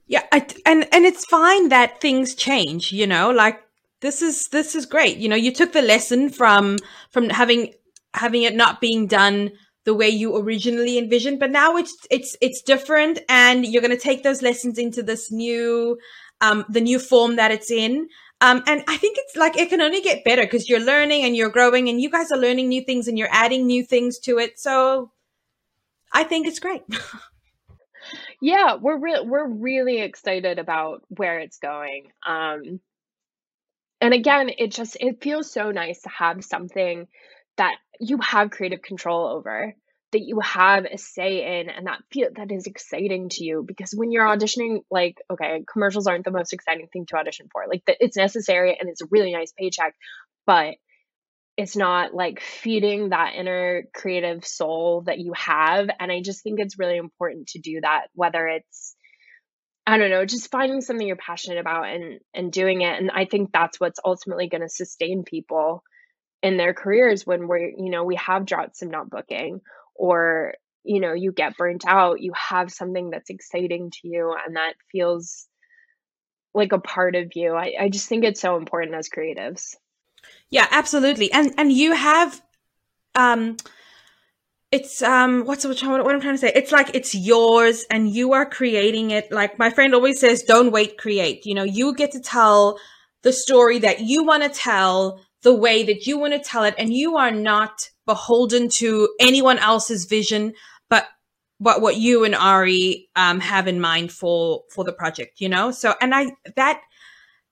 Yeah, 0.08 0.24
I, 0.32 0.46
and 0.66 0.88
and 0.92 1.06
it's 1.06 1.26
fine 1.26 1.70
that 1.70 2.02
things 2.02 2.36
change, 2.36 2.92
you 2.92 3.08
know, 3.08 3.32
like 3.32 3.62
this 4.02 4.22
is 4.22 4.48
this 4.52 4.76
is 4.76 4.86
great. 4.86 5.18
You 5.18 5.30
know, 5.30 5.36
you 5.36 5.54
took 5.54 5.74
the 5.74 5.82
lesson 5.82 6.30
from 6.30 6.78
from 7.12 7.30
having 7.30 7.74
having 8.16 8.44
it 8.44 8.56
not 8.56 8.82
being 8.82 9.08
done 9.08 9.52
the 9.86 9.94
way 9.94 10.10
you 10.10 10.36
originally 10.38 10.98
envisioned, 10.98 11.40
but 11.40 11.52
now 11.52 11.76
it's 11.78 11.96
it's 12.10 12.36
it's 12.42 12.62
different 12.62 13.20
and 13.30 13.66
you're 13.66 13.82
going 13.82 13.96
to 13.96 13.98
take 13.98 14.24
those 14.24 14.42
lessons 14.42 14.78
into 14.78 15.04
this 15.04 15.32
new 15.32 15.98
um, 16.44 16.66
the 16.70 16.82
new 16.82 17.00
form 17.00 17.38
that 17.38 17.52
it's 17.52 17.72
in. 17.72 18.10
Um, 18.42 18.62
and 18.68 18.84
I 18.88 18.98
think 18.98 19.18
it's 19.18 19.38
like 19.38 19.58
it 19.58 19.70
can 19.70 19.82
only 19.82 20.02
get 20.02 20.26
better 20.26 20.44
because 20.44 20.68
you're 20.68 20.82
learning 20.82 21.24
and 21.24 21.36
you're 21.36 21.50
growing 21.50 21.88
and 21.88 22.02
you 22.02 22.10
guys 22.10 22.32
are 22.32 22.38
learning 22.38 22.68
new 22.68 22.84
things 22.84 23.08
and 23.08 23.18
you're 23.18 23.30
adding 23.32 23.66
new 23.66 23.84
things 23.84 24.20
to 24.20 24.38
it. 24.38 24.60
So 24.60 25.12
I 26.12 26.26
think 26.26 26.46
it's 26.46 26.60
great. 26.60 26.84
yeah, 28.42 28.76
we're 28.76 28.98
re- 28.98 29.24
we're 29.26 29.48
really 29.48 30.02
excited 30.02 30.60
about 30.60 31.04
where 31.08 31.40
it's 31.40 31.58
going. 31.58 32.12
Um, 32.28 32.82
and 34.02 34.14
again, 34.14 34.52
it 34.58 34.72
just 34.72 34.98
it 35.00 35.24
feels 35.24 35.50
so 35.50 35.72
nice 35.72 36.02
to 36.02 36.10
have 36.10 36.44
something 36.44 37.08
that 37.56 37.76
you 38.02 38.18
have 38.18 38.52
creative 38.52 38.82
control 38.82 39.28
over 39.28 39.74
that 40.14 40.22
you 40.22 40.40
have 40.40 40.86
a 40.86 40.98
say 40.98 41.60
in 41.60 41.70
and 41.70 41.88
that 41.88 42.02
feel 42.12 42.30
that 42.36 42.52
is 42.52 42.66
exciting 42.66 43.30
to 43.30 43.44
you. 43.44 43.64
Because 43.68 43.94
when 43.96 44.12
you're 44.12 44.26
auditioning 44.26 44.80
like 44.90 45.22
okay 45.32 45.64
commercials 45.72 46.08
aren't 46.08 46.26
the 46.26 46.32
most 46.32 46.54
exciting 46.54 46.88
thing 46.88 47.06
to 47.08 47.18
audition 47.18 47.50
for. 47.52 47.66
Like 47.68 47.84
the, 47.86 47.96
it's 48.00 48.18
necessary 48.18 48.78
and 48.80 48.90
it's 48.90 49.02
a 49.02 49.08
really 49.12 49.34
nice 49.34 49.52
paycheck 49.52 49.96
but 50.46 50.76
it's 51.56 51.76
not 51.76 52.16
like 52.16 52.40
feeding 52.40 53.10
that 53.10 53.36
inner 53.36 53.84
creative 53.94 54.46
soul 54.46 55.02
that 55.06 55.20
you 55.20 55.34
have. 55.34 55.90
And 56.00 56.12
i 56.12 56.22
just 56.22 56.44
think 56.44 56.60
it's 56.60 56.80
really 56.80 56.98
important 56.98 57.48
to 57.50 57.60
do 57.60 57.82
that 57.82 58.08
whether 58.14 58.48
it's 58.48 58.96
i 59.86 59.98
don't 59.98 60.10
know 60.12 60.26
just 60.26 60.52
finding 60.52 60.82
something 60.82 61.06
you're 61.06 61.18
passionate 61.18 61.60
about 61.60 61.90
and 61.90 62.20
and 62.34 62.52
doing 62.52 62.82
it. 62.82 63.00
And 63.00 63.12
i 63.12 63.26
think 63.26 63.52
that's 63.52 63.80
what's 63.80 64.00
ultimately 64.04 64.48
going 64.48 64.62
to 64.62 64.70
sustain 64.70 65.24
people 65.24 65.84
in 66.44 66.58
their 66.58 66.74
careers 66.74 67.26
when 67.26 67.48
we're 67.48 67.70
you 67.70 67.90
know 67.90 68.04
we 68.04 68.16
have 68.18 68.46
droughts 68.46 68.82
of 68.82 68.90
not 68.90 69.10
booking 69.10 69.62
or 69.96 70.54
you 70.84 71.00
know 71.00 71.14
you 71.14 71.32
get 71.32 71.58
burnt 71.58 71.86
out 71.88 72.22
you 72.22 72.34
have 72.34 72.72
something 72.72 73.10
that's 73.10 73.30
exciting 73.30 73.92
to 73.92 74.08
you 74.08 74.36
and 74.46 74.56
that 74.56 74.74
feels 74.92 75.48
like 76.54 76.72
a 76.72 76.80
part 76.80 77.16
of 77.16 77.32
you 77.36 77.54
i, 77.54 77.74
I 77.80 77.90
just 77.90 78.08
think 78.08 78.24
it's 78.24 78.42
so 78.42 78.58
important 78.58 78.96
as 78.96 79.10
creatives. 79.10 79.76
Yeah 80.50 80.68
absolutely 80.72 81.32
and 81.32 81.54
and 81.58 81.72
you 81.72 81.94
have 81.94 82.42
um 83.16 83.58
it's 84.72 85.02
um 85.04 85.46
what's 85.46 85.66
what, 85.66 85.82
what 85.84 86.16
i'm 86.16 86.22
trying 86.22 86.34
to 86.34 86.40
say? 86.40 86.52
It's 86.54 86.72
like 86.72 86.96
it's 86.96 87.14
yours 87.14 87.86
and 87.90 88.10
you 88.10 88.34
are 88.34 88.46
creating 88.46 89.12
it 89.12 89.32
like 89.32 89.60
my 89.60 89.70
friend 89.70 89.94
always 89.94 90.20
says 90.20 90.44
don't 90.44 90.72
wait 90.72 90.98
create 90.98 91.46
you 91.46 91.54
know 91.54 91.64
you 91.64 91.94
get 91.94 92.12
to 92.12 92.20
tell 92.20 92.80
the 93.22 93.32
story 93.32 93.80
that 93.80 94.02
you 94.02 94.24
want 94.24 94.44
to 94.44 94.50
tell 94.50 95.22
the 95.44 95.56
way 95.56 95.84
that 95.84 96.08
you 96.08 96.18
want 96.18 96.34
to 96.34 96.40
tell 96.40 96.64
it 96.64 96.76
and 96.78 96.94
you 96.94 97.18
are 97.18 97.32
not 97.32 97.90
beholden 98.06 98.70
to 98.70 99.10
anyone 99.20 99.60
else's 99.60 100.06
vision 100.06 100.54
but 100.90 101.08
but 101.60 101.82
what 101.82 101.96
you 101.96 102.26
and 102.26 102.36
Ari 102.36 103.10
um, 103.16 103.40
have 103.40 103.68
in 103.68 103.80
mind 103.80 104.12
for 104.12 104.64
for 104.70 104.84
the 104.84 104.92
project, 104.92 105.40
you 105.40 105.48
know. 105.48 105.72
So, 105.72 105.96
and 106.02 106.14
I 106.14 106.32
that 106.56 106.82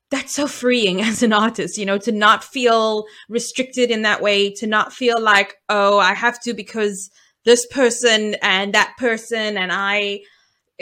that's 0.09 0.33
so 0.33 0.47
freeing 0.47 1.01
as 1.09 1.23
an 1.23 1.33
artist, 1.33 1.77
you 1.77 1.85
know, 1.85 1.97
to 1.99 2.11
not 2.11 2.43
feel 2.43 3.05
restricted 3.29 3.89
in 3.89 4.01
that 4.01 4.21
way, 4.21 4.51
to 4.55 4.67
not 4.67 4.93
feel 4.93 5.19
like 5.19 5.55
oh, 5.69 5.97
I 5.97 6.13
have 6.13 6.41
to 6.41 6.53
because 6.53 7.09
this 7.45 7.65
person 7.67 8.35
and 8.41 8.73
that 8.73 8.93
person 8.97 9.57
and 9.57 9.71
I 9.71 10.21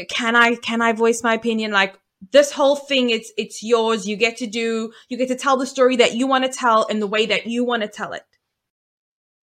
can 0.10 0.36
I 0.36 0.56
can 0.56 0.82
I 0.82 0.94
voice 0.94 1.22
my 1.24 1.36
opinion 1.36 1.72
like 1.72 1.96
this 2.32 2.52
whole 2.52 2.76
thing 2.76 3.10
it's 3.10 3.32
it's 3.38 3.64
yours 3.64 4.08
you 4.08 4.16
get 4.16 4.38
to 4.38 4.48
do 4.48 4.92
you 5.08 5.18
get 5.18 5.28
to 5.28 5.36
tell 5.36 5.58
the 5.58 5.66
story 5.66 5.96
that 5.96 6.16
you 6.16 6.28
want 6.28 6.44
to 6.44 6.52
tell 6.52 6.84
in 6.86 7.00
the 7.00 7.08
way 7.08 7.26
that 7.26 7.48
you 7.48 7.64
want 7.64 7.82
to 7.82 7.88
tell 7.88 8.14
it 8.14 8.24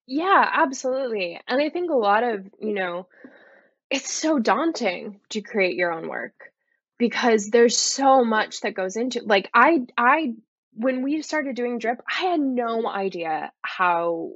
yeah 0.07 0.49
absolutely 0.53 1.39
and 1.47 1.61
i 1.61 1.69
think 1.69 1.89
a 1.89 1.95
lot 1.95 2.23
of 2.23 2.45
you 2.59 2.73
know 2.73 3.07
it's 3.89 4.11
so 4.11 4.39
daunting 4.39 5.19
to 5.29 5.41
create 5.41 5.75
your 5.75 5.91
own 5.91 6.07
work 6.09 6.51
because 6.97 7.49
there's 7.49 7.77
so 7.77 8.23
much 8.23 8.61
that 8.61 8.73
goes 8.73 8.95
into 8.95 9.21
like 9.23 9.49
i 9.53 9.79
i 9.97 10.33
when 10.73 11.01
we 11.01 11.21
started 11.21 11.55
doing 11.55 11.79
drip 11.79 12.01
i 12.09 12.25
had 12.25 12.39
no 12.39 12.87
idea 12.87 13.51
how 13.61 14.31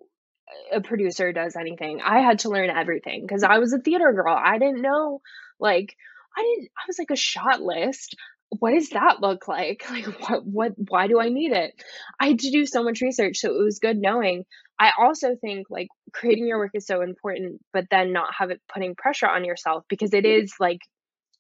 a 0.72 0.82
producer 0.82 1.32
does 1.32 1.56
anything. 1.56 2.02
I 2.02 2.20
had 2.20 2.40
to 2.40 2.50
learn 2.50 2.70
everything 2.70 3.22
because 3.22 3.44
I 3.44 3.60
was 3.60 3.74
a 3.74 3.80
theater 3.80 4.12
girl. 4.14 4.38
I 4.38 4.58
didn't 4.58 4.82
know, 4.82 5.22
like, 5.60 5.96
I 6.38 6.42
didn't, 6.42 6.70
I 6.78 6.84
was 6.88 7.00
like 7.00 7.12
a 7.12 7.16
shot 7.16 7.62
list. 7.62 8.16
What 8.60 8.74
does 8.74 8.90
that 8.90 9.22
look 9.22 9.48
like? 9.48 9.84
Like, 9.90 10.06
what, 10.30 10.46
what, 10.46 10.74
why 10.78 11.08
do 11.08 11.20
I 11.20 11.30
need 11.30 11.52
it? 11.52 11.74
I 12.20 12.28
had 12.30 12.40
to 12.40 12.52
do 12.52 12.66
so 12.66 12.84
much 12.84 13.02
research. 13.02 13.38
So 13.38 13.50
it 13.50 13.64
was 13.64 13.80
good 13.80 13.98
knowing. 13.98 14.46
I 14.80 14.92
also 14.98 15.36
think 15.36 15.68
like 15.70 15.90
creating 16.14 16.48
your 16.48 16.58
work 16.58 16.72
is 16.74 16.88
so 16.88 17.02
important, 17.02 17.62
but 17.74 17.86
then 17.92 18.14
not 18.14 18.34
have 18.38 18.50
it 18.50 18.62
putting 18.74 18.96
pressure 18.96 19.28
on 19.28 19.46
yourself 19.46 19.84
because 19.90 20.14
it 20.14 20.26
is 20.26 20.54
like, 20.60 20.80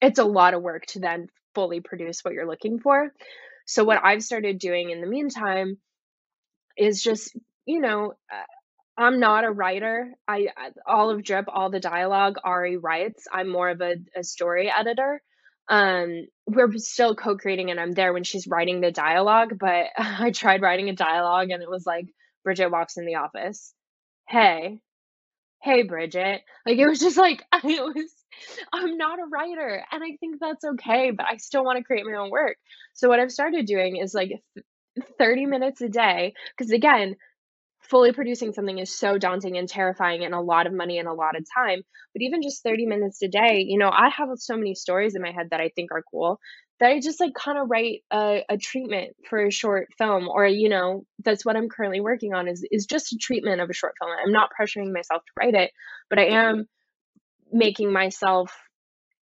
it's 0.01 0.19
a 0.19 0.25
lot 0.25 0.53
of 0.53 0.61
work 0.61 0.85
to 0.87 0.99
then 0.99 1.27
fully 1.55 1.79
produce 1.81 2.19
what 2.21 2.33
you're 2.33 2.47
looking 2.47 2.79
for. 2.79 3.11
So, 3.65 3.83
what 3.83 4.03
I've 4.03 4.23
started 4.23 4.59
doing 4.59 4.89
in 4.89 5.01
the 5.01 5.07
meantime 5.07 5.77
is 6.77 7.03
just, 7.03 7.35
you 7.65 7.81
know, 7.81 8.13
uh, 8.31 8.43
I'm 8.99 9.19
not 9.21 9.45
a 9.45 9.51
writer. 9.51 10.13
I 10.27 10.49
all 10.85 11.09
of 11.09 11.23
Drip, 11.23 11.45
all 11.47 11.69
the 11.69 11.79
dialogue 11.79 12.35
Ari 12.43 12.77
writes. 12.77 13.27
I'm 13.31 13.47
more 13.49 13.69
of 13.69 13.81
a, 13.81 13.95
a 14.15 14.23
story 14.25 14.69
editor. 14.69 15.21
Um, 15.69 16.27
we're 16.47 16.71
still 16.77 17.15
co-creating 17.15 17.71
and 17.71 17.79
I'm 17.79 17.93
there 17.93 18.11
when 18.11 18.25
she's 18.25 18.47
writing 18.47 18.81
the 18.81 18.91
dialogue, 18.91 19.57
but 19.57 19.85
I 19.97 20.31
tried 20.31 20.61
writing 20.61 20.89
a 20.89 20.95
dialogue 20.95 21.49
and 21.51 21.63
it 21.63 21.69
was 21.69 21.85
like 21.85 22.07
Bridget 22.43 22.69
walks 22.71 22.97
in 22.97 23.05
the 23.05 23.15
office. 23.15 23.73
Hey, 24.27 24.79
hey 25.61 25.83
Bridget. 25.83 26.41
Like 26.65 26.77
it 26.77 26.87
was 26.87 26.99
just 26.99 27.17
like 27.17 27.43
I 27.51 27.59
was 27.63 28.11
I'm 28.73 28.97
not 28.97 29.19
a 29.19 29.27
writer 29.31 29.83
and 29.91 30.03
I 30.03 30.17
think 30.19 30.37
that's 30.41 30.65
okay, 30.65 31.11
but 31.11 31.25
I 31.25 31.37
still 31.37 31.63
want 31.63 31.77
to 31.77 31.83
create 31.83 32.05
my 32.05 32.17
own 32.17 32.31
work. 32.31 32.57
So 32.93 33.09
what 33.09 33.19
I've 33.19 33.31
started 33.31 33.65
doing 33.65 33.97
is 33.97 34.13
like 34.13 34.31
30 35.17 35.45
minutes 35.45 35.81
a 35.81 35.89
day 35.89 36.33
because 36.57 36.71
again, 36.71 37.15
fully 37.89 38.11
producing 38.11 38.53
something 38.53 38.77
is 38.77 38.95
so 38.95 39.17
daunting 39.17 39.57
and 39.57 39.67
terrifying 39.67 40.23
and 40.23 40.33
a 40.33 40.41
lot 40.41 40.67
of 40.67 40.73
money 40.73 40.99
and 40.99 41.07
a 41.07 41.13
lot 41.13 41.35
of 41.35 41.45
time. 41.53 41.81
But 42.13 42.21
even 42.21 42.41
just 42.41 42.63
30 42.63 42.85
minutes 42.85 43.21
a 43.23 43.27
day, 43.27 43.65
you 43.67 43.77
know, 43.77 43.89
I 43.89 44.09
have 44.09 44.29
so 44.35 44.55
many 44.55 44.75
stories 44.75 45.15
in 45.15 45.21
my 45.21 45.31
head 45.31 45.47
that 45.51 45.61
I 45.61 45.69
think 45.75 45.91
are 45.91 46.03
cool 46.11 46.39
that 46.79 46.91
I 46.91 46.99
just 46.99 47.19
like 47.19 47.33
kind 47.33 47.57
of 47.57 47.69
write 47.69 48.03
a, 48.11 48.43
a 48.47 48.57
treatment 48.57 49.15
for 49.29 49.45
a 49.45 49.51
short 49.51 49.89
film 49.97 50.29
or, 50.29 50.45
you 50.45 50.69
know, 50.69 51.03
that's 51.23 51.43
what 51.43 51.57
I'm 51.57 51.67
currently 51.67 51.99
working 51.99 52.33
on 52.33 52.47
is, 52.47 52.65
is 52.71 52.85
just 52.85 53.11
a 53.11 53.17
treatment 53.17 53.59
of 53.59 53.69
a 53.69 53.73
short 53.73 53.95
film. 53.99 54.11
I'm 54.23 54.31
not 54.31 54.49
pressuring 54.57 54.93
myself 54.93 55.23
to 55.23 55.31
write 55.37 55.55
it, 55.55 55.71
but 56.09 56.19
I 56.19 56.27
am 56.27 56.67
making 57.51 57.91
myself 57.91 58.55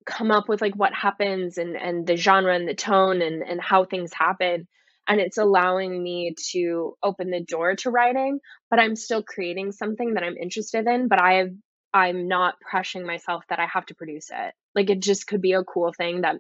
come 0.05 0.31
up 0.31 0.49
with 0.49 0.61
like 0.61 0.75
what 0.75 0.93
happens 0.93 1.59
and, 1.59 1.77
and 1.77 2.07
the 2.07 2.17
genre 2.17 2.55
and 2.55 2.69
the 2.69 2.75
tone 2.75 3.23
and, 3.23 3.43
and 3.43 3.61
how 3.61 3.85
things 3.85 4.13
happen 4.13 4.67
and 5.07 5.21
it's 5.21 5.39
allowing 5.39 6.03
me 6.03 6.35
to 6.53 6.97
open 7.03 7.31
the 7.31 7.41
door 7.41 7.75
to 7.77 7.91
writing 7.91 8.41
but 8.71 8.79
i'm 8.79 8.97
still 8.97 9.23
creating 9.23 9.73
something 9.73 10.15
that 10.15 10.23
i'm 10.23 10.37
interested 10.37 10.87
in 10.87 11.09
but 11.09 11.21
i 11.21 11.35
have 11.35 11.51
i'm 11.93 12.29
not 12.29 12.57
pressuring 12.71 13.07
myself 13.07 13.45
that 13.49 13.61
i 13.61 13.67
have 13.67 13.87
to 13.87 13.95
produce 13.95 14.31
it. 14.31 14.55
Like 14.75 14.91
it 14.91 15.01
just 15.01 15.27
could 15.27 15.41
be 15.41 15.53
a 15.53 15.65
cool 15.65 15.93
thing 15.93 16.23
that 16.23 16.37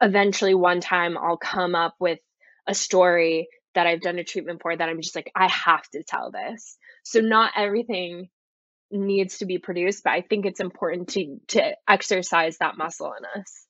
eventually 0.00 0.54
one 0.54 0.80
time 0.80 1.18
i'll 1.18 1.36
come 1.36 1.74
up 1.74 1.94
with 1.98 2.18
a 2.66 2.74
story 2.74 3.48
that 3.74 3.86
i've 3.86 4.00
done 4.00 4.18
a 4.18 4.24
treatment 4.24 4.60
for 4.62 4.74
that 4.74 4.88
i'm 4.88 5.00
just 5.00 5.16
like 5.16 5.30
i 5.34 5.48
have 5.48 5.86
to 5.90 6.02
tell 6.02 6.30
this. 6.30 6.76
So 7.02 7.20
not 7.20 7.52
everything 7.56 8.28
needs 8.92 9.38
to 9.38 9.46
be 9.46 9.58
produced 9.58 10.04
but 10.04 10.12
i 10.12 10.20
think 10.20 10.46
it's 10.46 10.60
important 10.60 11.08
to 11.08 11.38
to 11.48 11.76
exercise 11.88 12.58
that 12.58 12.78
muscle 12.78 13.12
in 13.18 13.40
us. 13.40 13.66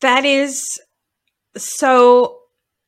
That 0.00 0.24
is 0.24 0.64
so 1.56 2.38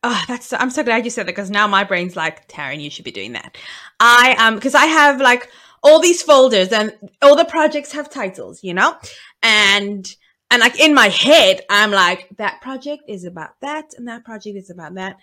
Oh, 0.03 0.22
that's 0.26 0.46
so, 0.46 0.57
I'm 0.59 0.70
so 0.70 0.82
glad 0.82 1.05
you 1.05 1.11
said 1.11 1.26
that 1.26 1.32
because 1.32 1.51
now 1.51 1.66
my 1.66 1.84
brain's 1.84 2.16
like, 2.16 2.48
Taryn, 2.48 2.80
you 2.80 2.90
should 2.90 3.05
be 3.05 3.11
doing 3.11 3.32
that. 3.32 3.57
I 3.98 4.34
um 4.38 4.55
because 4.55 4.74
I 4.74 4.86
have 4.86 5.20
like 5.20 5.51
all 5.82 6.01
these 6.01 6.22
folders 6.22 6.68
and 6.68 6.96
all 7.22 7.36
the 7.36 7.44
projects 7.44 7.92
have 7.92 8.11
titles, 8.11 8.62
you 8.62 8.72
know, 8.74 8.96
and 9.42 10.07
and 10.51 10.61
like 10.61 10.80
in 10.80 10.94
my 10.94 11.09
head, 11.09 11.61
I'm 11.68 11.90
like 11.90 12.28
that 12.38 12.61
project 12.62 13.05
is 13.09 13.24
about 13.24 13.51
that 13.61 13.90
and 13.96 14.09
that 14.09 14.24
project 14.24 14.57
is 14.57 14.70
about 14.70 14.94
that, 14.94 15.16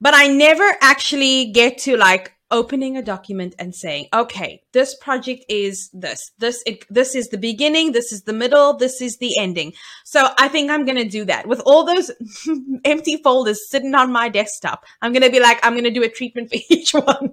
but 0.00 0.14
I 0.14 0.26
never 0.28 0.68
actually 0.80 1.52
get 1.52 1.78
to 1.78 1.96
like 1.96 2.32
opening 2.52 2.96
a 2.96 3.02
document 3.02 3.54
and 3.58 3.74
saying, 3.74 4.06
okay, 4.12 4.62
this 4.72 4.94
project 4.96 5.44
is 5.48 5.90
this, 5.92 6.30
this, 6.38 6.62
it, 6.66 6.84
this 6.88 7.16
is 7.16 7.28
the 7.28 7.38
beginning, 7.38 7.92
this 7.92 8.12
is 8.12 8.22
the 8.22 8.32
middle, 8.32 8.76
this 8.76 9.00
is 9.00 9.16
the 9.18 9.36
ending. 9.38 9.72
So 10.04 10.28
I 10.38 10.48
think 10.48 10.70
I'm 10.70 10.84
going 10.84 10.98
to 10.98 11.08
do 11.08 11.24
that 11.24 11.48
with 11.48 11.60
all 11.66 11.84
those 11.84 12.10
empty 12.84 13.16
folders 13.16 13.68
sitting 13.68 13.94
on 13.94 14.12
my 14.12 14.28
desktop. 14.28 14.84
I'm 15.00 15.12
going 15.12 15.22
to 15.22 15.30
be 15.30 15.40
like, 15.40 15.58
I'm 15.64 15.72
going 15.72 15.84
to 15.84 15.90
do 15.90 16.04
a 16.04 16.08
treatment 16.08 16.50
for 16.50 16.58
each 16.68 16.92
one. 16.92 17.32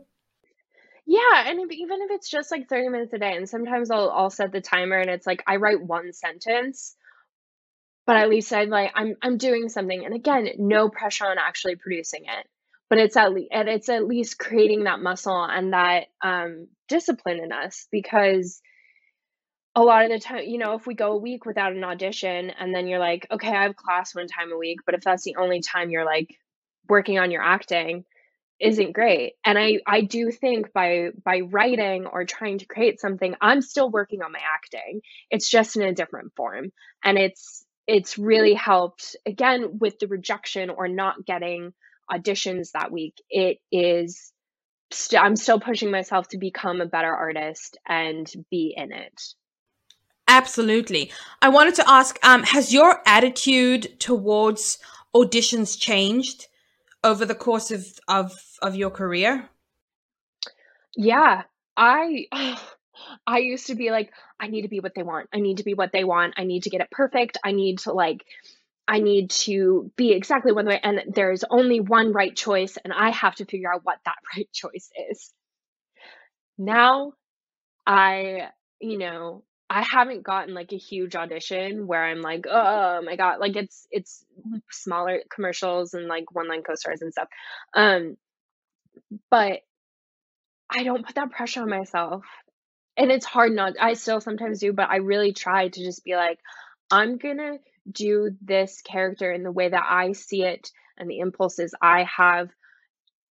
Yeah, 1.05 1.47
and 1.47 1.59
if, 1.59 1.71
even 1.71 2.01
if 2.03 2.11
it's 2.11 2.29
just 2.29 2.51
like 2.51 2.69
30 2.69 2.89
minutes 2.89 3.13
a 3.13 3.17
day, 3.17 3.35
and 3.35 3.49
sometimes 3.49 3.89
I'll 3.89 4.11
I'll 4.11 4.29
set 4.29 4.51
the 4.51 4.61
timer 4.61 4.99
and 4.99 5.09
it's 5.09 5.25
like 5.25 5.43
I 5.47 5.55
write 5.55 5.81
one 5.81 6.13
sentence, 6.13 6.95
but 8.05 8.15
at 8.15 8.29
least 8.29 8.53
I 8.53 8.65
like 8.65 8.91
I'm 8.93 9.15
I'm 9.19 9.37
doing 9.37 9.69
something. 9.69 10.05
And 10.05 10.13
again, 10.13 10.47
no 10.59 10.87
pressure 10.87 11.25
on 11.25 11.39
actually 11.39 11.77
producing 11.77 12.25
it 12.25 12.45
but 12.89 12.97
it's 12.97 13.17
at 13.17 13.33
least 13.33 13.49
and 13.51 13.69
it's 13.69 13.89
at 13.89 14.07
least 14.07 14.39
creating 14.39 14.83
that 14.85 14.99
muscle 14.99 15.43
and 15.43 15.73
that 15.73 16.07
um, 16.23 16.67
discipline 16.87 17.39
in 17.39 17.51
us 17.51 17.87
because 17.91 18.61
a 19.75 19.81
lot 19.81 20.05
of 20.05 20.11
the 20.11 20.19
time 20.19 20.43
you 20.45 20.57
know 20.57 20.73
if 20.73 20.87
we 20.87 20.95
go 20.95 21.11
a 21.13 21.17
week 21.17 21.45
without 21.45 21.73
an 21.73 21.83
audition 21.83 22.49
and 22.49 22.73
then 22.73 22.87
you're 22.87 22.99
like 22.99 23.27
okay 23.31 23.49
i 23.49 23.63
have 23.63 23.75
class 23.75 24.15
one 24.15 24.27
time 24.27 24.51
a 24.51 24.57
week 24.57 24.79
but 24.85 24.95
if 24.95 25.01
that's 25.01 25.23
the 25.23 25.35
only 25.37 25.61
time 25.61 25.89
you're 25.89 26.05
like 26.05 26.35
working 26.87 27.19
on 27.19 27.31
your 27.31 27.43
acting 27.43 28.03
isn't 28.59 28.93
great. 28.93 29.33
And 29.45 29.57
i 29.57 29.79
i 29.87 30.01
do 30.01 30.31
think 30.31 30.73
by 30.73 31.09
by 31.23 31.41
writing 31.41 32.05
or 32.05 32.25
trying 32.25 32.57
to 32.59 32.65
create 32.65 32.99
something 32.99 33.35
i'm 33.41 33.61
still 33.61 33.89
working 33.89 34.21
on 34.21 34.31
my 34.31 34.39
acting. 34.53 35.01
It's 35.29 35.49
just 35.49 35.77
in 35.77 35.83
a 35.83 35.93
different 35.93 36.33
form. 36.35 36.71
And 37.03 37.17
it's 37.17 37.65
it's 37.87 38.17
really 38.17 38.53
helped 38.53 39.15
again 39.25 39.79
with 39.79 39.99
the 39.99 40.07
rejection 40.07 40.69
or 40.69 40.87
not 40.87 41.25
getting 41.25 41.73
auditions 42.11 42.71
that 42.71 42.91
week, 42.91 43.15
it 43.29 43.59
is 43.71 44.31
st- 44.91 45.21
I'm 45.21 45.35
still 45.35 45.59
pushing 45.59 45.91
myself 45.91 46.27
to 46.29 46.37
become 46.37 46.81
a 46.81 46.85
better 46.85 47.13
artist 47.13 47.77
and 47.87 48.31
be 48.49 48.73
in 48.75 48.91
it. 48.91 49.21
Absolutely. 50.27 51.11
I 51.41 51.49
wanted 51.49 51.75
to 51.75 51.89
ask 51.89 52.19
um, 52.23 52.43
has 52.43 52.71
your 52.73 53.01
attitude 53.05 53.99
towards 53.99 54.77
auditions 55.15 55.79
changed 55.79 56.45
over 57.03 57.25
the 57.25 57.35
course 57.35 57.71
of 57.71 57.85
of 58.07 58.33
of 58.61 58.75
your 58.75 58.91
career? 58.91 59.49
Yeah. 60.95 61.43
I 61.75 62.27
I 63.27 63.39
used 63.39 63.67
to 63.67 63.75
be 63.75 63.89
like 63.89 64.11
I 64.39 64.47
need 64.47 64.61
to 64.63 64.67
be 64.67 64.79
what 64.79 64.93
they 64.95 65.03
want. 65.03 65.29
I 65.33 65.39
need 65.39 65.57
to 65.57 65.63
be 65.63 65.73
what 65.73 65.91
they 65.91 66.03
want. 66.03 66.35
I 66.37 66.43
need 66.43 66.63
to 66.63 66.69
get 66.69 66.81
it 66.81 66.91
perfect. 66.91 67.37
I 67.43 67.51
need 67.51 67.79
to 67.79 67.93
like 67.93 68.23
I 68.89 68.99
need 69.01 69.29
to 69.45 69.91
be 69.95 70.13
exactly 70.13 70.51
one 70.51 70.65
way, 70.65 70.79
and 70.83 71.03
there's 71.07 71.45
only 71.49 71.79
one 71.79 72.11
right 72.11 72.35
choice, 72.35 72.77
and 72.83 72.91
I 72.91 73.11
have 73.11 73.35
to 73.35 73.45
figure 73.45 73.73
out 73.73 73.85
what 73.85 73.99
that 74.05 74.17
right 74.35 74.49
choice 74.51 74.89
is. 75.11 75.31
Now, 76.57 77.13
I, 77.87 78.49
you 78.81 78.97
know, 78.97 79.43
I 79.69 79.83
haven't 79.83 80.23
gotten 80.23 80.53
like 80.55 80.73
a 80.73 80.77
huge 80.77 81.15
audition 81.15 81.87
where 81.87 82.03
I'm 82.03 82.21
like, 82.21 82.45
oh 82.49 83.01
my 83.03 83.15
god, 83.15 83.39
like 83.39 83.55
it's 83.55 83.87
it's 83.91 84.25
smaller 84.71 85.21
commercials 85.29 85.93
and 85.93 86.07
like 86.07 86.33
one 86.33 86.47
line 86.49 86.63
co-stars 86.63 87.01
and 87.01 87.13
stuff. 87.13 87.29
Um, 87.75 88.17
but 89.29 89.61
I 90.69 90.83
don't 90.83 91.05
put 91.05 91.15
that 91.15 91.31
pressure 91.31 91.61
on 91.61 91.69
myself, 91.69 92.25
and 92.97 93.11
it's 93.11 93.25
hard 93.25 93.53
not. 93.53 93.73
I 93.79 93.93
still 93.93 94.21
sometimes 94.21 94.59
do, 94.59 94.73
but 94.73 94.89
I 94.89 94.97
really 94.97 95.33
try 95.33 95.67
to 95.69 95.83
just 95.83 96.03
be 96.05 96.15
like, 96.15 96.39
I'm 96.91 97.17
gonna 97.17 97.59
do 97.89 98.31
this 98.41 98.81
character 98.81 99.31
in 99.31 99.43
the 99.43 99.51
way 99.51 99.69
that 99.69 99.85
I 99.87 100.13
see 100.13 100.43
it 100.43 100.69
and 100.97 101.09
the 101.09 101.19
impulses 101.19 101.73
I 101.81 102.05
have. 102.15 102.49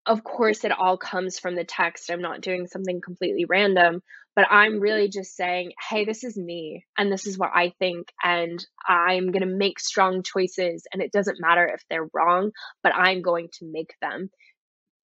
Of 0.07 0.25
course, 0.25 0.65
it 0.65 0.73
all 0.73 0.97
comes 0.97 1.39
from 1.39 1.55
the 1.55 1.65
text. 1.65 2.11
I'm 2.11 2.23
not 2.23 2.41
doing 2.41 2.67
something 2.67 3.01
completely 3.01 3.45
random, 3.45 4.03
but 4.35 4.47
I'm 4.51 4.81
really 4.81 5.09
just 5.09 5.37
saying, 5.37 5.73
hey, 5.91 6.05
this 6.05 6.25
is 6.25 6.37
me 6.37 6.87
and 6.97 7.13
this 7.13 7.27
is 7.27 7.37
what 7.37 7.51
I 7.55 7.73
think. 7.79 8.09
And 8.23 8.65
I'm 8.87 9.31
going 9.33 9.43
to 9.43 9.55
make 9.55 9.79
strong 9.79 10.23
choices. 10.23 10.87
And 10.93 11.03
it 11.03 11.13
doesn't 11.13 11.41
matter 11.41 11.67
if 11.67 11.83
they're 11.91 12.09
wrong, 12.15 12.53
but 12.83 12.95
I'm 12.95 13.21
going 13.21 13.49
to 13.59 13.71
make 13.71 13.95
them. 14.01 14.31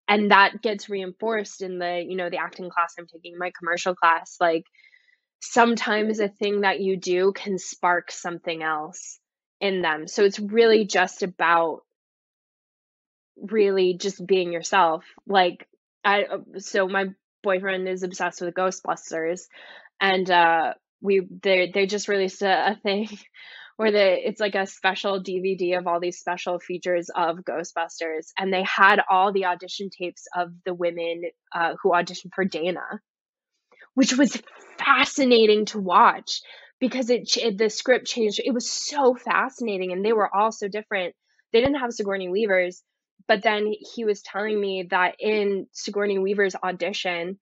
And 0.06 0.30
that 0.30 0.62
gets 0.62 0.88
reinforced 0.88 1.62
in 1.62 1.78
the, 1.78 2.04
you 2.06 2.16
know, 2.16 2.30
the 2.30 2.38
acting 2.38 2.70
class 2.70 2.94
I'm 2.98 3.06
taking, 3.06 3.38
my 3.38 3.50
commercial 3.58 3.94
class. 3.94 4.36
Like 4.40 4.64
sometimes 5.40 6.20
a 6.20 6.28
thing 6.28 6.60
that 6.60 6.80
you 6.80 6.96
do 6.96 7.32
can 7.32 7.58
spark 7.58 8.12
something 8.12 8.62
else 8.62 9.18
in 9.62 9.80
them. 9.80 10.08
So 10.08 10.24
it's 10.24 10.40
really 10.40 10.84
just 10.84 11.22
about 11.22 11.82
really 13.40 13.94
just 13.94 14.26
being 14.26 14.52
yourself. 14.52 15.04
Like 15.26 15.66
I 16.04 16.24
so 16.58 16.88
my 16.88 17.06
boyfriend 17.42 17.88
is 17.88 18.02
obsessed 18.02 18.40
with 18.40 18.54
Ghostbusters 18.54 19.42
and 20.00 20.30
uh 20.30 20.74
we 21.00 21.26
they 21.42 21.70
they 21.72 21.86
just 21.86 22.08
released 22.08 22.42
a, 22.42 22.72
a 22.72 22.76
thing 22.82 23.08
where 23.76 23.92
the 23.92 24.28
it's 24.28 24.40
like 24.40 24.56
a 24.56 24.66
special 24.66 25.22
DVD 25.22 25.78
of 25.78 25.86
all 25.86 26.00
these 26.00 26.18
special 26.18 26.58
features 26.58 27.08
of 27.14 27.38
Ghostbusters 27.38 28.28
and 28.36 28.52
they 28.52 28.64
had 28.64 29.00
all 29.08 29.32
the 29.32 29.46
audition 29.46 29.90
tapes 29.96 30.26
of 30.36 30.50
the 30.64 30.74
women 30.74 31.22
uh, 31.54 31.74
who 31.82 31.90
auditioned 31.90 32.34
for 32.34 32.44
Dana 32.44 33.00
which 33.94 34.16
was 34.16 34.40
fascinating 34.78 35.66
to 35.66 35.78
watch 35.78 36.40
because 36.82 37.10
it, 37.10 37.36
it 37.36 37.58
the 37.58 37.70
script 37.70 38.08
changed. 38.08 38.40
It 38.44 38.52
was 38.52 38.68
so 38.68 39.14
fascinating, 39.14 39.92
and 39.92 40.04
they 40.04 40.12
were 40.12 40.28
all 40.34 40.50
so 40.50 40.66
different. 40.66 41.14
They 41.52 41.60
didn't 41.60 41.78
have 41.78 41.92
Sigourney 41.92 42.28
Weaver's, 42.28 42.82
but 43.28 43.40
then 43.44 43.72
he 43.94 44.04
was 44.04 44.20
telling 44.20 44.60
me 44.60 44.88
that 44.90 45.14
in 45.20 45.68
Sigourney 45.70 46.18
Weaver's 46.18 46.56
audition, 46.56 47.38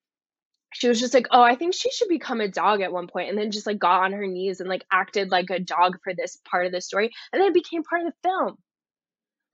she 0.75 0.89
was 0.89 1.01
just 1.01 1.15
like, 1.15 1.27
"Oh, 1.31 1.43
I 1.43 1.55
think 1.57 1.73
she 1.73 1.91
should 1.91 2.09
become 2.09 2.43
a 2.43 2.49
dog 2.49 2.83
at 2.83 2.93
one 2.93 3.09
point," 3.09 3.31
and 3.31 3.39
then 3.39 3.51
just 3.51 3.67
like 3.67 3.79
got 3.79 4.03
on 4.03 4.13
her 4.13 4.27
knees 4.27 4.61
and 4.61 4.69
like 4.69 4.85
acted 4.93 5.31
like 5.31 5.49
a 5.49 5.59
dog 5.59 5.97
for 6.05 6.13
this 6.15 6.39
part 6.51 6.67
of 6.67 6.73
the 6.73 6.83
story, 6.83 7.11
and 7.33 7.41
then 7.41 7.49
it 7.49 7.55
became 7.55 7.83
part 7.83 8.03
of 8.07 8.13
the 8.13 8.29
film. 8.29 8.57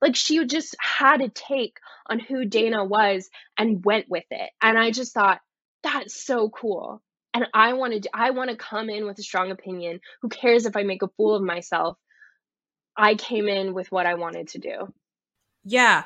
Like 0.01 0.17
she 0.17 0.45
just 0.45 0.75
had 0.81 1.21
a 1.21 1.29
take 1.29 1.77
on 2.09 2.19
who 2.19 2.43
Dana 2.43 2.83
was 2.83 3.29
and 3.57 3.85
went 3.85 4.09
with 4.09 4.25
it, 4.31 4.49
and 4.61 4.77
I 4.77 4.91
just 4.91 5.13
thought 5.13 5.39
that's 5.81 6.25
so 6.25 6.49
cool. 6.49 7.01
And 7.37 7.45
I 7.53 7.73
wanted 7.73 8.03
to, 8.03 8.09
I 8.15 8.31
want 8.31 8.49
to 8.49 8.55
come 8.55 8.89
in 8.89 9.05
with 9.05 9.19
a 9.19 9.21
strong 9.21 9.51
opinion. 9.51 9.99
Who 10.23 10.29
cares 10.29 10.65
if 10.65 10.75
I 10.75 10.81
make 10.81 11.03
a 11.03 11.07
fool 11.07 11.35
of 11.35 11.43
myself? 11.43 11.95
I 12.97 13.13
came 13.13 13.47
in 13.47 13.75
with 13.75 13.91
what 13.91 14.07
I 14.07 14.15
wanted 14.15 14.47
to 14.49 14.57
do. 14.57 14.91
Yeah, 15.63 16.05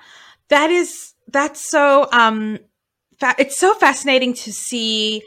that 0.50 0.72
is 0.72 1.14
that's 1.30 1.66
so 1.66 2.10
um 2.12 2.60
fa- 3.18 3.36
it's 3.40 3.58
so 3.58 3.74
fascinating 3.76 4.34
to 4.34 4.52
see 4.52 5.24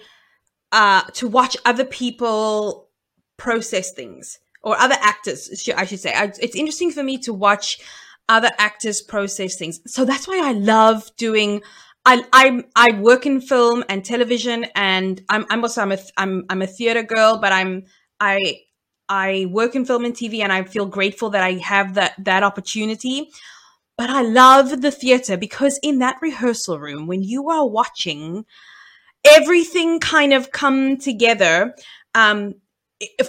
uh 0.72 1.04
to 1.14 1.26
watch 1.26 1.56
other 1.64 1.86
people 1.86 2.90
process 3.38 3.90
things 3.92 4.38
or 4.62 4.76
other 4.76 4.96
actors 5.00 5.66
I 5.74 5.86
should 5.86 6.00
say 6.00 6.12
it's 6.42 6.54
interesting 6.54 6.90
for 6.90 7.02
me 7.02 7.16
to 7.20 7.32
watch 7.32 7.78
other 8.28 8.50
actors 8.58 9.00
process 9.00 9.56
things 9.56 9.80
so 9.86 10.04
that's 10.04 10.28
why 10.28 10.42
I 10.44 10.52
love 10.52 11.10
doing 11.16 11.62
I 12.06 12.24
I 12.32 12.64
I 12.76 12.92
work 13.00 13.26
in 13.26 13.40
film 13.40 13.84
and 13.88 14.04
television 14.04 14.66
and 14.74 15.22
I'm 15.28 15.46
I'm 15.50 15.62
also 15.62 15.82
I'm 15.82 15.92
a 15.92 15.98
I'm 16.16 16.44
I'm 16.50 16.62
a 16.62 16.66
theater 16.66 17.02
girl 17.02 17.38
but 17.38 17.52
I'm 17.52 17.84
I 18.20 18.60
I 19.08 19.46
work 19.50 19.74
in 19.74 19.84
film 19.84 20.04
and 20.04 20.14
TV 20.14 20.40
and 20.40 20.52
I 20.52 20.64
feel 20.64 20.86
grateful 20.86 21.30
that 21.30 21.42
I 21.42 21.52
have 21.54 21.94
that 21.94 22.14
that 22.24 22.42
opportunity. 22.42 23.28
But 23.96 24.10
I 24.10 24.22
love 24.22 24.82
the 24.82 24.90
theater 24.90 25.36
because 25.36 25.78
in 25.82 26.00
that 26.00 26.16
rehearsal 26.20 26.80
room, 26.80 27.06
when 27.06 27.22
you 27.22 27.48
are 27.50 27.66
watching 27.68 28.44
everything 29.24 30.00
kind 30.00 30.32
of 30.32 30.50
come 30.50 30.96
together, 30.96 31.74
um, 32.14 32.54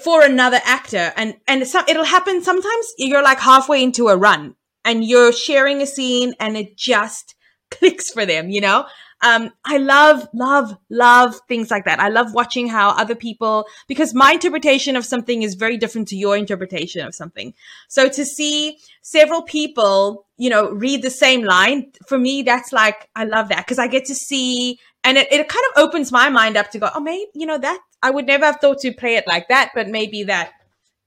for 0.01 0.23
another 0.23 0.59
actor 0.63 1.11
and 1.17 1.35
and 1.47 1.67
so, 1.67 1.81
it'll 1.87 2.05
happen 2.05 2.41
sometimes 2.41 2.93
you're 2.97 3.23
like 3.23 3.39
halfway 3.39 3.83
into 3.83 4.07
a 4.07 4.15
run 4.15 4.55
and 4.83 5.03
you're 5.03 5.33
sharing 5.33 5.81
a 5.81 5.87
scene 5.87 6.33
and 6.39 6.55
it 6.55 6.77
just 6.77 7.34
clicks 7.77 8.11
for 8.11 8.25
them 8.25 8.49
you 8.49 8.61
know 8.61 8.85
um, 9.21 9.51
I 9.63 9.77
love, 9.77 10.27
love, 10.33 10.77
love 10.89 11.39
things 11.47 11.71
like 11.71 11.85
that. 11.85 11.99
I 11.99 12.09
love 12.09 12.33
watching 12.33 12.67
how 12.67 12.89
other 12.89 13.15
people, 13.15 13.65
because 13.87 14.13
my 14.13 14.33
interpretation 14.33 14.95
of 14.95 15.05
something 15.05 15.41
is 15.41 15.55
very 15.55 15.77
different 15.77 16.09
to 16.09 16.15
your 16.17 16.35
interpretation 16.35 17.05
of 17.05 17.15
something. 17.15 17.53
So 17.87 18.09
to 18.09 18.25
see 18.25 18.77
several 19.01 19.41
people, 19.41 20.27
you 20.37 20.49
know, 20.49 20.69
read 20.69 21.01
the 21.01 21.09
same 21.09 21.43
line, 21.43 21.91
for 22.07 22.19
me, 22.19 22.43
that's 22.43 22.73
like, 22.73 23.09
I 23.15 23.23
love 23.23 23.49
that 23.49 23.65
because 23.65 23.79
I 23.79 23.87
get 23.87 24.05
to 24.05 24.15
see, 24.15 24.79
and 25.03 25.17
it, 25.17 25.31
it 25.31 25.47
kind 25.47 25.65
of 25.73 25.83
opens 25.83 26.11
my 26.11 26.29
mind 26.29 26.57
up 26.57 26.71
to 26.71 26.79
go, 26.79 26.89
oh, 26.93 26.99
maybe, 26.99 27.25
you 27.33 27.45
know, 27.45 27.57
that 27.57 27.79
I 28.03 28.11
would 28.11 28.27
never 28.27 28.45
have 28.45 28.57
thought 28.59 28.79
to 28.79 28.93
play 28.93 29.15
it 29.15 29.25
like 29.27 29.47
that, 29.47 29.71
but 29.73 29.87
maybe 29.87 30.25
that 30.25 30.51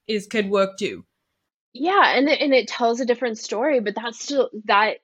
is 0.07 0.27
could 0.27 0.49
work 0.49 0.79
too. 0.79 1.05
Yeah, 1.75 2.16
and 2.16 2.29
it, 2.29 2.41
and 2.41 2.55
it 2.55 2.66
tells 2.66 3.01
a 3.01 3.07
different 3.07 3.39
story, 3.39 3.81
but 3.81 3.95
that's 3.95 4.19
still 4.19 4.49
that 4.64 4.97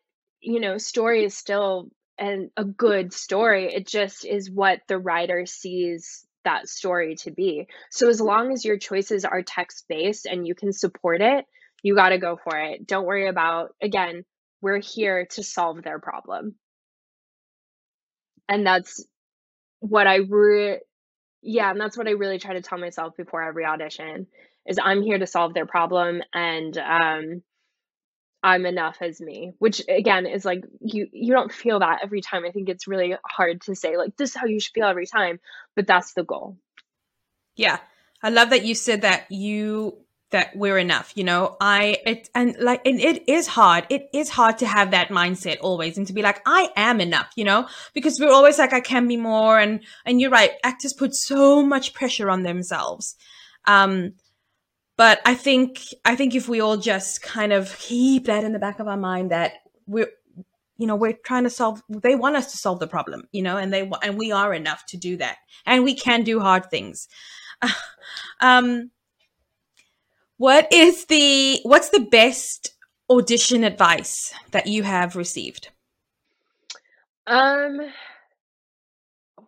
you 0.44 0.60
know 0.60 0.78
story 0.78 1.24
is 1.24 1.36
still 1.36 1.88
and 2.18 2.50
a 2.56 2.64
good 2.64 3.12
story. 3.12 3.72
It 3.74 3.86
just 3.86 4.24
is 4.24 4.50
what 4.50 4.80
the 4.86 4.98
writer 4.98 5.46
sees 5.46 6.24
that 6.44 6.68
story 6.68 7.16
to 7.16 7.30
be. 7.30 7.66
So 7.90 8.08
as 8.08 8.20
long 8.20 8.52
as 8.52 8.64
your 8.64 8.78
choices 8.78 9.24
are 9.24 9.42
text 9.42 9.86
based 9.88 10.26
and 10.26 10.46
you 10.46 10.54
can 10.54 10.72
support 10.72 11.20
it, 11.20 11.46
you 11.82 11.94
got 11.94 12.10
to 12.10 12.18
go 12.18 12.38
for 12.42 12.56
it. 12.58 12.86
Don't 12.86 13.06
worry 13.06 13.28
about 13.28 13.74
again, 13.82 14.24
we're 14.60 14.80
here 14.80 15.26
to 15.32 15.42
solve 15.42 15.82
their 15.82 15.98
problem. 15.98 16.54
And 18.48 18.66
that's 18.66 19.04
what 19.80 20.06
I 20.06 20.16
re 20.16 20.80
yeah, 21.42 21.70
and 21.70 21.80
that's 21.80 21.96
what 21.96 22.08
I 22.08 22.12
really 22.12 22.38
try 22.38 22.54
to 22.54 22.62
tell 22.62 22.78
myself 22.78 23.16
before 23.16 23.42
every 23.42 23.66
audition 23.66 24.26
is 24.66 24.78
I'm 24.82 25.02
here 25.02 25.18
to 25.18 25.26
solve 25.26 25.52
their 25.52 25.66
problem 25.66 26.22
and 26.32 26.76
um 26.78 27.42
I'm 28.44 28.66
enough 28.66 28.98
as 29.00 29.22
me, 29.22 29.54
which 29.58 29.80
again 29.88 30.26
is 30.26 30.44
like 30.44 30.64
you 30.80 31.08
you 31.12 31.32
don't 31.32 31.50
feel 31.50 31.78
that 31.78 32.00
every 32.02 32.20
time. 32.20 32.44
I 32.44 32.50
think 32.50 32.68
it's 32.68 32.86
really 32.86 33.16
hard 33.26 33.62
to 33.62 33.74
say 33.74 33.96
like 33.96 34.18
this 34.18 34.30
is 34.30 34.36
how 34.36 34.44
you 34.44 34.60
should 34.60 34.74
feel 34.74 34.84
every 34.86 35.06
time, 35.06 35.40
but 35.74 35.86
that's 35.86 36.12
the 36.12 36.24
goal. 36.24 36.58
Yeah. 37.56 37.78
I 38.22 38.28
love 38.28 38.50
that 38.50 38.66
you 38.66 38.74
said 38.74 39.00
that 39.00 39.30
you 39.30 39.96
that 40.30 40.54
we're 40.54 40.76
enough, 40.76 41.12
you 41.14 41.24
know. 41.24 41.56
I 41.58 41.96
it 42.04 42.28
and 42.34 42.54
like 42.60 42.86
and 42.86 43.00
it 43.00 43.30
is 43.30 43.46
hard. 43.46 43.86
It 43.88 44.10
is 44.12 44.28
hard 44.28 44.58
to 44.58 44.66
have 44.66 44.90
that 44.90 45.08
mindset 45.08 45.56
always 45.62 45.96
and 45.96 46.06
to 46.08 46.12
be 46.12 46.20
like 46.20 46.42
I 46.44 46.68
am 46.76 47.00
enough, 47.00 47.30
you 47.36 47.44
know, 47.44 47.66
because 47.94 48.20
we're 48.20 48.30
always 48.30 48.58
like 48.58 48.74
I 48.74 48.80
can 48.80 49.08
be 49.08 49.16
more 49.16 49.58
and 49.58 49.80
and 50.04 50.20
you're 50.20 50.30
right, 50.30 50.52
actors 50.62 50.92
put 50.92 51.14
so 51.14 51.64
much 51.64 51.94
pressure 51.94 52.28
on 52.28 52.42
themselves. 52.42 53.16
Um 53.66 54.16
but 54.96 55.20
I 55.26 55.34
think 55.34 55.80
I 56.04 56.16
think 56.16 56.34
if 56.34 56.48
we 56.48 56.60
all 56.60 56.76
just 56.76 57.22
kind 57.22 57.52
of 57.52 57.76
keep 57.78 58.26
that 58.26 58.44
in 58.44 58.52
the 58.52 58.58
back 58.58 58.78
of 58.78 58.88
our 58.88 58.96
mind 58.96 59.30
that 59.30 59.54
we're 59.86 60.10
you 60.76 60.86
know 60.86 60.96
we're 60.96 61.12
trying 61.24 61.44
to 61.44 61.50
solve 61.50 61.82
they 61.88 62.14
want 62.14 62.36
us 62.36 62.52
to 62.52 62.58
solve 62.58 62.80
the 62.80 62.86
problem 62.86 63.28
you 63.32 63.42
know 63.42 63.56
and 63.56 63.72
they 63.72 63.90
and 64.02 64.16
we 64.16 64.32
are 64.32 64.54
enough 64.54 64.84
to 64.86 64.96
do 64.96 65.16
that. 65.16 65.38
And 65.66 65.84
we 65.84 65.94
can 65.94 66.22
do 66.22 66.40
hard 66.40 66.70
things. 66.70 67.08
Um 68.40 68.90
what 70.36 70.70
is 70.72 71.06
the 71.06 71.60
what's 71.62 71.90
the 71.90 72.00
best 72.00 72.74
audition 73.08 73.64
advice 73.64 74.34
that 74.50 74.66
you 74.66 74.82
have 74.82 75.16
received? 75.16 75.70
Um 77.26 77.80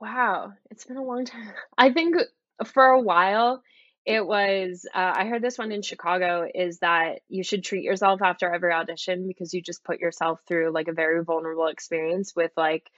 wow. 0.00 0.52
It's 0.70 0.84
been 0.84 0.96
a 0.96 1.04
long 1.04 1.24
time. 1.24 1.52
I 1.76 1.92
think 1.92 2.16
for 2.64 2.86
a 2.86 3.00
while 3.00 3.62
it 4.06 4.24
was, 4.24 4.86
uh, 4.94 5.12
I 5.16 5.26
heard 5.26 5.42
this 5.42 5.58
one 5.58 5.72
in 5.72 5.82
Chicago 5.82 6.48
is 6.54 6.78
that 6.78 7.20
you 7.28 7.42
should 7.42 7.64
treat 7.64 7.82
yourself 7.82 8.22
after 8.22 8.48
every 8.52 8.72
audition 8.72 9.26
because 9.26 9.52
you 9.52 9.60
just 9.60 9.82
put 9.82 9.98
yourself 9.98 10.40
through 10.46 10.70
like 10.70 10.86
a 10.86 10.92
very 10.92 11.24
vulnerable 11.24 11.66
experience 11.66 12.32
with 12.34 12.52
like, 12.56 12.88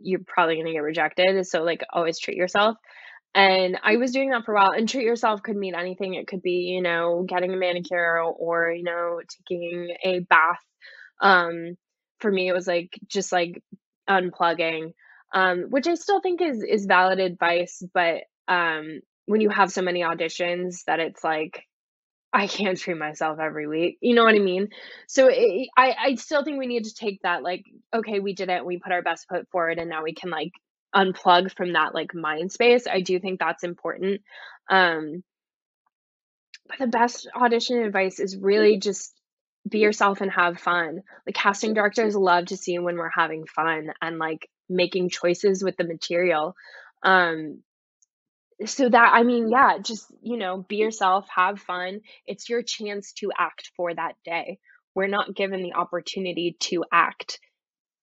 you're 0.00 0.20
probably 0.24 0.54
going 0.54 0.66
to 0.66 0.72
get 0.72 0.78
rejected. 0.78 1.46
So, 1.46 1.64
like, 1.64 1.82
always 1.92 2.18
treat 2.18 2.36
yourself. 2.36 2.76
And 3.34 3.78
I 3.82 3.96
was 3.96 4.12
doing 4.12 4.30
that 4.30 4.44
for 4.44 4.52
a 4.52 4.54
while. 4.54 4.70
And 4.70 4.88
treat 4.88 5.04
yourself 5.04 5.42
could 5.42 5.56
mean 5.56 5.74
anything. 5.74 6.14
It 6.14 6.28
could 6.28 6.42
be, 6.42 6.72
you 6.74 6.80
know, 6.80 7.24
getting 7.28 7.52
a 7.52 7.56
manicure 7.56 8.22
or, 8.22 8.70
you 8.70 8.84
know, 8.84 9.20
taking 9.48 9.94
a 10.04 10.20
bath. 10.20 10.62
Um, 11.20 11.76
for 12.20 12.30
me, 12.30 12.48
it 12.48 12.52
was 12.52 12.66
like 12.66 12.98
just 13.08 13.32
like 13.32 13.62
unplugging, 14.08 14.92
um, 15.34 15.64
which 15.70 15.86
I 15.86 15.94
still 15.94 16.20
think 16.20 16.40
is 16.40 16.62
is 16.62 16.86
valid 16.86 17.18
advice. 17.18 17.82
But 17.92 18.22
um, 18.48 19.00
when 19.26 19.40
you 19.40 19.50
have 19.50 19.72
so 19.72 19.82
many 19.82 20.02
auditions 20.02 20.84
that 20.86 21.00
it's 21.00 21.22
like 21.22 21.64
I 22.32 22.46
can't 22.46 22.78
treat 22.78 22.96
myself 22.96 23.38
every 23.38 23.66
week. 23.66 23.98
You 24.00 24.14
know 24.14 24.24
what 24.24 24.34
I 24.34 24.38
mean? 24.38 24.68
So 25.06 25.28
it, 25.30 25.68
I 25.76 25.94
I 25.98 26.14
still 26.14 26.42
think 26.42 26.58
we 26.58 26.66
need 26.66 26.84
to 26.84 26.94
take 26.94 27.20
that 27.22 27.42
like 27.42 27.64
okay, 27.94 28.20
we 28.20 28.34
did 28.34 28.48
it, 28.48 28.64
we 28.64 28.78
put 28.78 28.92
our 28.92 29.02
best 29.02 29.28
foot 29.28 29.48
forward 29.50 29.78
and 29.78 29.90
now 29.90 30.02
we 30.02 30.14
can 30.14 30.30
like 30.30 30.52
unplug 30.94 31.54
from 31.54 31.74
that 31.74 31.94
like 31.94 32.14
mind 32.14 32.52
space. 32.52 32.86
I 32.86 33.00
do 33.00 33.18
think 33.20 33.38
that's 33.38 33.64
important. 33.64 34.22
Um 34.70 35.22
but 36.68 36.78
the 36.78 36.86
best 36.86 37.28
audition 37.34 37.82
advice 37.82 38.18
is 38.18 38.36
really 38.36 38.78
just 38.78 39.12
be 39.68 39.78
yourself 39.80 40.20
and 40.20 40.30
have 40.30 40.58
fun. 40.58 41.02
Like 41.26 41.34
casting 41.34 41.74
directors 41.74 42.16
love 42.16 42.46
to 42.46 42.56
see 42.56 42.78
when 42.78 42.96
we're 42.96 43.10
having 43.10 43.46
fun 43.46 43.92
and 44.00 44.18
like 44.18 44.48
making 44.68 45.10
choices 45.10 45.62
with 45.62 45.76
the 45.76 45.84
material. 45.84 46.54
Um 47.02 47.62
so 48.66 48.88
that 48.88 49.10
i 49.14 49.22
mean 49.22 49.48
yeah 49.50 49.78
just 49.78 50.06
you 50.22 50.36
know 50.36 50.64
be 50.68 50.76
yourself 50.76 51.26
have 51.34 51.60
fun. 51.60 52.00
It's 52.26 52.48
your 52.48 52.62
chance 52.62 53.12
to 53.14 53.30
act 53.38 53.70
for 53.76 53.92
that 53.94 54.14
day. 54.24 54.58
We're 54.94 55.08
not 55.08 55.34
given 55.34 55.62
the 55.62 55.74
opportunity 55.74 56.56
to 56.60 56.84
act 56.92 57.40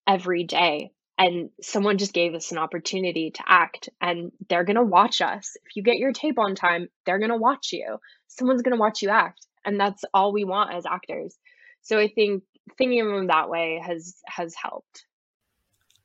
every 0.08 0.44
day 0.44 0.92
and 1.18 1.50
someone 1.62 1.98
just 1.98 2.14
gave 2.14 2.34
us 2.34 2.52
an 2.52 2.58
opportunity 2.58 3.32
to 3.32 3.44
act 3.48 3.90
and 4.02 4.32
they're 4.48 4.64
going 4.64 4.78
to 4.78 4.84
watch 4.84 5.22
us. 5.22 5.56
If 5.66 5.76
you 5.76 5.84
get 5.84 5.98
your 5.98 6.14
tape 6.14 6.40
on 6.40 6.56
time 6.56 6.88
they're 7.06 7.20
going 7.20 7.32
to 7.32 7.38
watch 7.38 7.70
you. 7.72 7.98
Someone's 8.28 8.62
going 8.62 8.76
to 8.76 8.80
watch 8.80 9.02
you 9.02 9.10
act 9.10 9.46
and 9.66 9.80
that's 9.80 10.04
all 10.14 10.34
we 10.34 10.44
want 10.44 10.74
as 10.74 10.86
actors. 10.86 11.36
So 11.82 12.00
i 12.00 12.08
think 12.08 12.44
thinking 12.78 13.02
of 13.02 13.08
them 13.08 13.28
that 13.28 13.50
way 13.50 13.82
has 13.84 14.16
has 14.26 14.56
helped. 14.56 15.06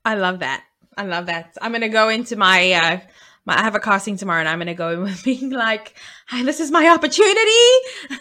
I 0.05 0.15
love 0.17 0.41
that. 0.41 0.63
I 0.97 1.05
love 1.05 1.27
that. 1.27 1.57
I'm 1.61 1.73
going 1.73 1.81
to 1.81 1.89
go 1.89 2.09
into 2.09 2.37
my 2.37 2.73
uh 2.73 3.01
I 3.47 3.63
have 3.63 3.75
a 3.75 3.81
casting 3.81 4.17
tomorrow 4.17 4.41
and 4.41 4.49
I'm 4.49 4.59
going 4.59 4.69
to 4.69 4.75
go 4.75 4.91
in 4.91 5.03
with 5.03 5.25
being 5.25 5.51
like, 5.51 5.95
hey, 6.29 6.43
this 6.43 6.61
is 6.61 6.71
my 6.71 6.89
opportunity. 6.89 7.41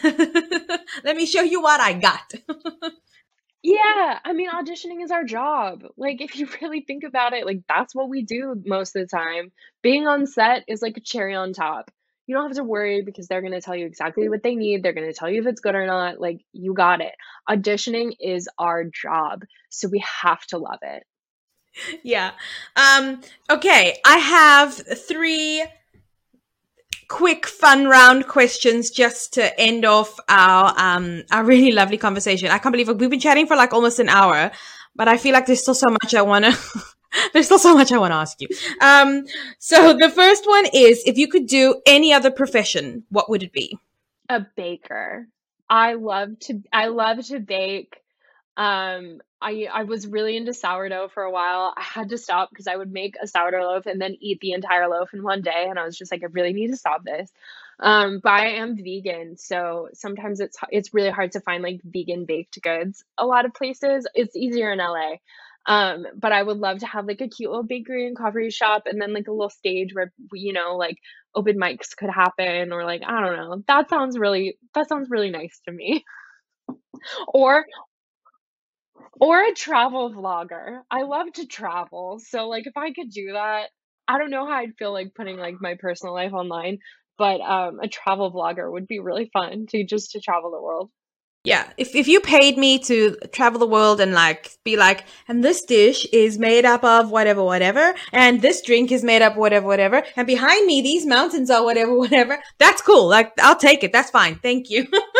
Let 1.04 1.16
me 1.16 1.26
show 1.26 1.42
you 1.42 1.62
what 1.62 1.80
I 1.80 1.94
got. 1.94 2.32
Yeah, 3.66 4.18
I 4.22 4.34
mean, 4.34 4.50
auditioning 4.50 5.02
is 5.02 5.10
our 5.10 5.24
job. 5.24 5.84
Like, 5.96 6.20
if 6.20 6.36
you 6.36 6.46
really 6.60 6.82
think 6.82 7.02
about 7.02 7.32
it, 7.32 7.46
like, 7.46 7.62
that's 7.66 7.94
what 7.94 8.10
we 8.10 8.22
do 8.22 8.62
most 8.66 8.94
of 8.94 9.00
the 9.00 9.08
time. 9.08 9.52
Being 9.82 10.06
on 10.06 10.26
set 10.26 10.64
is 10.68 10.82
like 10.82 10.98
a 10.98 11.00
cherry 11.00 11.34
on 11.34 11.54
top. 11.54 11.90
You 12.26 12.34
don't 12.34 12.48
have 12.48 12.56
to 12.56 12.62
worry 12.62 13.00
because 13.00 13.26
they're 13.26 13.40
going 13.40 13.54
to 13.54 13.62
tell 13.62 13.74
you 13.74 13.86
exactly 13.86 14.28
what 14.28 14.42
they 14.42 14.54
need. 14.54 14.82
They're 14.82 14.92
going 14.92 15.10
to 15.10 15.18
tell 15.18 15.30
you 15.30 15.40
if 15.40 15.46
it's 15.46 15.62
good 15.62 15.74
or 15.74 15.86
not. 15.86 16.20
Like, 16.20 16.44
you 16.52 16.74
got 16.74 17.00
it. 17.00 17.14
Auditioning 17.48 18.12
is 18.20 18.50
our 18.58 18.84
job. 18.84 19.44
So 19.70 19.88
we 19.88 20.04
have 20.22 20.44
to 20.48 20.58
love 20.58 20.80
it. 20.82 21.04
Yeah. 22.02 22.32
Um, 22.76 23.20
okay. 23.50 23.98
I 24.04 24.18
have 24.18 24.74
three 24.74 25.64
quick 27.08 27.46
fun 27.46 27.86
round 27.86 28.26
questions 28.26 28.90
just 28.90 29.34
to 29.34 29.60
end 29.60 29.84
off 29.84 30.18
our 30.28 30.74
um 30.78 31.22
our 31.30 31.44
really 31.44 31.72
lovely 31.72 31.98
conversation. 31.98 32.50
I 32.50 32.58
can't 32.58 32.72
believe 32.72 32.88
it. 32.88 32.98
we've 32.98 33.10
been 33.10 33.20
chatting 33.20 33.46
for 33.46 33.56
like 33.56 33.72
almost 33.72 33.98
an 33.98 34.08
hour, 34.08 34.50
but 34.96 35.08
I 35.08 35.16
feel 35.16 35.32
like 35.32 35.46
there's 35.46 35.62
still 35.62 35.74
so 35.74 35.90
much 35.90 36.14
I 36.14 36.22
want 36.22 36.44
to 36.46 36.58
there's 37.32 37.46
still 37.46 37.58
so 37.58 37.74
much 37.74 37.92
I 37.92 37.98
want 37.98 38.12
to 38.12 38.16
ask 38.16 38.40
you. 38.40 38.48
Um 38.80 39.24
so 39.58 39.92
the 39.92 40.10
first 40.10 40.46
one 40.46 40.66
is 40.72 41.02
if 41.06 41.18
you 41.18 41.28
could 41.28 41.46
do 41.46 41.80
any 41.86 42.12
other 42.12 42.30
profession, 42.30 43.04
what 43.10 43.28
would 43.28 43.42
it 43.42 43.52
be? 43.52 43.78
A 44.28 44.40
baker. 44.56 45.28
I 45.68 45.94
love 45.94 46.38
to 46.40 46.62
I 46.72 46.86
love 46.88 47.24
to 47.26 47.38
bake. 47.40 48.00
Um, 48.56 49.20
I 49.42 49.66
I 49.72 49.82
was 49.84 50.06
really 50.06 50.36
into 50.36 50.54
sourdough 50.54 51.08
for 51.08 51.22
a 51.24 51.30
while. 51.30 51.74
I 51.76 51.82
had 51.82 52.10
to 52.10 52.18
stop 52.18 52.50
because 52.50 52.66
I 52.68 52.76
would 52.76 52.92
make 52.92 53.16
a 53.20 53.26
sourdough 53.26 53.62
loaf 53.62 53.86
and 53.86 54.00
then 54.00 54.16
eat 54.20 54.38
the 54.40 54.52
entire 54.52 54.88
loaf 54.88 55.12
in 55.12 55.22
one 55.22 55.42
day, 55.42 55.66
and 55.68 55.78
I 55.78 55.84
was 55.84 55.98
just 55.98 56.12
like, 56.12 56.22
I 56.22 56.28
really 56.30 56.52
need 56.52 56.68
to 56.70 56.76
stop 56.76 57.02
this. 57.04 57.30
Um, 57.80 58.20
but 58.22 58.32
I 58.32 58.46
am 58.56 58.76
vegan, 58.76 59.36
so 59.36 59.88
sometimes 59.94 60.40
it's 60.40 60.56
it's 60.70 60.94
really 60.94 61.10
hard 61.10 61.32
to 61.32 61.40
find 61.40 61.62
like 61.62 61.80
vegan 61.84 62.24
baked 62.26 62.60
goods. 62.62 63.04
A 63.18 63.26
lot 63.26 63.44
of 63.44 63.54
places 63.54 64.06
it's 64.14 64.36
easier 64.36 64.72
in 64.72 64.78
LA. 64.80 65.16
Um, 65.66 66.06
but 66.16 66.32
I 66.32 66.42
would 66.42 66.58
love 66.58 66.80
to 66.80 66.86
have 66.86 67.06
like 67.06 67.22
a 67.22 67.28
cute 67.28 67.50
little 67.50 67.64
bakery 67.64 68.06
and 68.06 68.16
coffee 68.16 68.50
shop, 68.50 68.84
and 68.86 69.00
then 69.00 69.12
like 69.14 69.28
a 69.28 69.32
little 69.32 69.50
stage 69.50 69.94
where 69.94 70.12
you 70.32 70.52
know 70.52 70.76
like 70.76 70.98
open 71.34 71.58
mics 71.58 71.96
could 71.96 72.10
happen, 72.10 72.72
or 72.72 72.84
like 72.84 73.02
I 73.04 73.20
don't 73.20 73.36
know. 73.36 73.62
That 73.66 73.88
sounds 73.90 74.18
really 74.18 74.58
that 74.74 74.88
sounds 74.88 75.10
really 75.10 75.30
nice 75.30 75.60
to 75.66 75.72
me. 75.72 76.04
or 77.28 77.66
or 79.20 79.42
a 79.42 79.52
travel 79.54 80.12
vlogger. 80.12 80.80
I 80.90 81.02
love 81.02 81.32
to 81.34 81.46
travel. 81.46 82.20
So 82.26 82.48
like 82.48 82.66
if 82.66 82.76
I 82.76 82.92
could 82.92 83.10
do 83.10 83.32
that, 83.32 83.68
I 84.06 84.18
don't 84.18 84.30
know 84.30 84.46
how 84.46 84.52
I'd 84.52 84.76
feel 84.78 84.92
like 84.92 85.14
putting 85.14 85.36
like 85.36 85.56
my 85.60 85.76
personal 85.78 86.14
life 86.14 86.32
online, 86.32 86.78
but 87.18 87.40
um 87.40 87.80
a 87.80 87.88
travel 87.88 88.32
vlogger 88.32 88.70
would 88.70 88.86
be 88.86 89.00
really 89.00 89.30
fun 89.32 89.66
to 89.70 89.84
just 89.84 90.12
to 90.12 90.20
travel 90.20 90.50
the 90.50 90.62
world. 90.62 90.90
Yeah, 91.44 91.68
if 91.76 91.94
if 91.94 92.08
you 92.08 92.20
paid 92.20 92.56
me 92.56 92.78
to 92.80 93.16
travel 93.32 93.60
the 93.60 93.66
world 93.66 94.00
and 94.00 94.14
like 94.14 94.52
be 94.64 94.78
like, 94.78 95.04
and 95.28 95.44
this 95.44 95.62
dish 95.62 96.06
is 96.10 96.38
made 96.38 96.64
up 96.64 96.82
of 96.82 97.10
whatever, 97.10 97.44
whatever, 97.44 97.94
and 98.12 98.40
this 98.40 98.62
drink 98.62 98.90
is 98.90 99.04
made 99.04 99.20
up 99.20 99.36
whatever, 99.36 99.66
whatever, 99.66 100.02
and 100.16 100.26
behind 100.26 100.66
me 100.66 100.80
these 100.80 101.04
mountains 101.04 101.50
are 101.50 101.62
whatever, 101.62 101.94
whatever. 101.98 102.42
That's 102.58 102.80
cool. 102.80 103.06
Like 103.08 103.32
I'll 103.38 103.56
take 103.56 103.84
it. 103.84 103.92
That's 103.92 104.10
fine. 104.10 104.36
Thank 104.36 104.70
you. 104.70 104.86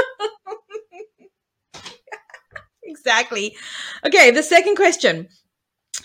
exactly. 2.94 3.56
Okay, 4.06 4.30
the 4.30 4.42
second 4.42 4.76
question. 4.76 5.28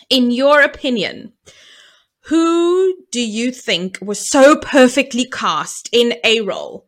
In 0.09 0.31
your 0.31 0.61
opinion, 0.61 1.33
who 2.25 2.95
do 3.11 3.21
you 3.21 3.51
think 3.51 3.97
was 4.01 4.29
so 4.29 4.55
perfectly 4.57 5.25
cast 5.25 5.89
in 5.91 6.15
a 6.23 6.41
role? 6.41 6.87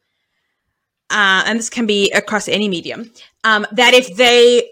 Uh, 1.09 1.43
and 1.45 1.59
this 1.59 1.69
can 1.69 1.85
be 1.85 2.11
across 2.11 2.47
any 2.47 2.69
medium. 2.69 3.11
Um, 3.43 3.65
that 3.71 3.93
if 3.93 4.15
they 4.15 4.69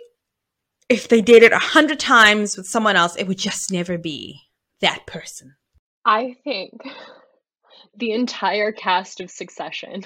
if 0.88 1.08
they 1.08 1.22
did 1.22 1.44
it 1.44 1.52
a 1.52 1.60
hundred 1.60 2.00
times 2.00 2.58
with 2.58 2.68
someone 2.68 2.96
else, 2.96 3.16
it 3.16 3.28
would 3.28 3.38
just 3.38 3.72
never 3.72 3.98
be 3.98 4.42
that 4.82 5.06
person. 5.06 5.56
I 6.06 6.36
think 6.44 6.82
the 7.98 8.12
entire 8.12 8.72
cast 8.72 9.22
of 9.22 9.30
Succession. 9.30 10.04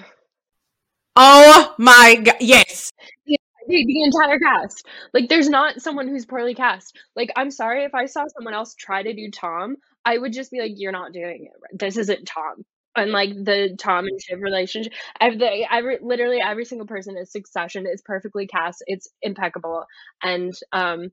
Oh 1.15 1.75
my 1.77 2.15
god! 2.23 2.37
Yes, 2.39 2.91
the, 3.25 3.37
the 3.67 4.03
entire 4.03 4.39
cast. 4.39 4.85
Like, 5.13 5.29
there's 5.29 5.49
not 5.49 5.81
someone 5.81 6.07
who's 6.07 6.25
poorly 6.25 6.55
cast. 6.55 6.97
Like, 7.15 7.31
I'm 7.35 7.51
sorry 7.51 7.83
if 7.83 7.95
I 7.95 8.05
saw 8.05 8.25
someone 8.27 8.53
else 8.53 8.75
try 8.75 9.03
to 9.03 9.13
do 9.13 9.31
Tom, 9.31 9.77
I 10.05 10.17
would 10.17 10.33
just 10.33 10.51
be 10.51 10.59
like, 10.59 10.73
"You're 10.75 10.91
not 10.91 11.13
doing 11.13 11.49
it. 11.51 11.79
This 11.79 11.97
isn't 11.97 12.25
Tom." 12.25 12.65
And 12.95 13.11
like 13.11 13.29
the 13.33 13.75
Tom 13.79 14.05
and 14.05 14.21
Shiv 14.21 14.41
relationship, 14.41 14.93
every, 15.19 15.67
every 15.69 15.97
literally 16.01 16.39
every 16.41 16.65
single 16.65 16.85
person 16.85 17.17
in 17.17 17.25
Succession 17.25 17.87
is 17.87 18.01
perfectly 18.03 18.45
cast. 18.47 18.83
It's 18.85 19.07
impeccable, 19.21 19.85
and 20.21 20.53
um, 20.71 21.11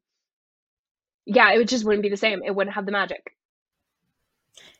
yeah, 1.26 1.52
it 1.52 1.68
just 1.68 1.84
wouldn't 1.84 2.02
be 2.02 2.10
the 2.10 2.16
same. 2.16 2.42
It 2.44 2.54
wouldn't 2.54 2.74
have 2.74 2.86
the 2.86 2.92
magic. 2.92 3.34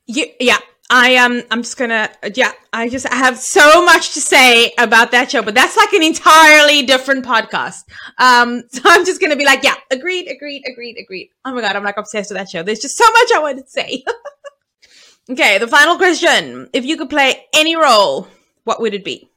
Yeah, 0.06 0.58
I 0.90 1.14
um 1.16 1.42
I'm 1.52 1.62
just 1.62 1.76
gonna 1.76 2.10
yeah 2.34 2.50
I 2.72 2.88
just 2.88 3.10
I 3.10 3.14
have 3.14 3.38
so 3.38 3.84
much 3.84 4.12
to 4.14 4.20
say 4.20 4.72
about 4.76 5.12
that 5.12 5.30
show, 5.30 5.40
but 5.40 5.54
that's 5.54 5.76
like 5.76 5.92
an 5.92 6.02
entirely 6.02 6.82
different 6.82 7.24
podcast. 7.24 7.84
Um, 8.18 8.64
so 8.72 8.82
I'm 8.84 9.04
just 9.04 9.20
gonna 9.20 9.36
be 9.36 9.44
like, 9.44 9.62
yeah, 9.62 9.76
agreed, 9.92 10.28
agreed, 10.28 10.64
agreed, 10.66 10.96
agreed. 10.98 11.30
Oh 11.44 11.54
my 11.54 11.60
god, 11.60 11.76
I'm 11.76 11.84
like 11.84 11.96
obsessed 11.96 12.30
with 12.30 12.38
that 12.38 12.50
show. 12.50 12.64
There's 12.64 12.80
just 12.80 12.98
so 12.98 13.04
much 13.04 13.32
I 13.32 13.38
want 13.38 13.58
to 13.58 13.70
say. 13.70 14.04
okay, 15.30 15.58
the 15.58 15.68
final 15.68 15.96
question: 15.96 16.68
If 16.72 16.84
you 16.84 16.96
could 16.96 17.08
play 17.08 17.46
any 17.54 17.76
role, 17.76 18.26
what 18.64 18.80
would 18.80 18.92
it 18.92 19.04
be? 19.04 19.30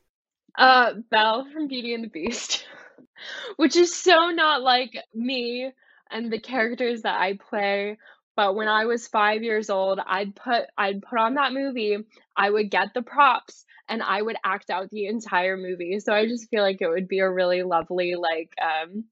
Uh, 0.57 0.93
Belle 1.11 1.47
from 1.53 1.67
Beauty 1.67 1.93
and 1.93 2.03
the 2.03 2.09
Beast, 2.09 2.65
which 3.57 3.75
is 3.75 3.95
so 3.95 4.31
not 4.31 4.63
like 4.63 4.97
me 5.13 5.71
and 6.09 6.33
the 6.33 6.39
characters 6.39 7.03
that 7.03 7.19
I 7.19 7.37
play 7.37 7.97
but 8.35 8.55
when 8.55 8.67
I 8.67 8.85
was 8.85 9.07
five 9.07 9.43
years 9.43 9.69
old, 9.69 9.99
I'd 10.05 10.35
put 10.35 10.63
I'd 10.77 11.01
put 11.01 11.19
on 11.19 11.35
that 11.35 11.53
movie, 11.53 11.97
I 12.35 12.49
would 12.49 12.71
get 12.71 12.93
the 12.93 13.01
props, 13.01 13.65
and 13.87 14.01
I 14.01 14.21
would 14.21 14.37
act 14.43 14.69
out 14.69 14.89
the 14.89 15.07
entire 15.07 15.57
movie. 15.57 15.99
So 15.99 16.13
I 16.13 16.27
just 16.27 16.49
feel 16.49 16.63
like 16.63 16.81
it 16.81 16.89
would 16.89 17.07
be 17.07 17.19
a 17.19 17.29
really 17.29 17.63
lovely, 17.63 18.15
like, 18.15 18.51
um, 18.61 19.05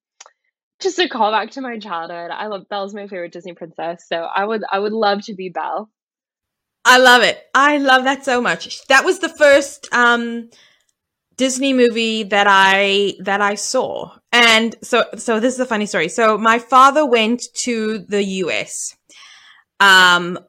just 0.79 0.99
a 0.99 1.07
callback 1.07 1.51
to 1.51 1.61
my 1.61 1.77
childhood. 1.77 2.31
I 2.31 2.47
love 2.47 2.67
Belle's 2.69 2.93
my 2.93 3.07
favorite 3.07 3.31
Disney 3.33 3.53
princess, 3.53 4.05
so 4.07 4.17
I 4.17 4.45
would 4.45 4.63
I 4.69 4.79
would 4.79 4.93
love 4.93 5.23
to 5.25 5.35
be 5.35 5.49
Belle. 5.49 5.89
I 6.83 6.97
love 6.97 7.21
it. 7.21 7.39
I 7.53 7.77
love 7.77 8.05
that 8.05 8.25
so 8.25 8.41
much. 8.41 8.85
That 8.87 9.05
was 9.05 9.19
the 9.19 9.29
first 9.29 9.87
um 9.93 10.49
Disney 11.37 11.73
movie 11.73 12.23
that 12.23 12.47
I 12.49 13.13
that 13.19 13.41
I 13.41 13.55
saw. 13.55 14.11
And 14.31 14.75
so 14.81 15.05
so 15.15 15.39
this 15.39 15.53
is 15.53 15.59
a 15.59 15.65
funny 15.65 15.85
story. 15.85 16.09
So 16.09 16.37
my 16.37 16.59
father 16.59 17.05
went 17.05 17.43
to 17.63 17.99
the 17.99 18.23
US 18.23 18.95
um, 19.81 20.39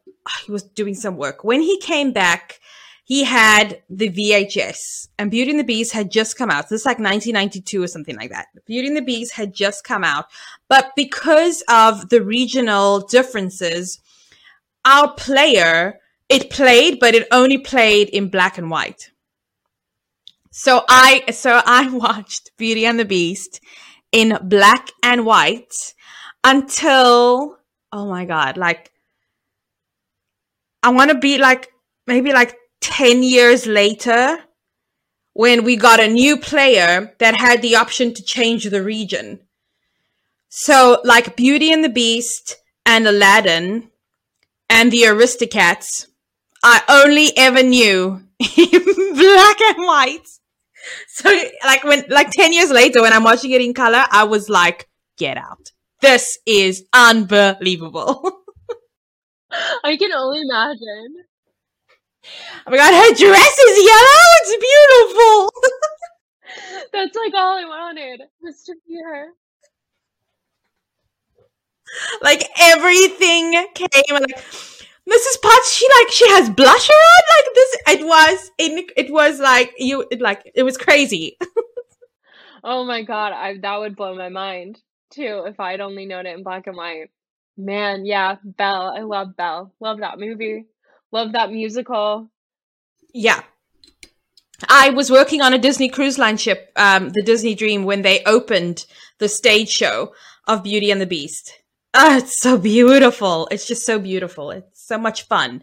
he 0.44 0.52
was 0.52 0.62
doing 0.62 0.94
some 0.94 1.16
work. 1.16 1.42
When 1.42 1.62
he 1.62 1.80
came 1.80 2.12
back, 2.12 2.60
he 3.04 3.24
had 3.24 3.82
the 3.90 4.08
VHS 4.10 5.08
and 5.18 5.30
Beauty 5.30 5.50
and 5.50 5.58
the 5.58 5.64
Beast 5.64 5.92
had 5.92 6.10
just 6.10 6.38
come 6.38 6.50
out. 6.50 6.68
This 6.68 6.82
is 6.82 6.86
like 6.86 6.98
1992 6.98 7.82
or 7.82 7.88
something 7.88 8.16
like 8.16 8.30
that. 8.30 8.46
Beauty 8.66 8.86
and 8.86 8.96
the 8.96 9.02
Beast 9.02 9.32
had 9.32 9.52
just 9.52 9.82
come 9.82 10.04
out. 10.04 10.26
But 10.68 10.92
because 10.94 11.64
of 11.68 12.10
the 12.10 12.22
regional 12.22 13.00
differences, 13.00 14.00
our 14.84 15.12
player, 15.14 15.98
it 16.28 16.50
played, 16.50 17.00
but 17.00 17.14
it 17.14 17.26
only 17.32 17.58
played 17.58 18.08
in 18.10 18.28
black 18.28 18.56
and 18.56 18.70
white. 18.70 19.10
So 20.52 20.84
I, 20.88 21.24
so 21.32 21.60
I 21.66 21.88
watched 21.92 22.56
Beauty 22.56 22.86
and 22.86 23.00
the 23.00 23.04
Beast 23.04 23.60
in 24.12 24.38
black 24.42 24.90
and 25.02 25.26
white 25.26 25.94
until, 26.44 27.58
oh 27.90 28.06
my 28.06 28.26
God, 28.26 28.56
like 28.56 28.91
I 30.82 30.90
want 30.90 31.10
to 31.10 31.18
be 31.18 31.38
like 31.38 31.68
maybe 32.06 32.32
like 32.32 32.56
10 32.80 33.22
years 33.22 33.66
later 33.66 34.38
when 35.34 35.64
we 35.64 35.76
got 35.76 36.00
a 36.00 36.08
new 36.08 36.36
player 36.36 37.14
that 37.18 37.36
had 37.36 37.62
the 37.62 37.76
option 37.76 38.12
to 38.14 38.22
change 38.22 38.64
the 38.64 38.82
region. 38.82 39.40
So 40.48 41.00
like 41.04 41.36
Beauty 41.36 41.72
and 41.72 41.82
the 41.82 41.88
Beast 41.88 42.56
and 42.84 43.06
Aladdin 43.06 43.90
and 44.68 44.90
the 44.90 45.02
Aristocats, 45.02 46.06
I 46.62 46.82
only 46.88 47.30
ever 47.36 47.62
knew 47.62 48.22
in 48.38 49.14
black 49.14 49.60
and 49.60 49.86
white. 49.86 50.26
So 51.08 51.30
like 51.64 51.84
when 51.84 52.04
like 52.08 52.30
10 52.30 52.52
years 52.52 52.70
later 52.70 53.00
when 53.00 53.12
I'm 53.12 53.24
watching 53.24 53.52
it 53.52 53.62
in 53.62 53.72
color, 53.72 54.04
I 54.10 54.24
was 54.24 54.48
like, 54.48 54.88
get 55.16 55.36
out. 55.36 55.70
This 56.00 56.38
is 56.46 56.84
unbelievable. 56.92 58.40
I 59.84 59.96
can 59.96 60.12
only 60.12 60.40
imagine. 60.40 61.24
Oh 62.66 62.70
my 62.70 62.76
god, 62.76 62.94
her 62.94 63.14
dress 63.14 63.58
is 63.58 63.86
yellow. 63.86 64.24
It's 64.40 64.56
beautiful. 64.68 65.52
That's 66.92 67.16
like 67.16 67.34
all 67.34 67.58
I 67.58 67.64
wanted 67.64 68.22
was 68.40 68.62
to 68.64 68.74
be 68.86 69.00
her. 69.02 69.28
Like 72.22 72.44
everything 72.58 73.52
came 73.74 73.88
like 74.10 74.36
Mrs. 75.08 75.42
Potts, 75.42 75.74
she 75.74 75.86
like 75.98 76.10
she 76.12 76.28
has 76.30 76.48
blusher 76.50 76.90
on 76.90 77.22
like 77.36 77.54
this. 77.54 77.76
It 77.88 78.06
was 78.06 78.50
it, 78.58 78.92
it 78.96 79.12
was 79.12 79.40
like 79.40 79.72
you 79.78 80.06
it, 80.10 80.20
like 80.20 80.50
it 80.54 80.62
was 80.62 80.76
crazy. 80.76 81.36
oh 82.64 82.84
my 82.84 83.02
god, 83.02 83.32
I 83.32 83.58
that 83.58 83.78
would 83.80 83.96
blow 83.96 84.14
my 84.14 84.28
mind 84.28 84.80
too 85.10 85.44
if 85.46 85.58
I'd 85.60 85.80
only 85.80 86.06
known 86.06 86.26
it 86.26 86.36
in 86.36 86.42
black 86.44 86.66
and 86.66 86.76
white. 86.76 87.10
Man, 87.56 88.06
yeah, 88.06 88.36
Belle. 88.42 88.94
I 88.96 89.00
love 89.00 89.36
Belle. 89.36 89.72
Love 89.80 89.98
that 89.98 90.18
movie. 90.18 90.66
Love 91.10 91.32
that 91.32 91.50
musical. 91.50 92.30
Yeah. 93.12 93.42
I 94.68 94.90
was 94.90 95.10
working 95.10 95.42
on 95.42 95.52
a 95.52 95.58
Disney 95.58 95.88
cruise 95.88 96.18
line 96.18 96.36
ship, 96.36 96.72
um, 96.76 97.10
the 97.10 97.22
Disney 97.22 97.54
Dream, 97.54 97.84
when 97.84 98.02
they 98.02 98.22
opened 98.24 98.86
the 99.18 99.28
stage 99.28 99.68
show 99.68 100.14
of 100.46 100.62
Beauty 100.62 100.90
and 100.90 101.00
the 101.00 101.06
Beast. 101.06 101.62
Oh, 101.94 102.16
it's 102.16 102.40
so 102.40 102.56
beautiful. 102.56 103.48
It's 103.50 103.66
just 103.66 103.84
so 103.84 103.98
beautiful. 103.98 104.50
It's 104.50 104.86
so 104.86 104.96
much 104.96 105.24
fun. 105.24 105.62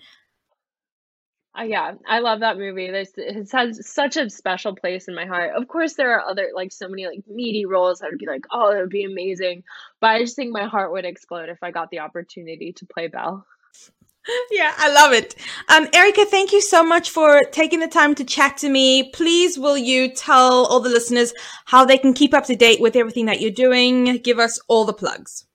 Uh, 1.60 1.64
yeah, 1.64 1.94
I 2.08 2.20
love 2.20 2.40
that 2.40 2.58
movie. 2.58 2.90
There's 2.90 3.12
it 3.18 3.52
has 3.52 3.86
such 3.86 4.16
a 4.16 4.30
special 4.30 4.76
place 4.76 5.08
in 5.08 5.16
my 5.16 5.26
heart. 5.26 5.56
Of 5.56 5.68
course, 5.68 5.96
there 5.96 6.14
are 6.14 6.30
other 6.30 6.52
like 6.56 6.72
so 6.72 6.88
many 6.88 7.06
like 7.06 7.24
meaty 7.28 7.66
roles 7.66 8.00
that 8.00 8.12
would 8.12 8.20
be 8.20 8.28
like, 8.28 8.46
oh, 8.52 8.72
that 8.72 8.80
would 8.80 8.90
be 8.90 9.04
amazing. 9.04 9.64
But 10.00 10.12
I 10.12 10.20
just 10.20 10.36
think 10.36 10.52
my 10.52 10.68
heart 10.68 10.92
would 10.92 11.06
explode 11.06 11.50
if 11.50 11.62
I 11.62 11.72
got 11.72 11.90
the 11.90 12.00
opportunity 12.00 12.74
to 12.74 12.86
play 12.86 13.08
Belle. 13.08 13.46
Yeah, 14.52 14.74
I 14.78 14.92
love 14.92 15.12
it. 15.12 15.34
Um, 15.70 15.88
Erica, 15.92 16.24
thank 16.26 16.52
you 16.52 16.62
so 16.62 16.84
much 16.84 17.10
for 17.10 17.42
taking 17.52 17.80
the 17.80 17.88
time 17.88 18.14
to 18.16 18.24
chat 18.24 18.58
to 18.58 18.70
me. 18.70 19.10
Please, 19.10 19.58
will 19.58 19.78
you 19.78 20.14
tell 20.14 20.68
all 20.68 20.80
the 20.82 20.90
listeners 20.90 21.34
how 21.66 21.84
they 21.84 21.98
can 21.98 22.14
keep 22.14 22.36
up 22.36 22.46
to 22.46 22.56
date 22.56 22.80
with 22.80 22.96
everything 22.96 23.26
that 23.26 23.42
you're 23.42 23.50
doing? 23.50 24.18
Give 24.18 24.38
us 24.38 24.60
all 24.68 24.86
the 24.86 24.94
plugs. 24.94 25.46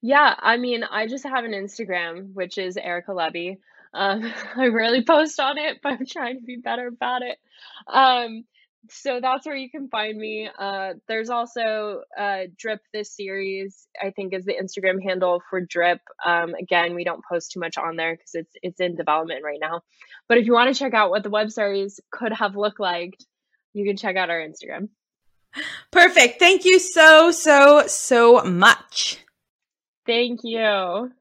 Yeah, 0.00 0.34
I 0.38 0.56
mean, 0.56 0.82
I 0.82 1.08
just 1.08 1.24
have 1.24 1.44
an 1.44 1.50
Instagram, 1.50 2.32
which 2.32 2.56
is 2.56 2.78
Erica 2.78 3.12
Levy. 3.12 3.58
Um, 3.94 4.32
I 4.56 4.68
rarely 4.68 5.04
post 5.04 5.38
on 5.40 5.58
it, 5.58 5.78
but 5.82 5.92
I'm 5.92 6.06
trying 6.06 6.40
to 6.40 6.44
be 6.44 6.56
better 6.56 6.86
about 6.86 7.22
it. 7.22 7.38
Um, 7.86 8.44
so 8.90 9.20
that's 9.20 9.46
where 9.46 9.54
you 9.54 9.70
can 9.70 9.88
find 9.88 10.18
me. 10.18 10.48
Uh, 10.58 10.94
there's 11.06 11.30
also 11.30 12.02
uh, 12.18 12.42
Drip 12.58 12.80
this 12.92 13.14
series. 13.14 13.86
I 14.02 14.10
think 14.10 14.34
is 14.34 14.44
the 14.44 14.56
Instagram 14.60 15.02
handle 15.02 15.40
for 15.48 15.60
Drip. 15.60 16.00
Um, 16.24 16.54
again, 16.54 16.94
we 16.94 17.04
don't 17.04 17.24
post 17.24 17.52
too 17.52 17.60
much 17.60 17.78
on 17.78 17.96
there 17.96 18.16
because 18.16 18.34
it's 18.34 18.56
it's 18.62 18.80
in 18.80 18.96
development 18.96 19.44
right 19.44 19.60
now. 19.60 19.82
But 20.28 20.38
if 20.38 20.46
you 20.46 20.52
want 20.52 20.74
to 20.74 20.78
check 20.78 20.94
out 20.94 21.10
what 21.10 21.22
the 21.22 21.30
web 21.30 21.50
series 21.50 22.00
could 22.10 22.32
have 22.32 22.56
looked 22.56 22.80
like, 22.80 23.16
you 23.72 23.84
can 23.84 23.96
check 23.96 24.16
out 24.16 24.30
our 24.30 24.40
Instagram. 24.40 24.88
Perfect. 25.90 26.38
Thank 26.38 26.64
you 26.64 26.78
so 26.78 27.30
so 27.30 27.84
so 27.86 28.42
much. 28.42 29.18
Thank 30.06 30.40
you. 30.42 31.12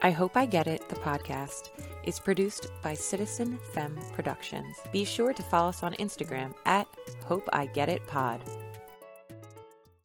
I 0.00 0.12
Hope 0.12 0.36
I 0.36 0.46
Get 0.46 0.68
It, 0.68 0.88
the 0.88 0.94
podcast, 0.94 1.70
is 2.04 2.20
produced 2.20 2.70
by 2.82 2.94
Citizen 2.94 3.58
Femme 3.72 3.98
Productions. 4.12 4.76
Be 4.92 5.04
sure 5.04 5.32
to 5.32 5.42
follow 5.42 5.70
us 5.70 5.82
on 5.82 5.94
Instagram 5.94 6.54
at 6.66 6.86
Hope 7.24 7.48
I 7.52 7.66
Get 7.66 7.88
It 7.88 8.06
Pod. 8.06 8.40